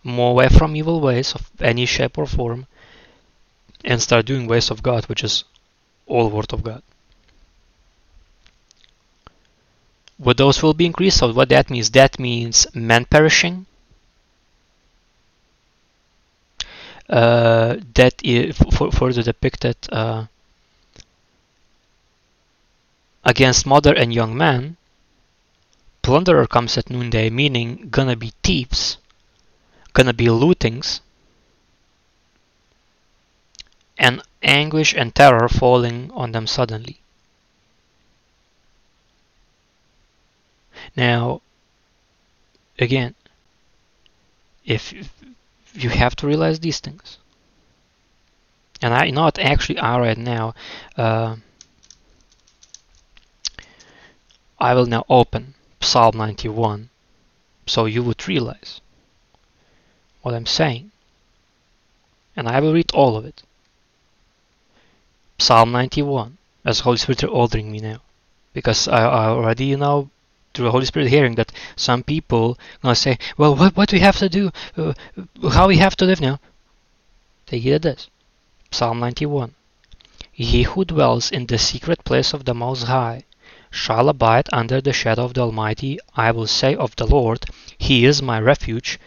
move 0.02 0.30
away 0.30 0.48
from 0.48 0.74
evil 0.74 1.02
ways 1.02 1.34
of 1.34 1.50
any 1.60 1.84
shape 1.84 2.16
or 2.16 2.24
form, 2.24 2.66
and 3.84 4.00
start 4.00 4.24
doing 4.24 4.46
ways 4.46 4.70
of 4.70 4.82
God, 4.82 5.04
which 5.10 5.22
is 5.22 5.44
all 6.06 6.30
Word 6.30 6.54
of 6.54 6.62
God. 6.62 6.82
What 10.18 10.36
those 10.36 10.62
will 10.62 10.74
be 10.74 10.86
increased, 10.86 11.18
so 11.18 11.32
what 11.32 11.48
that 11.50 11.70
means? 11.70 11.90
That 11.90 12.18
means 12.18 12.66
men 12.74 13.04
perishing. 13.04 13.66
Uh, 17.08 17.76
that 17.94 18.20
is 18.22 18.58
for, 18.76 18.90
further 18.92 19.22
depicted 19.22 19.76
uh, 19.90 20.26
against 23.24 23.64
mother 23.64 23.94
and 23.94 24.12
young 24.12 24.36
man. 24.36 24.76
Plunderer 26.02 26.46
comes 26.46 26.76
at 26.76 26.90
noonday, 26.90 27.30
meaning 27.30 27.88
gonna 27.90 28.16
be 28.16 28.32
thieves, 28.42 28.98
gonna 29.92 30.12
be 30.12 30.26
lootings, 30.26 31.00
and 33.96 34.22
anguish 34.42 34.94
and 34.94 35.14
terror 35.14 35.48
falling 35.48 36.10
on 36.12 36.32
them 36.32 36.46
suddenly. 36.46 37.00
Now, 40.96 41.42
again, 42.78 43.14
if 44.64 44.92
you 45.74 45.90
have 45.90 46.16
to 46.16 46.26
realize 46.26 46.60
these 46.60 46.80
things, 46.80 47.18
and 48.80 48.94
I 48.94 49.10
not 49.10 49.38
actually 49.38 49.78
are 49.78 50.00
right 50.00 50.18
now, 50.18 50.54
uh, 50.96 51.36
I 54.60 54.74
will 54.74 54.86
now 54.86 55.04
open 55.08 55.54
Psalm 55.80 56.16
91 56.16 56.90
so 57.66 57.84
you 57.84 58.02
would 58.02 58.26
realize 58.26 58.80
what 60.22 60.34
I'm 60.34 60.46
saying. 60.46 60.90
And 62.36 62.48
I 62.48 62.60
will 62.60 62.72
read 62.72 62.90
all 62.92 63.16
of 63.16 63.24
it. 63.24 63.42
Psalm 65.38 65.72
91, 65.72 66.38
as 66.64 66.80
Holy 66.80 66.96
Spirit 66.96 67.24
are 67.24 67.28
ordering 67.28 67.70
me 67.70 67.80
now. 67.80 68.00
Because 68.52 68.88
I, 68.88 69.02
I 69.04 69.26
already, 69.26 69.66
you 69.66 69.76
know, 69.76 70.10
through 70.54 70.66
the 70.66 70.70
Holy 70.70 70.86
Spirit 70.86 71.08
hearing 71.08 71.34
that 71.36 71.52
some 71.76 72.02
people 72.02 72.58
gonna 72.82 72.94
say, 72.94 73.18
well, 73.36 73.54
what, 73.54 73.76
what 73.76 73.92
we 73.92 74.00
have 74.00 74.16
to 74.18 74.28
do, 74.28 74.50
uh, 74.76 74.92
how 75.50 75.68
we 75.68 75.78
have 75.78 75.96
to 75.96 76.04
live 76.04 76.20
now. 76.20 76.40
They 77.46 77.58
hear 77.58 77.78
this. 77.78 78.08
Psalm 78.70 79.00
91. 79.00 79.54
He 80.30 80.62
who 80.62 80.84
dwells 80.84 81.30
in 81.30 81.46
the 81.46 81.58
secret 81.58 82.04
place 82.04 82.32
of 82.32 82.44
the 82.44 82.54
Most 82.54 82.84
High 82.84 83.24
shall 83.70 84.08
abide 84.08 84.48
under 84.52 84.80
the 84.80 84.92
shadow 84.92 85.24
of 85.24 85.34
the 85.34 85.40
Almighty. 85.40 85.98
I 86.14 86.30
will 86.30 86.46
say 86.46 86.74
of 86.74 86.94
the 86.96 87.06
Lord, 87.06 87.46
He 87.76 88.04
is 88.04 88.22
my 88.22 88.38
refuge 88.38 88.98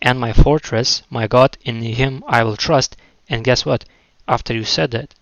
and 0.00 0.20
my 0.20 0.32
fortress, 0.32 1.02
my 1.10 1.26
God, 1.26 1.58
in 1.64 1.82
Him 1.82 2.22
I 2.26 2.44
will 2.44 2.56
trust. 2.56 2.96
And 3.28 3.44
guess 3.44 3.66
what? 3.66 3.84
After 4.26 4.54
you 4.54 4.64
said 4.64 4.92
that, 4.92 5.14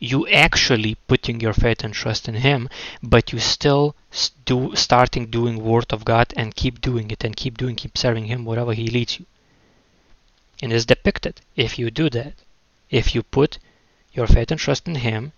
you 0.00 0.26
actually 0.28 0.96
putting 1.06 1.40
your 1.40 1.54
faith 1.54 1.82
and 1.84 1.94
trust 1.94 2.28
in 2.28 2.34
him 2.34 2.68
but 3.02 3.32
you 3.32 3.38
still 3.38 3.94
do 4.44 4.74
starting 4.74 5.26
doing 5.26 5.62
word 5.62 5.90
of 5.92 6.04
god 6.04 6.32
and 6.36 6.56
keep 6.56 6.80
doing 6.80 7.10
it 7.10 7.24
and 7.24 7.36
keep 7.36 7.56
doing 7.56 7.74
keep 7.74 7.96
serving 7.96 8.26
him 8.26 8.44
wherever 8.44 8.74
he 8.74 8.88
leads 8.88 9.18
you. 9.18 9.24
And 10.60 10.72
it's 10.72 10.84
depicted. 10.84 11.40
If 11.56 11.78
you 11.78 11.90
do 11.90 12.10
that 12.10 12.34
if 12.90 13.14
you 13.14 13.22
put 13.22 13.58
your 14.12 14.26
faith 14.26 14.50
and 14.50 14.60
trust 14.60 14.86
in 14.86 14.96
him 14.96 15.32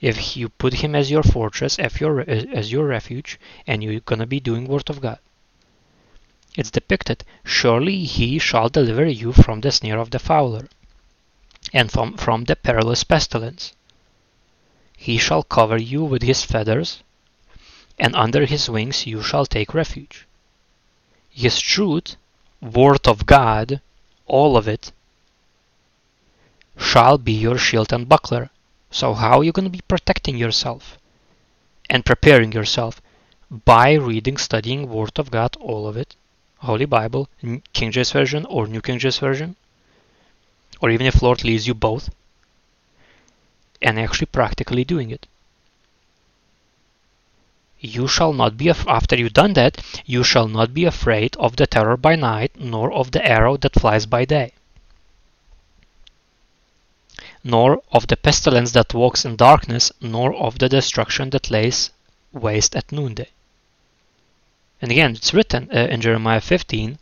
if 0.00 0.36
you 0.36 0.48
put 0.48 0.74
him 0.74 0.94
as 0.94 1.10
your 1.10 1.22
fortress 1.22 1.78
as 1.78 1.98
your 1.98 2.20
as 2.20 2.70
your 2.70 2.86
refuge 2.86 3.40
and 3.66 3.82
you're 3.82 4.00
gonna 4.00 4.26
be 4.26 4.38
doing 4.38 4.68
word 4.68 4.90
of 4.90 5.00
god. 5.00 5.18
It's 6.56 6.70
depicted 6.70 7.24
surely 7.42 8.04
he 8.04 8.38
shall 8.38 8.68
deliver 8.68 9.06
you 9.06 9.32
from 9.32 9.60
the 9.62 9.72
snare 9.72 9.98
of 9.98 10.10
the 10.10 10.18
fowler 10.18 10.68
and 11.72 11.90
from, 11.90 12.16
from 12.16 12.44
the 12.44 12.54
perilous 12.54 13.02
pestilence 13.02 13.72
he 15.04 15.18
shall 15.18 15.42
cover 15.42 15.76
you 15.76 16.02
with 16.02 16.22
his 16.22 16.46
feathers, 16.46 17.02
and 17.98 18.16
under 18.16 18.46
his 18.46 18.70
wings 18.70 19.06
you 19.06 19.22
shall 19.22 19.44
take 19.44 19.74
refuge. 19.74 20.26
His 21.28 21.60
truth, 21.60 22.16
word 22.62 23.06
of 23.06 23.26
God, 23.26 23.82
all 24.24 24.56
of 24.56 24.66
it, 24.66 24.92
shall 26.78 27.18
be 27.18 27.32
your 27.32 27.58
shield 27.58 27.92
and 27.92 28.08
buckler. 28.08 28.48
So 28.90 29.12
how 29.12 29.40
are 29.40 29.44
you 29.44 29.52
going 29.52 29.70
to 29.70 29.78
be 29.78 29.92
protecting 29.92 30.38
yourself 30.38 30.96
and 31.90 32.06
preparing 32.06 32.52
yourself? 32.52 33.02
By 33.50 33.92
reading, 33.92 34.38
studying 34.38 34.88
Word 34.88 35.18
of 35.18 35.30
God, 35.30 35.54
all 35.60 35.86
of 35.86 35.98
it, 35.98 36.16
Holy 36.60 36.86
Bible, 36.86 37.28
King 37.74 37.92
James 37.92 38.10
Version 38.10 38.46
or 38.46 38.66
New 38.66 38.80
King 38.80 38.98
James 38.98 39.18
Version, 39.18 39.56
or 40.80 40.88
even 40.88 41.06
if 41.06 41.20
Lord 41.20 41.44
leads 41.44 41.66
you 41.66 41.74
both, 41.74 42.08
and 43.84 44.00
actually 44.00 44.26
practically 44.26 44.84
doing 44.84 45.10
it. 45.10 45.26
You 47.78 48.08
shall 48.08 48.32
not 48.32 48.56
be, 48.56 48.70
after 48.70 49.14
you've 49.14 49.34
done 49.34 49.52
that, 49.52 49.84
you 50.06 50.24
shall 50.24 50.48
not 50.48 50.72
be 50.72 50.84
afraid 50.84 51.36
of 51.36 51.56
the 51.56 51.66
terror 51.66 51.96
by 51.96 52.16
night, 52.16 52.58
nor 52.58 52.90
of 52.92 53.10
the 53.10 53.24
arrow 53.24 53.58
that 53.58 53.78
flies 53.78 54.06
by 54.06 54.24
day, 54.24 54.54
nor 57.44 57.82
of 57.92 58.06
the 58.06 58.16
pestilence 58.16 58.72
that 58.72 58.94
walks 58.94 59.26
in 59.26 59.36
darkness, 59.36 59.92
nor 60.00 60.34
of 60.34 60.58
the 60.58 60.68
destruction 60.68 61.28
that 61.30 61.50
lays 61.50 61.90
waste 62.32 62.74
at 62.74 62.90
noonday. 62.90 63.28
And 64.80 64.90
again, 64.90 65.14
it's 65.14 65.34
written 65.34 65.68
uh, 65.70 65.86
in 65.90 66.00
Jeremiah 66.00 66.40
15 66.40 66.98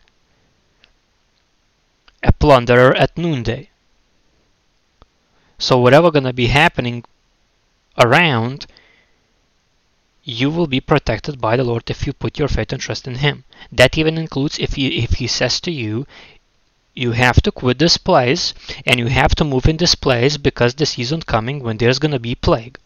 a 2.23 2.33
plunderer 2.33 2.95
at 2.95 3.19
noonday. 3.19 3.69
So 5.63 5.79
whatever 5.79 6.11
gonna 6.11 6.33
be 6.33 6.49
happening 6.49 7.05
around, 7.97 8.67
you 10.25 10.51
will 10.51 10.67
be 10.67 10.81
protected 10.81 11.41
by 11.41 11.57
the 11.57 11.63
Lord 11.63 11.89
if 11.89 12.05
you 12.05 12.13
put 12.13 12.37
your 12.37 12.49
faith 12.49 12.73
and 12.73 12.83
trust 12.83 13.07
in 13.07 13.15
Him. 13.27 13.45
That 13.71 13.97
even 13.97 14.19
includes 14.19 14.59
if 14.59 14.73
he 14.73 15.05
if 15.05 15.13
He 15.21 15.29
says 15.29 15.61
to 15.61 15.71
you, 15.71 16.05
you 16.95 17.13
have 17.13 17.41
to 17.43 17.53
quit 17.53 17.79
this 17.79 17.97
place 17.97 18.55
and 18.85 18.99
you 18.99 19.07
have 19.07 19.37
to 19.37 19.45
move 19.45 19.67
in 19.67 19.77
this 19.77 19.95
place 19.95 20.37
because 20.37 20.75
the 20.75 20.85
season 20.85 21.23
coming 21.23 21.61
when 21.61 21.77
there's 21.77 22.01
gonna 22.01 22.19
be 22.19 22.35
plague. 22.35 22.77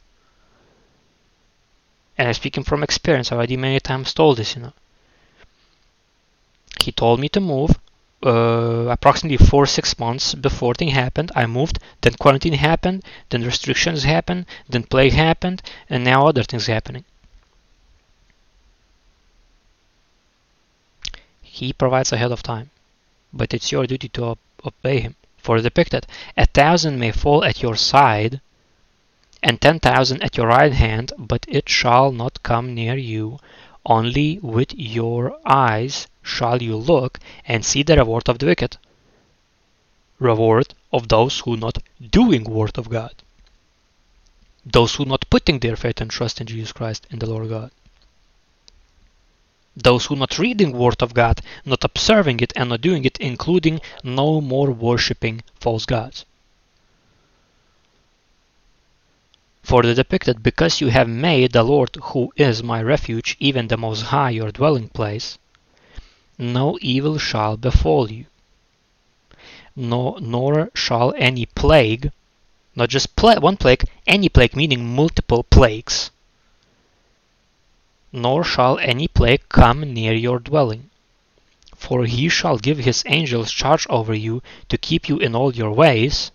And 2.19 2.29
I'm 2.29 2.35
speaking 2.35 2.63
from 2.63 2.83
experience. 2.83 3.33
I 3.33 3.37
already 3.37 3.57
many 3.57 3.81
times 3.81 4.13
told 4.13 4.37
this, 4.37 4.55
you 4.55 4.61
know. 4.61 4.75
He 6.83 6.93
told 6.93 7.21
me 7.21 7.31
to 7.31 7.41
move 7.41 7.81
uh, 8.27 8.89
approximately 8.91 9.37
four 9.37 9.67
six 9.67 9.99
months 9.99 10.35
before 10.35 10.75
thing 10.75 10.89
happened. 10.89 11.31
I 11.37 11.47
moved 11.47 11.79
then 12.01 12.15
quarantine 12.15 12.55
happened 12.55 13.05
then 13.31 13.45
restrictions 13.45 14.03
happened 14.03 14.47
then 14.69 14.83
plague 14.83 15.13
happened 15.13 15.63
and 15.89 16.03
now 16.03 16.27
other 16.27 16.43
things 16.43 16.67
happening. 16.67 17.05
He 21.43 21.73
provides 21.73 22.13
ahead 22.13 22.33
of 22.33 22.43
time 22.43 22.71
but 23.33 23.55
it's 23.55 23.71
your 23.71 23.87
duty 23.87 24.09
to 24.11 24.37
obey 24.65 25.01
him. 25.01 25.15
For 25.39 25.61
the 25.61 25.71
depicted 25.71 26.07
a 26.37 26.47
thousand 26.47 26.99
may 26.99 27.13
fall 27.13 27.45
at 27.45 27.63
your 27.63 27.77
side 27.77 28.41
and 29.43 29.61
ten 29.61 29.79
thousand 29.79 30.23
at 30.25 30.37
your 30.37 30.49
right 30.49 30.73
hand 30.73 31.13
but 31.17 31.47
it 31.49 31.69
shall 31.69 32.11
not 32.11 32.43
come 32.43 32.75
near 32.75 32.97
you 32.97 33.39
only 33.87 34.39
with 34.41 34.75
your 34.75 35.39
eyes 35.45 36.09
shall 36.23 36.63
you 36.63 36.77
look 36.77 37.19
and 37.47 37.65
see 37.65 37.83
the 37.83 37.97
reward 37.97 38.29
of 38.29 38.39
the 38.39 38.47
wicked, 38.47 38.77
reward 40.19 40.75
of 40.93 41.09
those 41.09 41.41
who 41.41 41.57
not 41.57 41.79
doing 42.11 42.45
word 42.45 42.77
of 42.77 42.91
God, 42.91 43.15
those 44.65 44.97
who 44.97 45.05
not 45.05 45.31
putting 45.31 45.61
their 45.61 45.77
faith 45.77 46.01
and 46.01 46.11
trust 46.11 46.41
in 46.41 46.47
Jesus 46.47 46.73
Christ 46.73 47.07
and 47.11 47.21
the 47.21 47.27
Lord 47.27 47.49
God, 47.49 47.71
those 49.77 50.07
who 50.07 50.17
not 50.17 50.39
reading 50.39 50.73
word 50.73 51.03
of 51.03 51.15
God, 51.15 51.41
not 51.65 51.85
observing 51.85 52.41
it 52.41 52.53
and 52.57 52.71
not 52.71 52.81
doing 52.81 53.05
it, 53.05 53.19
including 53.19 53.81
no 54.03 54.41
more 54.41 54.71
worshipping 54.71 55.43
false 55.61 55.87
gods. 55.87 56.25
For 59.67 59.83
the 59.83 59.95
depicted, 59.95 60.45
because 60.45 60.81
you 60.81 60.91
have 60.91 61.09
made 61.09 61.51
the 61.51 61.65
Lord, 61.65 61.97
who 62.01 62.33
is 62.37 62.63
my 62.63 62.81
refuge, 62.81 63.37
even 63.41 63.67
the 63.67 63.77
Most 63.77 64.03
High, 64.03 64.31
your 64.31 64.53
dwelling 64.53 64.89
place, 64.91 65.39
no 66.39 66.79
evil 66.81 67.19
shall 67.19 67.57
befall 67.57 68.09
you, 68.09 68.27
nor, 69.75 70.21
nor 70.21 70.71
shall 70.73 71.13
any 71.17 71.47
plague, 71.47 72.13
not 72.77 72.91
just 72.91 73.17
pla 73.17 73.41
one 73.41 73.57
plague, 73.57 73.83
any 74.07 74.29
plague 74.29 74.55
meaning 74.55 74.95
multiple 74.95 75.43
plagues, 75.43 76.13
nor 78.13 78.45
shall 78.45 78.79
any 78.79 79.09
plague 79.09 79.49
come 79.49 79.81
near 79.93 80.13
your 80.13 80.39
dwelling. 80.39 80.91
For 81.75 82.05
he 82.05 82.29
shall 82.29 82.59
give 82.59 82.79
his 82.79 83.03
angels 83.07 83.51
charge 83.51 83.85
over 83.91 84.15
you 84.15 84.45
to 84.69 84.79
keep 84.79 85.09
you 85.09 85.19
in 85.19 85.35
all 85.35 85.53
your 85.57 85.73
ways, 85.73 86.31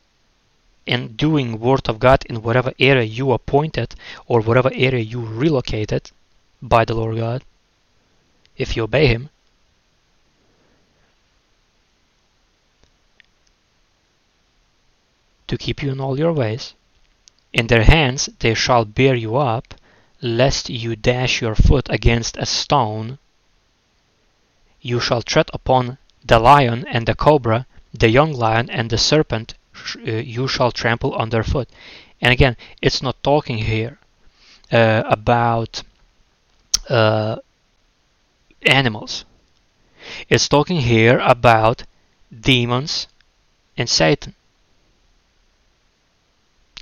in 0.86 1.16
doing 1.16 1.60
word 1.60 1.88
of 1.88 2.00
God 2.00 2.26
in 2.26 2.42
whatever 2.42 2.74
area 2.80 3.04
you 3.04 3.32
appointed 3.32 3.96
or 4.26 4.42
whatever 4.42 4.72
area 4.74 5.04
you 5.04 5.22
relocated 5.22 6.12
by 6.62 6.86
the 6.86 6.94
Lord 6.94 7.18
God, 7.18 7.44
if 8.58 8.76
you 8.76 8.84
obey 8.84 9.08
him. 9.08 9.30
To 15.48 15.58
keep 15.58 15.84
you 15.84 15.92
in 15.92 16.00
all 16.00 16.18
your 16.18 16.34
ways. 16.34 16.74
In 17.54 17.68
their 17.68 17.84
hands 17.84 18.30
they 18.40 18.54
shall 18.54 18.86
bear 18.86 19.16
you 19.16 19.36
up, 19.36 19.74
lest 20.22 20.70
you 20.70 20.96
dash 20.96 21.42
your 21.42 21.56
foot 21.56 21.88
against 21.90 22.38
a 22.38 22.46
stone. 22.46 23.18
You 24.82 25.00
shall 25.00 25.22
tread 25.22 25.50
upon 25.54 25.98
the 26.24 26.40
lion 26.40 26.86
and 26.88 27.06
the 27.06 27.16
cobra, 27.16 27.66
the 27.94 28.10
young 28.10 28.32
lion 28.34 28.70
and 28.70 28.90
the 28.90 28.98
serpent 28.98 29.56
you 30.04 30.48
shall 30.48 30.72
trample 30.72 31.16
underfoot. 31.16 31.70
And 32.22 32.32
again, 32.32 32.56
it's 32.82 33.02
not 33.02 33.22
talking 33.24 33.58
here 33.58 33.98
uh, 34.72 35.04
about 35.06 35.84
uh, 36.90 37.38
animals. 38.64 39.26
It's 40.30 40.48
talking 40.48 40.82
here 40.82 41.20
about 41.20 41.84
demons 42.32 43.08
and 43.78 43.90
Satan. 43.90 44.36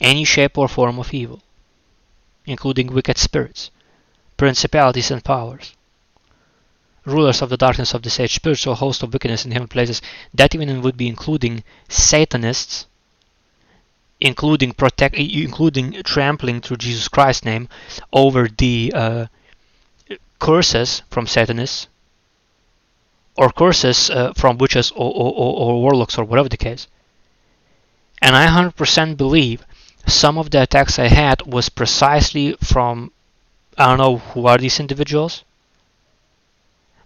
Any 0.01 0.23
shape 0.23 0.57
or 0.57 0.67
form 0.67 0.99
of 0.99 1.13
evil, 1.13 1.41
including 2.45 2.87
wicked 2.87 3.17
spirits, 3.17 3.71
principalities 4.37 5.11
and 5.11 5.23
powers, 5.23 5.73
rulers 7.05 7.41
of 7.41 7.49
the 7.49 7.57
darkness 7.57 7.93
of 7.93 8.01
this 8.01 8.19
age, 8.19 8.35
spiritual 8.35 8.75
host 8.75 9.03
of 9.03 9.11
wickedness 9.11 9.45
in 9.45 9.51
heaven 9.51 9.67
places. 9.67 10.01
That 10.33 10.55
even 10.55 10.81
would 10.81 10.97
be 10.97 11.07
including 11.07 11.63
Satanists, 11.89 12.85
including 14.21 14.73
protect, 14.73 15.15
including 15.15 16.03
trampling 16.03 16.61
through 16.61 16.77
Jesus 16.77 17.07
Christ's 17.07 17.45
name 17.45 17.69
over 18.11 18.47
the 18.47 18.91
uh, 18.95 19.25
curses 20.39 21.03
from 21.09 21.27
Satanists 21.27 21.87
or 23.37 23.49
curses 23.51 24.09
uh, 24.09 24.33
from 24.33 24.57
witches 24.57 24.91
or, 24.91 25.11
or, 25.13 25.33
or, 25.33 25.81
warlocks 25.81 26.17
or 26.17 26.25
whatever 26.25 26.49
the 26.49 26.57
case. 26.57 26.87
And 28.21 28.35
I 28.35 28.47
100% 28.47 29.15
believe 29.15 29.65
some 30.05 30.37
of 30.37 30.49
the 30.51 30.63
attacks 30.63 30.99
I 30.99 31.07
had 31.07 31.43
was 31.45 31.69
precisely 31.69 32.53
from 32.61 33.11
I 33.77 33.85
don't 33.85 33.97
know 33.97 34.17
who 34.17 34.45
are 34.45 34.57
these 34.57 34.81
individuals, 34.81 35.43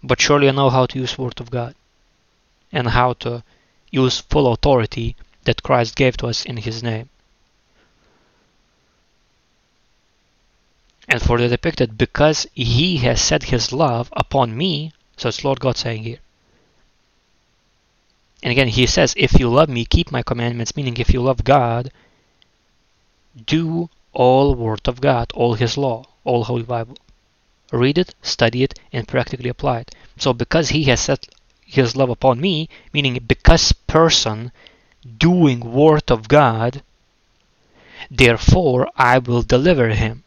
but 0.01 0.19
surely 0.19 0.49
I 0.49 0.51
know 0.53 0.71
how 0.71 0.87
to 0.87 0.97
use 0.97 1.19
Word 1.19 1.39
of 1.39 1.51
God 1.51 1.75
and 2.71 2.87
how 2.87 3.13
to 3.13 3.43
use 3.91 4.21
full 4.21 4.51
authority 4.51 5.15
that 5.45 5.63
Christ 5.63 5.95
gave 5.95 6.17
to 6.17 6.27
us 6.27 6.45
in 6.45 6.57
His 6.57 6.83
name. 6.83 7.09
And 11.07 11.21
for 11.21 11.37
the 11.37 11.47
depicted, 11.47 11.97
because 11.97 12.47
he 12.53 12.97
has 12.97 13.21
set 13.21 13.43
his 13.43 13.73
love 13.73 14.09
upon 14.13 14.55
me, 14.55 14.93
so 15.17 15.29
it's 15.29 15.43
Lord 15.43 15.59
God 15.59 15.77
saying 15.77 16.03
here. 16.03 16.19
And 18.41 18.51
again, 18.51 18.69
he 18.69 18.87
says, 18.87 19.13
if 19.17 19.39
you 19.39 19.49
love 19.49 19.69
me, 19.69 19.85
keep 19.85 20.11
my 20.11 20.23
commandments, 20.23 20.75
meaning 20.75 20.97
if 20.97 21.13
you 21.13 21.21
love 21.21 21.43
God, 21.43 21.91
do 23.45 23.89
all 24.11 24.55
word 24.55 24.87
of 24.87 25.01
God, 25.01 25.31
all 25.33 25.55
his 25.55 25.77
law, 25.77 26.05
all 26.23 26.45
Holy 26.45 26.63
Bible. 26.63 26.97
Read 27.71 27.97
it, 27.97 28.15
study 28.21 28.63
it, 28.63 28.79
and 28.91 29.07
practically 29.07 29.49
apply 29.49 29.79
it. 29.79 29.95
So 30.17 30.33
because 30.33 30.69
he 30.69 30.85
has 30.85 31.01
set 31.01 31.27
his 31.61 31.95
love 31.95 32.09
upon 32.09 32.39
me, 32.39 32.69
meaning 32.93 33.19
because 33.25 33.71
person 33.71 34.51
doing 35.03 35.59
word 35.59 36.09
of 36.09 36.27
God, 36.27 36.81
therefore 38.09 38.89
I 38.95 39.17
will 39.17 39.41
deliver 39.41 39.89
him. 39.89 40.23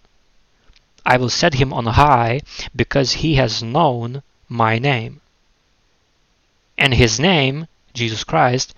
I 1.04 1.16
will 1.16 1.30
set 1.30 1.54
him 1.54 1.72
on 1.72 1.86
high 1.86 2.40
because 2.74 3.22
he 3.22 3.36
has 3.36 3.62
known 3.62 4.22
my 4.48 4.78
name. 4.78 5.20
And 6.76 6.94
his 6.94 7.18
name, 7.18 7.68
Jesus 7.94 8.24
Christ, 8.24 8.74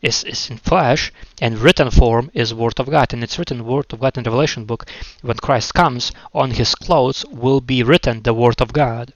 is, 0.00 0.24
is 0.24 0.50
in 0.50 0.58
flesh, 0.58 1.12
and 1.40 1.58
written 1.58 1.90
form 1.90 2.30
is 2.34 2.52
Word 2.54 2.80
of 2.80 2.90
God. 2.90 3.12
And 3.12 3.22
it's 3.22 3.38
written 3.38 3.64
Word 3.64 3.92
of 3.92 4.00
God 4.00 4.16
in 4.18 4.24
Revelation 4.24 4.64
book. 4.64 4.86
When 5.22 5.36
Christ 5.36 5.74
comes, 5.74 6.12
on 6.34 6.52
his 6.52 6.74
clothes 6.74 7.24
will 7.30 7.60
be 7.60 7.82
written 7.82 8.22
the 8.22 8.34
Word 8.34 8.60
of 8.60 8.72
God. 8.72 9.12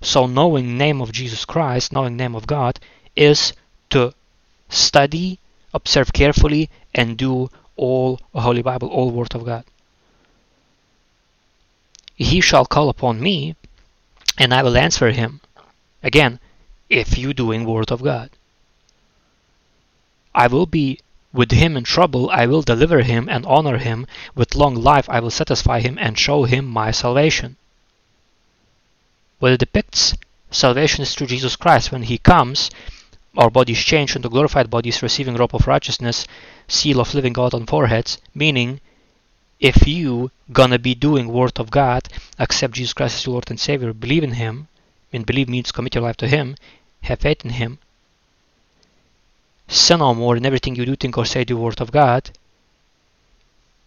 So 0.00 0.26
knowing 0.26 0.78
name 0.78 1.00
of 1.00 1.12
Jesus 1.12 1.44
Christ, 1.44 1.92
knowing 1.92 2.16
name 2.16 2.34
of 2.34 2.46
God, 2.46 2.78
is 3.16 3.52
to 3.90 4.14
study, 4.70 5.38
observe 5.74 6.12
carefully, 6.12 6.70
and 6.94 7.16
do 7.16 7.50
all 7.76 8.20
Holy 8.34 8.62
Bible, 8.62 8.88
all 8.88 9.10
Word 9.10 9.34
of 9.34 9.44
God. 9.44 9.64
He 12.16 12.40
shall 12.40 12.66
call 12.66 12.88
upon 12.88 13.20
me, 13.20 13.56
and 14.36 14.52
I 14.52 14.62
will 14.62 14.76
answer 14.76 15.10
him. 15.10 15.40
Again, 16.02 16.38
if 16.90 17.16
you 17.16 17.32
doing 17.32 17.64
word 17.64 17.90
of 17.92 18.02
God. 18.02 18.30
I 20.34 20.48
will 20.48 20.66
be 20.66 20.98
with 21.32 21.52
him 21.52 21.76
in 21.76 21.84
trouble, 21.84 22.28
I 22.30 22.46
will 22.46 22.62
deliver 22.62 23.02
him 23.02 23.28
and 23.28 23.46
honor 23.46 23.78
him. 23.78 24.06
With 24.34 24.56
long 24.56 24.74
life, 24.74 25.08
I 25.08 25.20
will 25.20 25.30
satisfy 25.30 25.80
him 25.80 25.96
and 25.98 26.18
show 26.18 26.44
him 26.44 26.66
my 26.66 26.90
salvation. 26.90 27.56
What 29.38 29.52
it 29.52 29.60
depicts 29.60 30.14
salvation 30.50 31.02
is 31.02 31.14
through 31.14 31.28
Jesus 31.28 31.54
Christ. 31.54 31.92
When 31.92 32.02
he 32.02 32.18
comes, 32.18 32.70
our 33.36 33.50
bodies 33.50 33.78
change 33.78 34.16
into 34.16 34.28
glorified 34.28 34.70
bodies, 34.70 35.02
receiving 35.02 35.36
robe 35.36 35.54
of 35.54 35.66
righteousness, 35.66 36.26
seal 36.66 37.00
of 37.00 37.14
living 37.14 37.32
God 37.32 37.54
on 37.54 37.66
foreheads, 37.66 38.18
meaning 38.34 38.80
if 39.60 39.86
you 39.86 40.30
gonna 40.52 40.78
be 40.78 40.94
doing 40.94 41.28
word 41.28 41.58
of 41.60 41.70
God, 41.70 42.08
accept 42.38 42.74
Jesus 42.74 42.92
Christ 42.92 43.16
as 43.16 43.26
your 43.26 43.34
Lord 43.34 43.50
and 43.50 43.60
Savior, 43.60 43.92
believe 43.92 44.24
in 44.24 44.32
Him, 44.32 44.68
and 45.12 45.26
believe 45.26 45.48
means 45.48 45.70
commit 45.70 45.94
your 45.94 46.02
life 46.02 46.16
to 46.18 46.28
Him, 46.28 46.56
have 47.02 47.20
faith 47.20 47.44
in 47.44 47.50
Him, 47.50 47.78
sin 49.68 50.00
no 50.00 50.14
more 50.14 50.36
in 50.36 50.46
everything 50.46 50.74
you 50.74 50.84
do, 50.84 50.96
think 50.96 51.16
or 51.16 51.24
say, 51.24 51.44
do 51.44 51.56
word 51.56 51.80
of 51.80 51.92
God, 51.92 52.30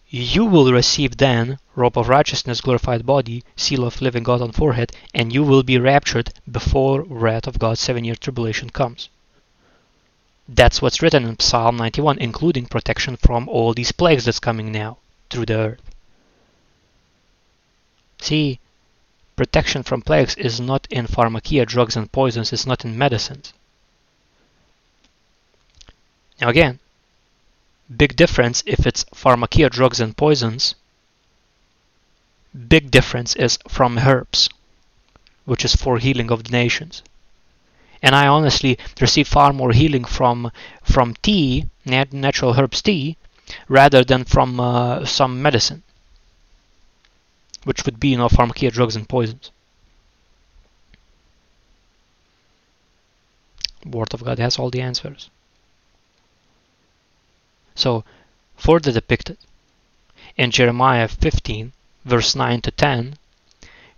you 0.08 0.44
will 0.44 0.72
receive 0.72 1.16
then 1.16 1.58
robe 1.74 1.98
of 1.98 2.08
righteousness, 2.08 2.60
glorified 2.60 3.04
body, 3.04 3.42
seal 3.56 3.84
of 3.84 4.00
living 4.00 4.22
God 4.22 4.40
on 4.40 4.52
forehead, 4.52 4.92
and 5.12 5.32
you 5.32 5.42
will 5.42 5.64
be 5.64 5.76
raptured 5.76 6.32
before 6.50 7.02
wrath 7.02 7.46
of 7.46 7.58
God's 7.58 7.80
seven-year 7.80 8.14
tribulation 8.14 8.70
comes. 8.70 9.08
That's 10.48 10.82
what's 10.82 11.00
written 11.00 11.24
in 11.24 11.38
Psalm 11.40 11.78
91, 11.78 12.18
including 12.18 12.66
protection 12.66 13.16
from 13.16 13.48
all 13.48 13.72
these 13.72 13.92
plagues 13.92 14.26
that's 14.26 14.40
coming 14.40 14.70
now 14.70 14.98
through 15.30 15.46
the 15.46 15.56
earth. 15.56 15.94
See, 18.20 18.60
protection 19.36 19.82
from 19.82 20.02
plagues 20.02 20.34
is 20.36 20.60
not 20.60 20.86
in 20.90 21.06
pharmakia, 21.06 21.66
drugs 21.66 21.96
and 21.96 22.12
poisons, 22.12 22.52
it's 22.52 22.66
not 22.66 22.84
in 22.84 22.98
medicines. 22.98 23.54
Now 26.40 26.50
again, 26.50 26.78
big 27.94 28.14
difference 28.14 28.62
if 28.66 28.86
it's 28.86 29.04
pharmakia, 29.14 29.70
drugs 29.70 30.00
and 30.00 30.14
poisons. 30.16 30.74
Big 32.68 32.90
difference 32.90 33.34
is 33.34 33.58
from 33.66 33.98
herbs, 33.98 34.50
which 35.46 35.64
is 35.64 35.74
for 35.74 35.98
healing 35.98 36.30
of 36.30 36.44
the 36.44 36.50
nations. 36.52 37.02
And 38.04 38.14
I 38.14 38.26
honestly 38.26 38.76
receive 39.00 39.26
far 39.26 39.54
more 39.54 39.72
healing 39.72 40.04
from 40.04 40.52
from 40.82 41.14
tea, 41.22 41.70
natural 41.86 42.52
herbs 42.60 42.82
tea, 42.82 43.16
rather 43.66 44.04
than 44.04 44.24
from 44.24 44.60
uh, 44.60 45.06
some 45.06 45.40
medicine, 45.40 45.82
which 47.64 47.86
would 47.86 47.98
be 47.98 48.08
you 48.08 48.18
know 48.18 48.28
pharmakia, 48.28 48.70
drugs 48.70 48.94
and 48.94 49.08
poisons. 49.08 49.50
Word 53.86 54.12
of 54.12 54.22
God 54.22 54.38
has 54.38 54.58
all 54.58 54.68
the 54.68 54.82
answers. 54.82 55.30
So, 57.74 58.04
further 58.54 58.92
depicted 58.92 59.38
in 60.36 60.50
Jeremiah 60.50 61.08
15, 61.08 61.72
verse 62.04 62.34
9 62.34 62.60
to 62.60 62.70
10, 62.70 63.16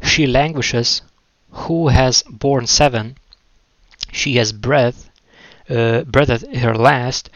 she 0.01 0.29
languishes 0.29 1.03
who 1.51 1.89
has 1.89 2.23
borne 2.23 2.69
seven, 2.69 3.17
she 4.13 4.37
has 4.37 4.53
breath, 4.53 5.11
uh, 5.69 6.03
breathed 6.03 6.55
her 6.57 6.75
last, 6.75 7.31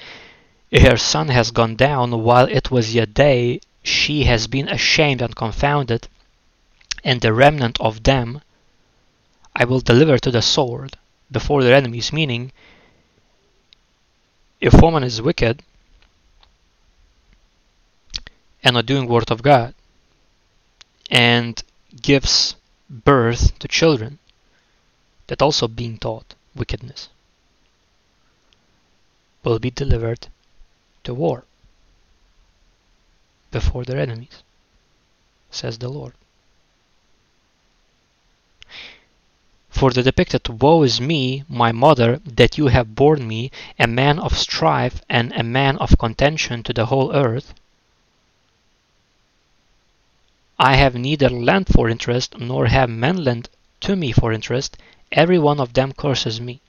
her 0.73 0.97
sun 0.97 1.29
has 1.29 1.51
gone 1.51 1.75
down 1.75 2.23
while 2.23 2.47
it 2.47 2.71
was 2.71 2.95
yet 2.95 3.13
day, 3.13 3.61
she 3.83 4.25
has 4.25 4.47
been 4.47 4.69
ashamed 4.69 5.21
and 5.21 5.35
confounded, 5.35 6.09
and 7.03 7.21
the 7.21 7.33
remnant 7.33 7.81
of 7.81 8.05
them 8.05 8.41
I 9.55 9.65
will 9.65 9.81
deliver 9.81 10.19
to 10.19 10.31
the 10.31 10.43
sword 10.43 10.97
before 11.31 11.63
their 11.63 11.75
enemies. 11.75 12.13
Meaning, 12.13 12.53
if 14.61 14.81
woman 14.81 15.03
is 15.03 15.21
wicked 15.21 15.63
and 18.63 18.75
not 18.75 18.87
doing 18.87 19.07
word 19.09 19.31
of 19.31 19.43
God 19.43 19.75
and 21.11 21.63
gives 22.01 22.55
birth 22.89 23.59
to 23.59 23.67
children, 23.67 24.19
that 25.27 25.43
also 25.43 25.67
being 25.67 25.99
taught 25.99 26.35
wickedness 26.55 27.09
will 29.43 29.59
be 29.59 29.71
delivered 29.71 30.29
to 31.05 31.15
war 31.15 31.45
before 33.51 33.85
their 33.85 33.99
enemies, 33.99 34.43
says 35.51 35.79
the 35.79 35.89
Lord. 35.89 36.13
For 39.71 39.91
the 39.91 40.03
depicted 40.03 40.61
Woe 40.61 40.83
is 40.83 41.01
me, 41.01 41.45
my 41.49 41.73
mother, 41.73 42.21
that 42.25 42.59
you 42.59 42.67
have 42.67 42.95
borne 42.95 43.27
me, 43.27 43.51
a 43.79 43.87
man 43.87 44.19
of 44.19 44.37
strife 44.37 45.01
and 45.09 45.33
a 45.33 45.43
man 45.43 45.79
of 45.79 45.97
contention 45.99 46.63
to 46.65 46.73
the 46.75 46.87
whole 46.87 47.15
earth. 47.15 47.55
I 50.59 50.77
have 50.77 50.95
neither 50.95 51.31
lent 51.31 51.73
for 51.73 51.89
interest, 51.89 52.39
nor 52.39 52.67
have 52.67 52.91
men 52.91 53.25
lent 53.25 53.49
to 53.81 53.97
me 53.97 54.13
for 54.13 54.33
interest. 54.33 54.77
Every 55.13 55.39
one 55.39 55.61
of 55.61 55.73
them 55.73 55.93
curses 55.93 56.41
me. 56.41 56.61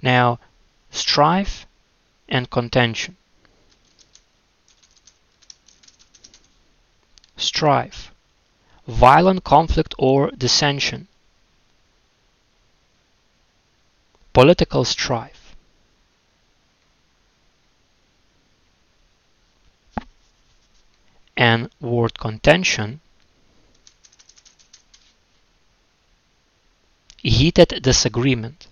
Now, 0.00 0.38
strife 0.90 1.66
and 2.28 2.50
contention. 2.50 3.16
Strife 7.36 8.12
violent 8.86 9.44
conflict 9.44 9.94
or 9.98 10.30
dissension, 10.30 11.08
political 14.32 14.84
strife. 14.84 15.54
And 21.36 21.70
word 21.80 22.18
contention, 22.18 23.00
heated 27.22 27.82
disagreement, 27.82 28.66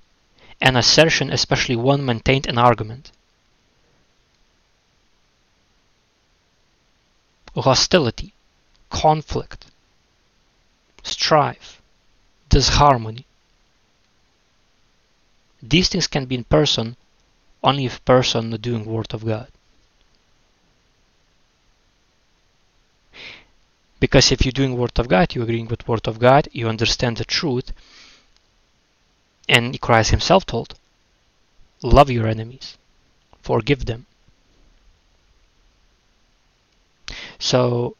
an 0.60 0.76
assertion, 0.76 1.30
especially 1.30 1.76
one 1.76 2.04
maintained 2.04 2.46
in 2.46 2.58
argument. 2.58 3.12
Hostility, 7.54 8.32
conflict, 8.90 9.66
strife, 11.02 11.80
disharmony. 12.48 13.24
These 15.62 15.88
things 15.88 16.06
can 16.06 16.26
be 16.26 16.36
in 16.36 16.44
person 16.44 16.96
only 17.62 17.84
if 17.84 18.04
person 18.04 18.50
doing 18.60 18.84
Word 18.84 19.12
of 19.12 19.24
God. 19.24 19.48
Because 23.98 24.32
if 24.32 24.44
you're 24.44 24.52
doing 24.52 24.78
Word 24.78 24.98
of 24.98 25.08
God, 25.08 25.34
you're 25.34 25.44
agreeing 25.44 25.68
with 25.68 25.86
Word 25.86 26.08
of 26.08 26.18
God, 26.18 26.48
you 26.52 26.68
understand 26.68 27.18
the 27.18 27.24
truth, 27.24 27.72
and 29.50 29.80
Christ 29.80 30.12
Himself 30.12 30.46
told, 30.46 30.74
love 31.82 32.08
your 32.08 32.28
enemies, 32.28 32.78
forgive 33.42 33.84
them. 33.84 34.06
So 37.38 37.96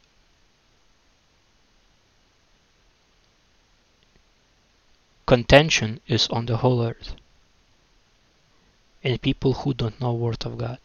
contention 5.26 6.00
is 6.06 6.28
on 6.28 6.46
the 6.46 6.58
whole 6.58 6.82
earth 6.84 7.14
and 9.02 9.20
people 9.20 9.52
who 9.54 9.74
don't 9.74 10.00
know 10.00 10.12
word 10.12 10.46
of 10.46 10.56
God. 10.56 10.78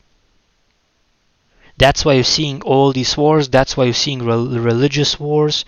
That's 1.78 2.03
why 2.03 2.13
you're 2.13 2.24
seeing 2.24 2.61
all 2.63 2.91
these 2.91 3.16
wars. 3.18 3.49
That's 3.49 3.78
why 3.78 3.84
you're 3.84 3.93
seeing 3.93 4.24
re- 4.24 4.57
religious 4.57 5.20
wars. 5.20 5.66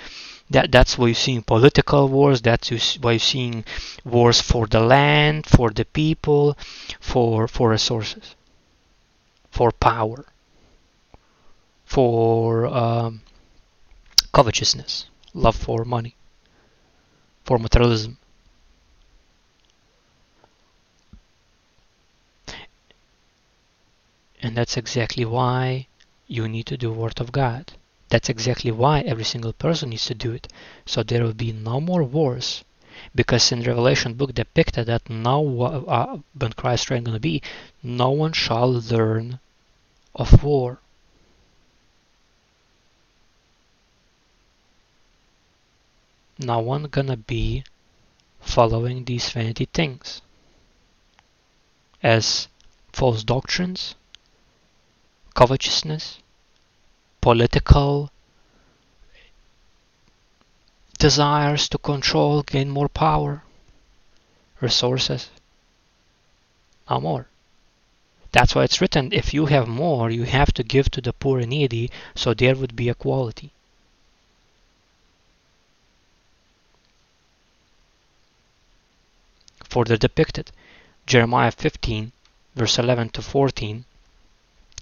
That 0.49 0.71
that's 0.71 0.97
why 0.97 1.07
you're 1.07 1.15
seeing 1.15 1.41
political 1.41 2.07
wars. 2.07 2.41
That's 2.41 2.69
why 2.97 3.11
you're 3.11 3.19
seeing 3.19 3.65
wars 4.05 4.39
for 4.39 4.65
the 4.65 4.79
land, 4.79 5.45
for 5.45 5.69
the 5.69 5.85
people, 5.85 6.57
for 6.99 7.47
for 7.47 7.69
resources, 7.71 8.35
for 9.51 9.71
power, 9.71 10.25
for 11.85 12.67
um, 12.67 13.21
covetousness, 14.31 15.07
love 15.33 15.55
for 15.55 15.83
money, 15.83 16.15
for 17.43 17.59
materialism. 17.59 18.17
And 24.41 24.55
that's 24.55 24.77
exactly 24.77 25.25
why 25.25 25.87
you 26.27 26.47
need 26.47 26.67
to 26.67 26.77
do 26.77 26.91
Word 26.91 27.19
of 27.19 27.31
God. 27.31 27.73
That's 28.09 28.29
exactly 28.29 28.71
why 28.71 29.01
every 29.01 29.23
single 29.23 29.53
person 29.53 29.89
needs 29.89 30.05
to 30.05 30.13
do 30.13 30.31
it. 30.31 30.47
So 30.85 31.03
there 31.03 31.23
will 31.23 31.33
be 31.33 31.51
no 31.51 31.81
more 31.81 32.03
wars. 32.03 32.63
Because 33.13 33.51
in 33.51 33.63
Revelation 33.63 34.13
book 34.13 34.33
depicted 34.33 34.87
that 34.87 35.09
now 35.09 35.43
uh, 35.45 36.19
when 36.37 36.53
Christ's 36.53 36.89
reign 36.89 37.03
gonna 37.03 37.19
be, 37.19 37.41
no 37.83 38.09
one 38.09 38.33
shall 38.33 38.71
learn 38.71 39.39
of 40.15 40.43
war. 40.43 40.79
No 46.39 46.59
one 46.59 46.83
gonna 46.83 47.17
be 47.17 47.63
following 48.39 49.05
these 49.05 49.29
vanity 49.29 49.65
things 49.65 50.21
as 52.01 52.47
false 52.93 53.23
doctrines 53.23 53.95
covetousness, 55.33 56.19
political 57.21 58.11
desires 60.97 61.69
to 61.69 61.77
control, 61.77 62.41
gain 62.41 62.69
more 62.69 62.89
power, 62.89 63.43
resources. 64.61 65.29
No 66.89 66.99
more. 66.99 67.27
That's 68.31 68.55
why 68.55 68.63
it's 68.63 68.81
written 68.81 69.13
if 69.13 69.33
you 69.33 69.45
have 69.47 69.67
more, 69.67 70.09
you 70.09 70.23
have 70.23 70.51
to 70.53 70.63
give 70.63 70.89
to 70.91 71.01
the 71.01 71.13
poor 71.13 71.39
and 71.39 71.49
needy, 71.49 71.89
so 72.15 72.33
there 72.33 72.55
would 72.55 72.75
be 72.75 72.89
equality. 72.89 73.51
Further 79.69 79.97
depicted, 79.97 80.51
Jeremiah 81.05 81.51
15, 81.51 82.11
verse 82.55 82.79
11 82.79 83.09
to 83.09 83.21
14 83.21 83.85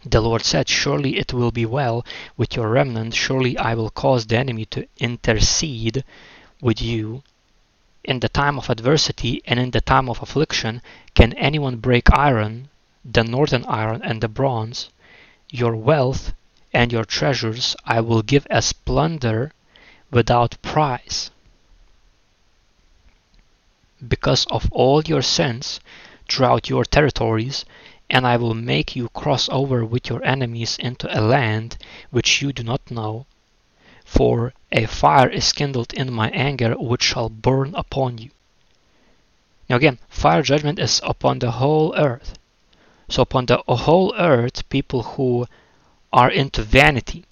the 0.08 0.22
Lord 0.22 0.44
said, 0.44 0.70
Surely 0.70 1.18
it 1.18 1.34
will 1.34 1.50
be 1.50 1.66
well 1.66 2.06
with 2.38 2.56
your 2.56 2.70
remnant, 2.70 3.16
surely 3.16 3.58
I 3.58 3.74
will 3.74 3.90
cause 3.90 4.28
the 4.28 4.38
enemy 4.38 4.66
to 4.66 4.88
intercede 5.00 6.04
with 6.62 6.80
you. 6.80 7.24
In 8.04 8.20
the 8.20 8.30
time 8.30 8.60
of 8.60 8.70
adversity 8.70 9.42
and 9.46 9.60
in 9.60 9.72
the 9.72 9.82
time 9.82 10.08
of 10.08 10.22
affliction, 10.22 10.84
can 11.16 11.34
anyone 11.34 11.78
break 11.78 12.14
iron, 12.14 12.70
the 13.04 13.24
northern 13.24 13.66
iron 13.66 14.04
and 14.04 14.22
the 14.22 14.28
bronze? 14.28 14.90
Your 15.50 15.76
wealth 15.76 16.34
and 16.72 16.92
your 16.92 17.06
treasures 17.06 17.76
I 17.84 18.02
will 18.02 18.22
give 18.22 18.46
as 18.52 18.74
plunder 18.74 19.54
without 20.12 20.62
price. 20.62 21.32
Because 24.08 24.46
of 24.52 24.72
all 24.72 25.02
your 25.02 25.24
sins 25.24 25.80
throughout 26.30 26.70
your 26.70 26.86
territories, 26.86 27.66
and 28.10 28.28
I 28.28 28.38
will 28.38 28.54
make 28.54 28.96
you 28.96 29.10
cross 29.10 29.50
over 29.50 29.84
with 29.84 30.10
your 30.10 30.24
enemies 30.24 30.78
into 30.78 31.08
a 31.10 31.22
land 31.22 31.78
which 32.12 32.42
you 32.42 32.54
do 32.54 32.64
not 32.64 32.92
know. 32.92 33.26
For 34.06 34.54
a 34.72 34.86
fire 34.86 35.30
is 35.30 35.52
kindled 35.54 35.94
in 35.94 36.14
my 36.14 36.30
anger 36.30 36.76
which 36.76 37.04
shall 37.04 37.30
burn 37.30 37.74
upon 37.74 38.20
you. 38.20 38.30
Now 39.68 39.78
again, 39.78 39.98
fire 40.08 40.44
judgment 40.44 40.78
is 40.78 41.02
upon 41.04 41.40
the 41.40 41.52
whole 41.52 41.96
earth. 41.98 42.38
So 43.10 43.24
upon 43.24 43.48
the 43.48 43.64
whole 43.68 44.14
earth, 44.16 44.70
people 44.70 45.02
who 45.04 45.48
are 46.14 46.30
into 46.30 46.62
vanity, 46.62 47.26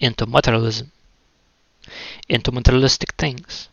into 0.00 0.26
materialism, 0.26 0.90
into 2.28 2.50
materialistic 2.52 3.14
things, 3.14 3.68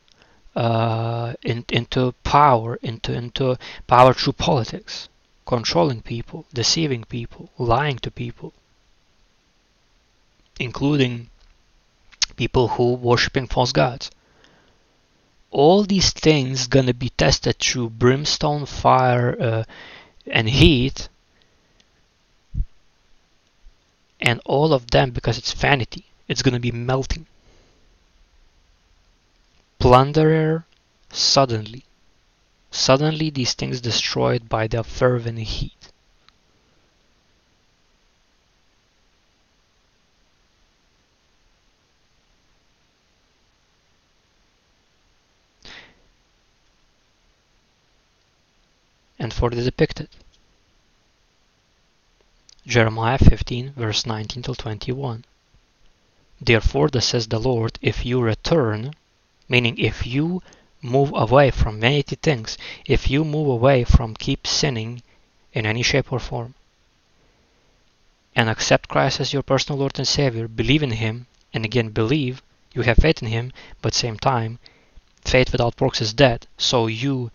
uh, 0.56 1.34
in, 1.44 1.66
into 1.70 2.14
power, 2.24 2.76
into 2.82 3.14
into 3.14 3.58
power 3.88 4.14
through 4.14 4.34
politics, 4.34 5.10
controlling 5.48 6.02
people, 6.02 6.46
deceiving 6.54 7.06
people, 7.06 7.50
lying 7.58 7.98
to 7.98 8.12
people, 8.12 8.54
including 10.60 11.30
people 12.36 12.68
who 12.68 12.94
worshiping 12.94 13.48
false 13.48 13.72
gods. 13.72 14.12
All 15.50 15.84
these 15.84 16.12
things 16.12 16.68
gonna 16.68 16.94
be 16.94 17.10
tested 17.10 17.58
through 17.58 17.92
brimstone, 17.92 18.66
fire, 18.66 19.42
uh, 19.42 19.64
and 20.30 20.50
heat, 20.50 21.08
and 24.20 24.42
all 24.46 24.74
of 24.74 24.92
them 24.92 25.12
because 25.12 25.38
it's 25.38 25.54
vanity. 25.54 26.06
It's 26.28 26.42
gonna 26.42 26.60
be 26.60 26.74
melting. 26.74 27.26
Plunderer 29.80 30.66
suddenly 31.10 31.87
Suddenly 32.78 33.32
these 33.32 33.56
things 33.56 33.82
destroyed 33.82 34.48
by 34.48 34.68
the 34.68 34.84
fervent 34.84 35.40
heat. 35.40 35.74
and 49.18 49.34
for 49.34 49.50
the 49.50 49.64
depicted. 49.64 50.10
Jeremiah 52.68 53.18
15 53.18 53.74
verse 53.74 54.06
19 54.06 54.44
till 54.44 54.54
21. 54.54 55.26
Therefore, 56.40 56.90
thus 56.90 57.08
says 57.08 57.28
the 57.28 57.40
Lord, 57.40 57.80
if 57.82 58.06
you 58.06 58.22
return, 58.22 58.94
meaning 59.50 59.80
if 59.80 60.06
you 60.06 60.44
move 60.82 61.12
away 61.16 61.52
from 61.52 61.80
vanity 61.80 62.16
things, 62.16 62.58
if 62.86 63.10
you 63.10 63.26
move 63.26 63.48
away 63.48 63.84
from 63.84 64.14
keep 64.16 64.46
sinning 64.46 65.02
in 65.54 65.66
any 65.66 65.82
shape 65.82 66.12
or 66.12 66.20
form, 66.20 66.54
and 68.36 68.50
accept 68.50 68.90
Christ 68.90 69.20
as 69.20 69.34
your 69.34 69.42
personal 69.42 69.80
Lord 69.80 69.98
and 69.98 70.08
Savior, 70.08 70.48
believe 70.48 70.84
in 70.84 70.92
Him, 70.92 71.26
and 71.54 71.66
again 71.66 71.90
believe, 71.90 72.44
you 72.74 72.84
have 72.84 72.98
faith 72.98 73.22
in 73.24 73.30
Him, 73.30 73.52
but 73.82 73.96
same 73.96 74.18
time, 74.18 74.60
faith 75.26 75.52
without 75.52 75.82
works 75.82 76.02
is 76.02 76.14
dead. 76.14 76.46
So 76.58 76.86
you 76.88 77.32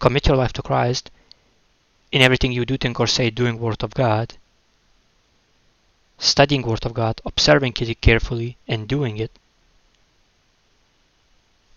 commit 0.00 0.26
your 0.26 0.36
life 0.36 0.52
to 0.54 0.62
Christ 0.62 1.10
in 2.10 2.22
everything 2.22 2.52
you 2.52 2.64
do, 2.64 2.76
think, 2.76 2.98
or 2.98 3.06
say, 3.06 3.30
doing 3.30 3.58
Word 3.58 3.82
of 3.84 3.94
God, 3.94 4.34
studying 6.18 6.62
Word 6.62 6.84
of 6.84 6.94
God, 6.94 7.20
observing 7.24 7.74
it 7.78 8.00
carefully, 8.00 8.56
and 8.66 8.88
doing 8.88 9.18
it, 9.18 9.30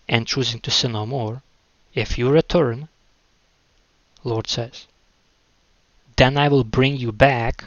and 0.08 0.26
choosing 0.26 0.60
to 0.60 0.70
sin 0.70 0.92
no 0.92 1.06
more, 1.06 1.42
if 1.94 2.18
you 2.18 2.30
return, 2.30 2.88
Lord 4.24 4.48
says, 4.48 4.86
then 6.16 6.36
I 6.36 6.48
will 6.48 6.64
bring 6.64 6.96
you 6.96 7.12
back 7.12 7.64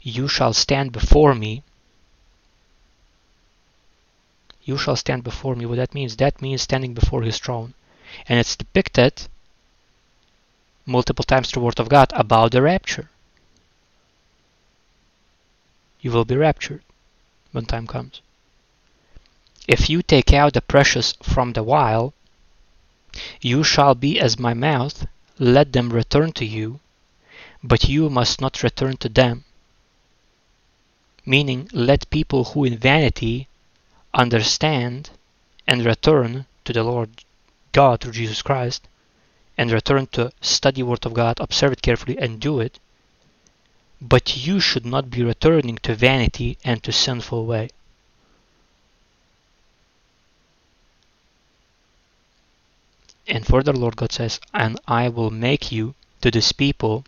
you 0.00 0.28
shall 0.28 0.52
stand 0.52 0.92
before 0.92 1.34
me. 1.34 1.62
You 4.62 4.78
shall 4.78 4.96
stand 4.96 5.24
before 5.24 5.56
me. 5.56 5.66
What 5.66 5.76
that 5.76 5.94
means? 5.94 6.16
That 6.16 6.40
means 6.40 6.62
standing 6.62 6.94
before 6.94 7.22
his 7.22 7.38
throne. 7.38 7.74
And 8.28 8.38
it's 8.38 8.56
depicted 8.56 9.28
multiple 10.86 11.24
times 11.24 11.50
the 11.50 11.60
Word 11.60 11.80
of 11.80 11.88
God 11.88 12.12
about 12.14 12.52
the 12.52 12.62
rapture. 12.62 13.10
You 16.00 16.12
will 16.12 16.24
be 16.24 16.36
raptured 16.36 16.82
when 17.52 17.64
time 17.66 17.86
comes. 17.86 18.20
If 19.66 19.88
you 19.88 20.02
take 20.02 20.32
out 20.32 20.52
the 20.52 20.60
precious 20.60 21.14
from 21.22 21.52
the 21.52 21.62
vile, 21.62 22.14
you 23.40 23.64
shall 23.64 23.94
be 23.94 24.20
as 24.20 24.38
my 24.38 24.54
mouth, 24.54 25.06
let 25.38 25.72
them 25.72 25.90
return 25.90 26.32
to 26.32 26.44
you, 26.44 26.80
but 27.62 27.88
you 27.88 28.10
must 28.10 28.40
not 28.40 28.62
return 28.62 28.96
to 28.98 29.08
them 29.08 29.44
meaning 31.26 31.68
let 31.72 32.10
people 32.10 32.44
who 32.44 32.64
in 32.64 32.76
vanity 32.76 33.48
understand 34.12 35.10
and 35.66 35.84
return 35.84 36.46
to 36.64 36.72
the 36.72 36.82
Lord 36.82 37.10
God 37.72 38.00
through 38.00 38.12
Jesus 38.12 38.42
Christ 38.42 38.86
and 39.56 39.70
return 39.70 40.06
to 40.08 40.32
study 40.40 40.82
word 40.82 41.06
of 41.06 41.14
God, 41.14 41.38
observe 41.40 41.72
it 41.72 41.82
carefully 41.82 42.18
and 42.18 42.40
do 42.40 42.60
it. 42.60 42.78
But 44.00 44.46
you 44.46 44.60
should 44.60 44.84
not 44.84 45.10
be 45.10 45.22
returning 45.22 45.76
to 45.78 45.94
vanity 45.94 46.58
and 46.64 46.82
to 46.82 46.92
sinful 46.92 47.46
way. 47.46 47.70
And 53.26 53.46
further 53.46 53.72
Lord 53.72 53.96
God 53.96 54.12
says, 54.12 54.40
And 54.52 54.78
I 54.86 55.08
will 55.08 55.30
make 55.30 55.72
you 55.72 55.94
to 56.20 56.30
this 56.30 56.52
people 56.52 57.04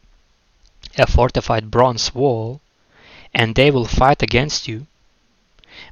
a 0.96 1.06
fortified 1.06 1.70
bronze 1.70 2.14
wall 2.14 2.60
and 3.34 3.54
they 3.54 3.70
will 3.70 3.84
fight 3.84 4.22
against 4.22 4.66
you. 4.66 4.86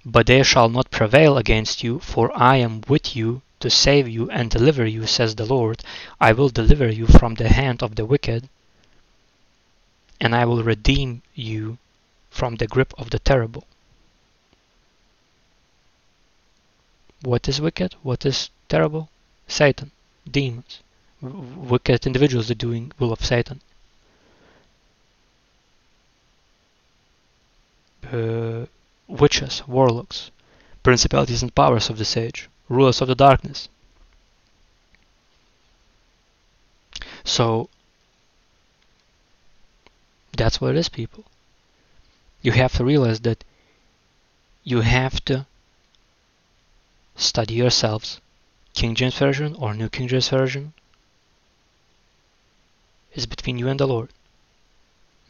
But 0.04 0.26
they 0.26 0.42
shall 0.42 0.70
not 0.70 0.90
prevail 0.90 1.36
against 1.36 1.82
you, 1.82 1.98
for 2.00 2.34
I 2.34 2.56
am 2.56 2.80
with 2.88 3.14
you 3.14 3.42
to 3.60 3.68
save 3.68 4.08
you 4.08 4.30
and 4.30 4.50
deliver 4.50 4.86
you, 4.86 5.06
says 5.06 5.34
the 5.34 5.44
Lord. 5.44 5.82
I 6.18 6.32
will 6.32 6.48
deliver 6.48 6.88
you 6.90 7.06
from 7.06 7.34
the 7.34 7.50
hand 7.50 7.82
of 7.82 7.96
the 7.96 8.06
wicked, 8.06 8.48
and 10.18 10.34
I 10.34 10.46
will 10.46 10.62
redeem 10.62 11.20
you 11.34 11.76
from 12.30 12.56
the 12.56 12.66
grip 12.66 12.94
of 12.96 13.10
the 13.10 13.18
terrible. 13.18 13.64
What 17.20 17.46
is 17.46 17.60
wicked? 17.60 17.94
What 18.02 18.24
is 18.24 18.48
terrible? 18.70 19.10
Satan, 19.48 19.90
demons, 20.30 20.80
wicked 21.20 22.06
individuals 22.06 22.50
are 22.50 22.54
doing 22.54 22.92
will 22.98 23.12
of 23.12 23.24
Satan. 23.24 23.60
uh, 28.12 28.66
witches, 29.08 29.66
warlocks, 29.66 30.30
principalities 30.82 31.42
and 31.42 31.54
powers 31.54 31.90
of 31.90 31.98
this 31.98 32.16
age, 32.16 32.48
rulers 32.68 33.00
of 33.00 33.08
the 33.08 33.14
darkness. 33.14 33.68
So 37.24 37.68
that's 40.36 40.60
what 40.60 40.74
it 40.74 40.78
is, 40.78 40.88
people. 40.88 41.24
You 42.42 42.52
have 42.52 42.74
to 42.74 42.84
realize 42.84 43.20
that 43.20 43.44
you 44.62 44.80
have 44.82 45.24
to 45.26 45.46
study 47.16 47.54
yourselves. 47.54 48.20
King 48.74 48.94
James 48.94 49.16
Version 49.16 49.54
or 49.54 49.72
New 49.72 49.88
King 49.88 50.08
James 50.08 50.28
Version 50.28 50.72
is 53.14 53.26
between 53.26 53.58
you 53.58 53.68
and 53.68 53.80
the 53.80 53.86
Lord 53.86 54.10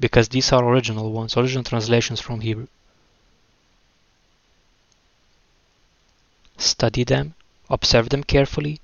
because 0.00 0.28
these 0.28 0.52
are 0.52 0.64
original 0.64 1.12
ones, 1.12 1.36
original 1.36 1.62
translations 1.62 2.20
from 2.20 2.40
Hebrew. 2.40 2.66
Study 6.56 7.04
them, 7.04 7.34
observe 7.70 8.08
them 8.08 8.24
carefully, 8.24 8.80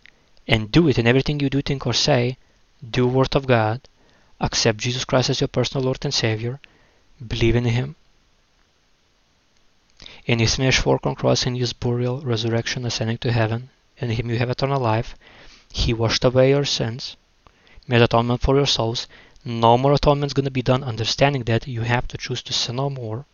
and 0.47 0.71
do 0.71 0.89
it 0.89 0.99
in 0.99 1.07
everything 1.07 1.41
you 1.41 1.51
do, 1.51 1.63
think, 1.63 1.87
or 1.87 1.95
say. 1.95 2.37
Do 2.89 3.07
Word 3.07 3.35
of 3.35 3.47
God, 3.47 3.81
accept 4.41 4.79
Jesus 4.79 5.05
Christ 5.05 5.31
as 5.31 5.41
your 5.41 5.49
personal 5.49 5.85
Lord 5.85 6.05
and 6.05 6.15
Savior, 6.15 6.61
believe 7.27 7.57
in 7.57 7.65
Him. 7.65 7.97
In 10.27 10.39
His 10.39 10.57
finished 10.57 10.87
work 10.87 11.07
on 11.07 11.15
cross 11.15 11.47
and 11.47 11.57
His 11.57 11.73
burial, 11.73 12.21
resurrection, 12.21 12.85
ascending 12.85 13.19
to 13.19 13.33
heaven, 13.33 13.71
in 14.01 14.11
Him 14.11 14.31
you 14.31 14.39
have 14.39 14.51
eternal 14.51 14.81
life. 14.81 15.15
He 15.73 15.95
washed 15.95 16.25
away 16.25 16.51
your 16.51 16.65
sins, 16.65 17.17
made 17.87 18.03
atonement 18.03 18.41
for 18.41 18.57
your 18.57 18.67
souls, 18.67 19.07
no 19.45 19.79
more 19.79 19.95
atonement 19.95 20.31
is 20.31 20.35
going 20.35 20.45
to 20.45 20.51
be 20.51 20.63
done, 20.63 20.85
understanding 20.85 21.45
that 21.45 21.67
you 21.67 21.83
have 21.83 22.07
to 22.09 22.19
choose 22.19 22.43
to 22.43 22.53
sin 22.53 22.77
no 22.77 22.91
more. 22.91 23.25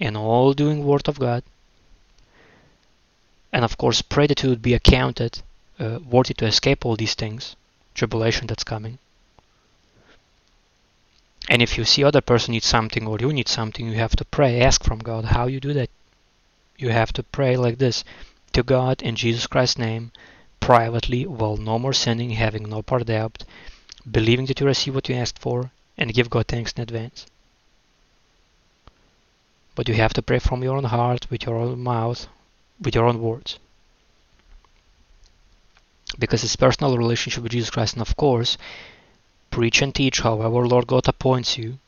And 0.00 0.16
all 0.16 0.52
doing 0.52 0.84
Word 0.84 1.06
of 1.08 1.18
God. 1.18 1.44
And 3.52 3.64
of 3.64 3.76
course, 3.78 4.02
pray 4.02 4.26
that 4.26 4.42
you 4.42 4.48
would 4.48 4.62
be 4.62 4.74
accounted 4.74 5.42
uh, 5.78 6.00
worthy 6.08 6.34
to 6.34 6.46
escape 6.46 6.84
all 6.84 6.96
these 6.96 7.14
things, 7.14 7.54
tribulation 7.94 8.46
that's 8.46 8.64
coming. 8.64 8.98
And 11.48 11.62
if 11.62 11.78
you 11.78 11.84
see 11.84 12.04
other 12.04 12.20
person 12.20 12.52
needs 12.52 12.66
something 12.66 13.06
or 13.06 13.18
you 13.20 13.32
need 13.32 13.48
something, 13.48 13.86
you 13.88 13.94
have 13.94 14.16
to 14.16 14.24
pray, 14.24 14.60
ask 14.60 14.84
from 14.84 14.98
God 14.98 15.26
how 15.26 15.46
you 15.46 15.60
do 15.60 15.72
that. 15.72 15.90
You 16.78 16.90
have 16.90 17.12
to 17.14 17.22
pray 17.22 17.56
like 17.56 17.78
this 17.78 18.04
to 18.52 18.62
God 18.62 19.02
in 19.02 19.16
Jesus 19.16 19.46
Christ's 19.46 19.78
name, 19.78 20.12
privately, 20.60 21.26
while 21.26 21.56
no 21.56 21.78
more 21.78 21.92
sinning, 21.92 22.30
having 22.30 22.68
no 22.68 22.82
part 22.82 23.06
doubt, 23.06 23.44
believing 24.10 24.46
that 24.46 24.60
you 24.60 24.66
receive 24.66 24.94
what 24.94 25.08
you 25.08 25.14
asked 25.14 25.38
for, 25.38 25.70
and 25.96 26.14
give 26.14 26.30
God 26.30 26.46
thanks 26.48 26.72
in 26.72 26.82
advance. 26.82 27.26
But 29.74 29.88
you 29.88 29.94
have 29.94 30.12
to 30.14 30.22
pray 30.22 30.38
from 30.38 30.62
your 30.62 30.76
own 30.76 30.84
heart, 30.84 31.30
with 31.30 31.44
your 31.44 31.56
own 31.56 31.82
mouth, 31.82 32.26
with 32.80 32.94
your 32.94 33.06
own 33.06 33.20
words. 33.20 33.58
Because 36.18 36.42
it's 36.42 36.56
personal 36.56 36.98
relationship 36.98 37.42
with 37.42 37.52
Jesus 37.52 37.70
Christ, 37.70 37.94
and 37.94 38.02
of 38.02 38.16
course, 38.16 38.58
preach 39.50 39.80
and 39.82 39.94
teach 39.94 40.20
however 40.20 40.66
Lord 40.66 40.86
God 40.86 41.08
appoints 41.08 41.56
you, 41.56 41.78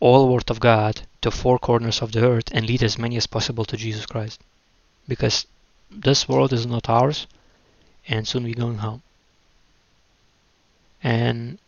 all 0.00 0.28
word 0.28 0.50
of 0.50 0.60
God 0.60 1.02
to 1.22 1.30
four 1.30 1.58
corners 1.58 2.00
of 2.00 2.12
the 2.12 2.24
earth 2.24 2.48
and 2.52 2.66
lead 2.66 2.82
as 2.82 2.98
many 2.98 3.16
as 3.16 3.26
possible 3.26 3.64
to 3.64 3.76
Jesus 3.76 4.06
Christ. 4.06 4.40
Because 5.06 5.46
this 5.90 6.28
world 6.28 6.52
is 6.52 6.66
not 6.66 6.88
ours, 6.88 7.26
and 8.06 8.26
soon 8.26 8.44
we're 8.44 8.54
going 8.54 8.78
home 8.78 9.02
and 11.02 11.58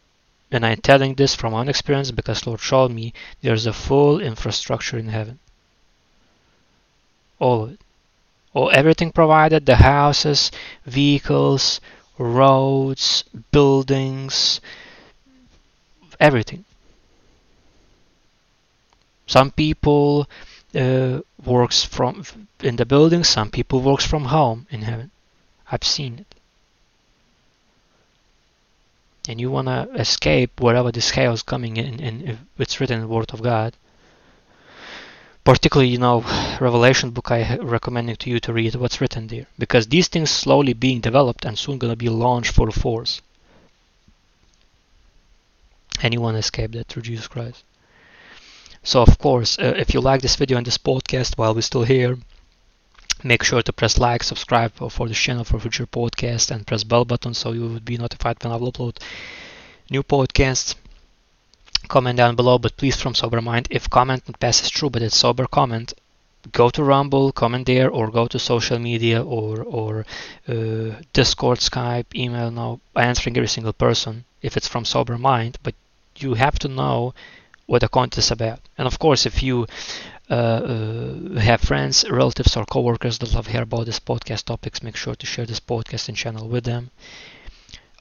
and 0.52 0.66
I'm 0.66 0.80
telling 0.80 1.14
this 1.14 1.36
from 1.36 1.54
own 1.54 1.68
experience 1.68 2.10
because 2.10 2.46
Lord 2.46 2.60
showed 2.60 2.90
me 2.90 3.14
there's 3.40 3.66
a 3.66 3.72
full 3.72 4.20
infrastructure 4.20 4.98
in 4.98 5.08
heaven. 5.08 5.38
All 7.38 7.62
of 7.62 7.72
it. 7.72 7.80
All 8.52 8.68
everything 8.72 9.12
provided, 9.12 9.64
the 9.64 9.76
houses, 9.76 10.50
vehicles, 10.84 11.80
roads, 12.18 13.22
buildings, 13.52 14.60
everything. 16.18 16.64
Some 19.28 19.52
people 19.52 20.28
uh, 20.74 21.20
works 21.44 21.84
from 21.84 22.24
in 22.60 22.76
the 22.76 22.86
building, 22.86 23.24
some 23.24 23.50
people 23.50 23.80
works 23.80 24.06
from 24.06 24.26
home 24.26 24.66
in 24.70 24.82
heaven. 24.82 25.10
I've 25.70 25.84
seen 25.84 26.18
it 26.18 26.34
and 29.28 29.40
you 29.40 29.50
want 29.50 29.68
to 29.68 29.88
escape 29.94 30.60
whatever 30.60 30.90
this 30.90 31.12
chaos 31.12 31.42
coming 31.42 31.76
in 31.76 32.00
and 32.00 32.38
it's 32.58 32.80
written 32.80 32.96
in 32.96 33.02
the 33.02 33.08
word 33.08 33.30
of 33.32 33.42
god 33.42 33.74
particularly 35.44 35.90
you 35.90 35.98
know 35.98 36.22
revelation 36.58 37.10
book 37.10 37.30
i 37.30 37.56
recommending 37.58 38.16
to 38.16 38.30
you 38.30 38.40
to 38.40 38.52
read 38.52 38.74
what's 38.74 39.00
written 39.00 39.26
there 39.26 39.46
because 39.58 39.86
these 39.86 40.08
things 40.08 40.30
slowly 40.30 40.72
being 40.72 41.00
developed 41.00 41.44
and 41.44 41.58
soon 41.58 41.78
to 41.78 41.94
be 41.94 42.08
launched 42.08 42.52
full 42.52 42.72
force 42.72 43.20
Anyone 46.02 46.34
escaped 46.34 46.72
that 46.72 46.86
through 46.86 47.02
Jesus 47.02 47.28
Christ. 47.28 47.62
So 48.82 49.02
of 49.02 49.18
course, 49.18 49.58
uh, 49.58 49.74
if 49.76 49.92
you 49.92 50.00
like 50.00 50.22
this 50.22 50.36
video 50.36 50.56
and 50.56 50.66
this 50.66 50.78
podcast 50.78 51.36
while 51.36 51.54
we're 51.54 51.60
still 51.60 51.84
here, 51.84 52.16
make 53.22 53.42
sure 53.42 53.62
to 53.62 53.72
press 53.72 53.98
like, 53.98 54.22
subscribe 54.22 54.72
for 54.72 55.06
the 55.06 55.14
channel 55.14 55.44
for 55.44 55.60
future 55.60 55.86
podcasts, 55.86 56.50
and 56.50 56.66
press 56.66 56.84
bell 56.84 57.04
button 57.04 57.34
so 57.34 57.52
you 57.52 57.68
would 57.68 57.84
be 57.84 57.98
notified 57.98 58.42
when 58.42 58.52
I 58.52 58.56
will 58.56 58.72
upload 58.72 58.96
new 59.90 60.02
podcasts. 60.02 60.74
Comment 61.88 62.16
down 62.16 62.36
below, 62.36 62.58
but 62.58 62.76
please 62.76 62.96
from 62.96 63.14
sober 63.14 63.40
mind. 63.42 63.68
If 63.70 63.90
comment 63.90 64.22
passes 64.40 64.70
through, 64.70 64.90
but 64.90 65.02
it's 65.02 65.16
sober 65.16 65.46
comment, 65.46 65.92
go 66.52 66.70
to 66.70 66.82
Rumble, 66.82 67.32
comment 67.32 67.66
there, 67.66 67.90
or 67.90 68.10
go 68.10 68.26
to 68.28 68.38
social 68.38 68.78
media 68.78 69.22
or 69.22 69.62
or 69.62 70.06
uh, 70.48 71.00
Discord, 71.12 71.58
Skype, 71.58 72.14
email. 72.14 72.50
Now 72.50 72.80
answering 72.96 73.36
every 73.36 73.48
single 73.48 73.72
person 73.72 74.24
if 74.40 74.56
it's 74.56 74.68
from 74.68 74.84
sober 74.84 75.18
mind, 75.18 75.58
but 75.62 75.74
you 76.16 76.34
have 76.34 76.58
to 76.60 76.68
know 76.68 77.12
what 77.70 77.82
the 77.82 77.88
content 77.88 78.18
is 78.18 78.32
about. 78.32 78.58
And 78.76 78.88
of 78.88 78.98
course, 78.98 79.26
if 79.26 79.44
you 79.44 79.64
uh, 80.28 80.34
uh, 80.34 81.38
have 81.38 81.60
friends, 81.60 82.04
relatives, 82.10 82.56
or 82.56 82.64
coworkers 82.64 83.18
that 83.18 83.32
love 83.32 83.46
hear 83.46 83.62
about 83.62 83.86
this 83.86 84.00
podcast 84.00 84.46
topics, 84.46 84.82
make 84.82 84.96
sure 84.96 85.14
to 85.14 85.24
share 85.24 85.46
this 85.46 85.60
podcast 85.60 86.08
and 86.08 86.16
channel 86.16 86.48
with 86.48 86.64
them. 86.64 86.90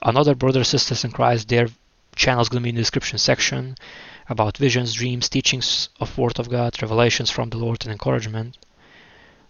Another 0.02 0.34
brothers 0.34 0.70
sisters 0.70 1.06
in 1.06 1.12
Christ, 1.12 1.50
their 1.50 1.68
channel 2.16 2.41
is 2.41 2.50
going 2.50 2.62
to 2.62 2.64
be 2.64 2.70
in 2.70 2.76
the 2.78 2.82
description 2.82 3.20
section 3.20 3.76
about 4.28 4.58
visions, 4.58 4.96
dreams, 4.96 5.30
teachings 5.30 5.90
of 6.00 6.18
Word 6.18 6.40
of 6.40 6.50
God, 6.50 6.82
revelations 6.82 7.30
from 7.30 7.52
the 7.52 7.58
Lord, 7.58 7.86
and 7.86 7.91
encouragement. 7.91 8.58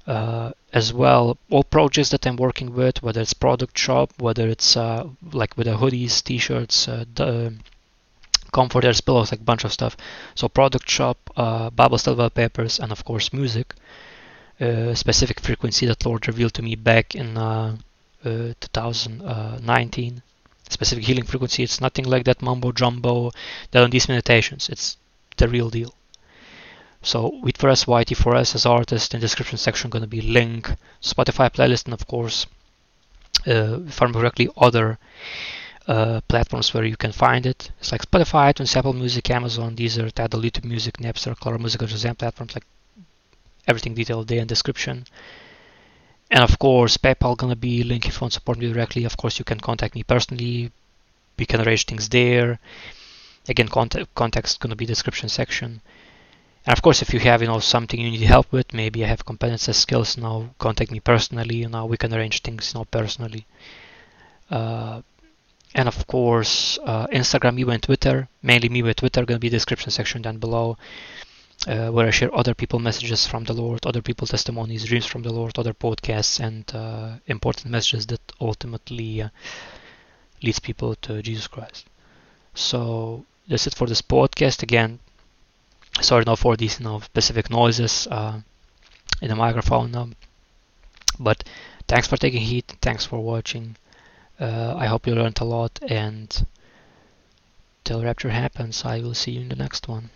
Uh, 0.05 0.51
as 0.73 0.91
well, 0.91 1.37
all 1.49 1.63
projects 1.63 2.09
that 2.09 2.25
I'm 2.27 2.35
working 2.35 2.73
with, 2.73 3.01
whether 3.01 3.21
it's 3.21 3.33
product 3.33 3.77
shop, 3.77 4.11
whether 4.17 4.49
it's 4.49 4.75
uh, 4.75 5.07
like 5.31 5.55
with 5.55 5.67
the 5.67 5.77
hoodies, 5.77 6.21
t-shirts, 6.21 6.87
uh, 6.89 7.05
the 7.13 7.53
comforters, 8.51 9.01
pillows, 9.01 9.31
like 9.31 9.41
a 9.41 9.43
bunch 9.43 9.63
of 9.63 9.73
stuff. 9.73 9.95
So 10.35 10.47
product 10.49 10.89
shop, 10.89 11.17
uh, 11.35 11.69
Bible 11.69 11.97
study 11.97 12.17
wallpapers, 12.17 12.79
and 12.79 12.91
of 12.91 13.05
course 13.05 13.33
music. 13.33 13.75
Uh, 14.59 14.93
specific 14.93 15.39
frequency 15.39 15.85
that 15.85 16.05
Lord 16.05 16.27
revealed 16.27 16.53
to 16.55 16.61
me 16.61 16.75
back 16.75 17.15
in 17.15 17.37
uh, 17.37 17.77
2019 18.23 20.21
specific 20.69 21.03
healing 21.05 21.25
frequency. 21.25 21.63
It's 21.63 21.81
nothing 21.81 22.05
like 22.05 22.25
that 22.25 22.41
mumbo 22.41 22.71
jumbo 22.71 23.31
that 23.71 23.83
on 23.83 23.89
these 23.89 24.07
meditations. 24.07 24.69
It's 24.69 24.97
the 25.37 25.47
real 25.47 25.69
deal. 25.69 25.93
So 27.01 27.39
with 27.41 27.57
for 27.57 27.69
us, 27.69 27.87
YT 27.87 28.15
for 28.17 28.35
us 28.35 28.55
as 28.55 28.65
artist 28.65 29.13
in 29.13 29.21
description 29.21 29.57
section 29.57 29.89
to 29.89 30.07
be 30.07 30.21
link 30.21 30.69
Spotify 31.01 31.49
playlist 31.49 31.85
and 31.85 31.93
of 31.93 32.05
course, 32.07 32.45
uh, 33.47 33.79
if 33.87 34.01
I 34.01 34.05
remember 34.05 34.19
correctly, 34.19 34.49
other 34.57 34.99
uh, 35.87 36.21
platforms 36.27 36.73
where 36.73 36.85
you 36.85 36.97
can 36.97 37.11
find 37.11 37.45
it. 37.45 37.71
It's 37.79 37.91
like 37.91 38.01
Spotify, 38.03 38.53
iTunes, 38.53 38.75
Apple 38.75 38.93
Music, 38.93 39.29
Amazon, 39.29 39.75
Deezer, 39.75 40.11
Tidal, 40.11 40.41
YouTube 40.41 40.65
Music, 40.65 40.97
Napster, 40.97 41.39
Color 41.39 41.57
Music, 41.57 41.81
or 41.81 41.87
Shazam 41.87 42.17
platforms, 42.17 42.55
like 42.55 42.65
everything 43.67 43.93
detailed 43.93 44.27
there 44.27 44.41
in 44.41 44.47
description. 44.47 45.05
And 46.31 46.43
of 46.43 46.59
course, 46.59 46.97
PayPal 46.97 47.37
gonna 47.37 47.55
be 47.55 47.83
link 47.83 48.07
if 48.07 48.15
you 48.15 48.19
want 48.21 48.33
to 48.33 48.39
support 48.39 48.57
me 48.59 48.71
directly. 48.71 49.03
Of 49.03 49.17
course, 49.17 49.39
you 49.39 49.45
can 49.45 49.59
contact 49.59 49.95
me 49.95 50.03
personally. 50.03 50.71
We 51.37 51.45
can 51.45 51.61
arrange 51.61 51.85
things 51.85 52.09
there. 52.09 52.59
Again, 53.47 53.67
contact 53.67 54.13
contact 54.15 54.59
gonna 54.59 54.75
be 54.75 54.85
description 54.85 55.29
section. 55.29 55.81
And 56.65 56.73
of 56.73 56.81
course, 56.81 57.01
if 57.01 57.13
you 57.13 57.19
have 57.21 57.41
you 57.41 57.47
know 57.47 57.59
something 57.59 57.99
you 57.99 58.11
need 58.11 58.21
help 58.21 58.51
with, 58.51 58.73
maybe 58.73 59.03
I 59.03 59.07
have 59.07 59.25
competences, 59.25 59.75
skills. 59.75 60.17
Know, 60.17 60.51
contact 60.59 60.91
me 60.91 60.99
personally. 60.99 61.57
You 61.57 61.69
know, 61.69 61.85
we 61.85 61.97
can 61.97 62.13
arrange 62.13 62.41
things 62.41 62.73
you 62.73 62.79
know 62.79 62.85
personally. 62.85 63.45
Uh, 64.51 65.01
and 65.75 65.87
of 65.87 66.07
course, 66.07 66.79
uh, 66.83 67.07
Instagram, 67.07 67.55
me 67.55 67.73
and 67.73 67.83
Twitter. 67.83 68.27
Mainly 68.41 68.69
me 68.69 68.81
with 68.81 68.97
Twitter. 68.97 69.25
Gonna 69.25 69.39
be 69.39 69.49
description 69.49 69.91
section 69.91 70.21
down 70.21 70.37
below 70.37 70.77
uh, 71.67 71.89
where 71.89 72.07
I 72.07 72.11
share 72.11 72.33
other 72.33 72.53
people 72.53 72.79
messages 72.79 73.27
from 73.27 73.43
the 73.43 73.53
Lord, 73.53 73.85
other 73.85 74.01
people 74.01 74.27
testimonies, 74.27 74.85
dreams 74.85 75.05
from 75.05 75.23
the 75.23 75.33
Lord, 75.33 75.57
other 75.57 75.73
podcasts, 75.73 76.39
and 76.39 76.63
uh, 76.73 77.17
important 77.27 77.71
messages 77.71 78.07
that 78.07 78.21
ultimately 78.39 79.21
uh, 79.21 79.29
leads 80.41 80.59
people 80.59 80.95
to 80.95 81.21
Jesus 81.21 81.47
Christ. 81.47 81.85
So 82.53 83.25
that's 83.47 83.67
it 83.67 83.75
for 83.75 83.87
this 83.87 84.01
podcast. 84.01 84.63
Again, 84.63 84.99
sorry 86.01 86.23
now 86.25 86.35
for 86.35 86.55
these 86.55 86.79
you 86.79 86.85
know, 86.85 86.99
specific 87.01 87.49
noises 87.49 88.07
uh, 88.09 88.39
in 89.21 89.27
the 89.27 89.35
microphone, 89.35 89.93
um, 89.95 90.15
but 91.19 91.43
thanks 91.87 92.07
for 92.07 92.15
taking 92.15 92.41
heed. 92.41 92.65
Thanks 92.81 93.05
for 93.05 93.19
watching. 93.19 93.75
Uh, 94.39 94.73
I 94.77 94.85
hope 94.85 95.05
you 95.05 95.15
learned 95.15 95.41
a 95.41 95.43
lot, 95.43 95.79
and 95.81 96.45
till 97.83 98.03
rapture 98.03 98.29
happens, 98.29 98.85
I 98.85 98.99
will 99.01 99.13
see 99.13 99.31
you 99.31 99.41
in 99.41 99.49
the 99.49 99.55
next 99.55 99.87
one. 99.87 100.11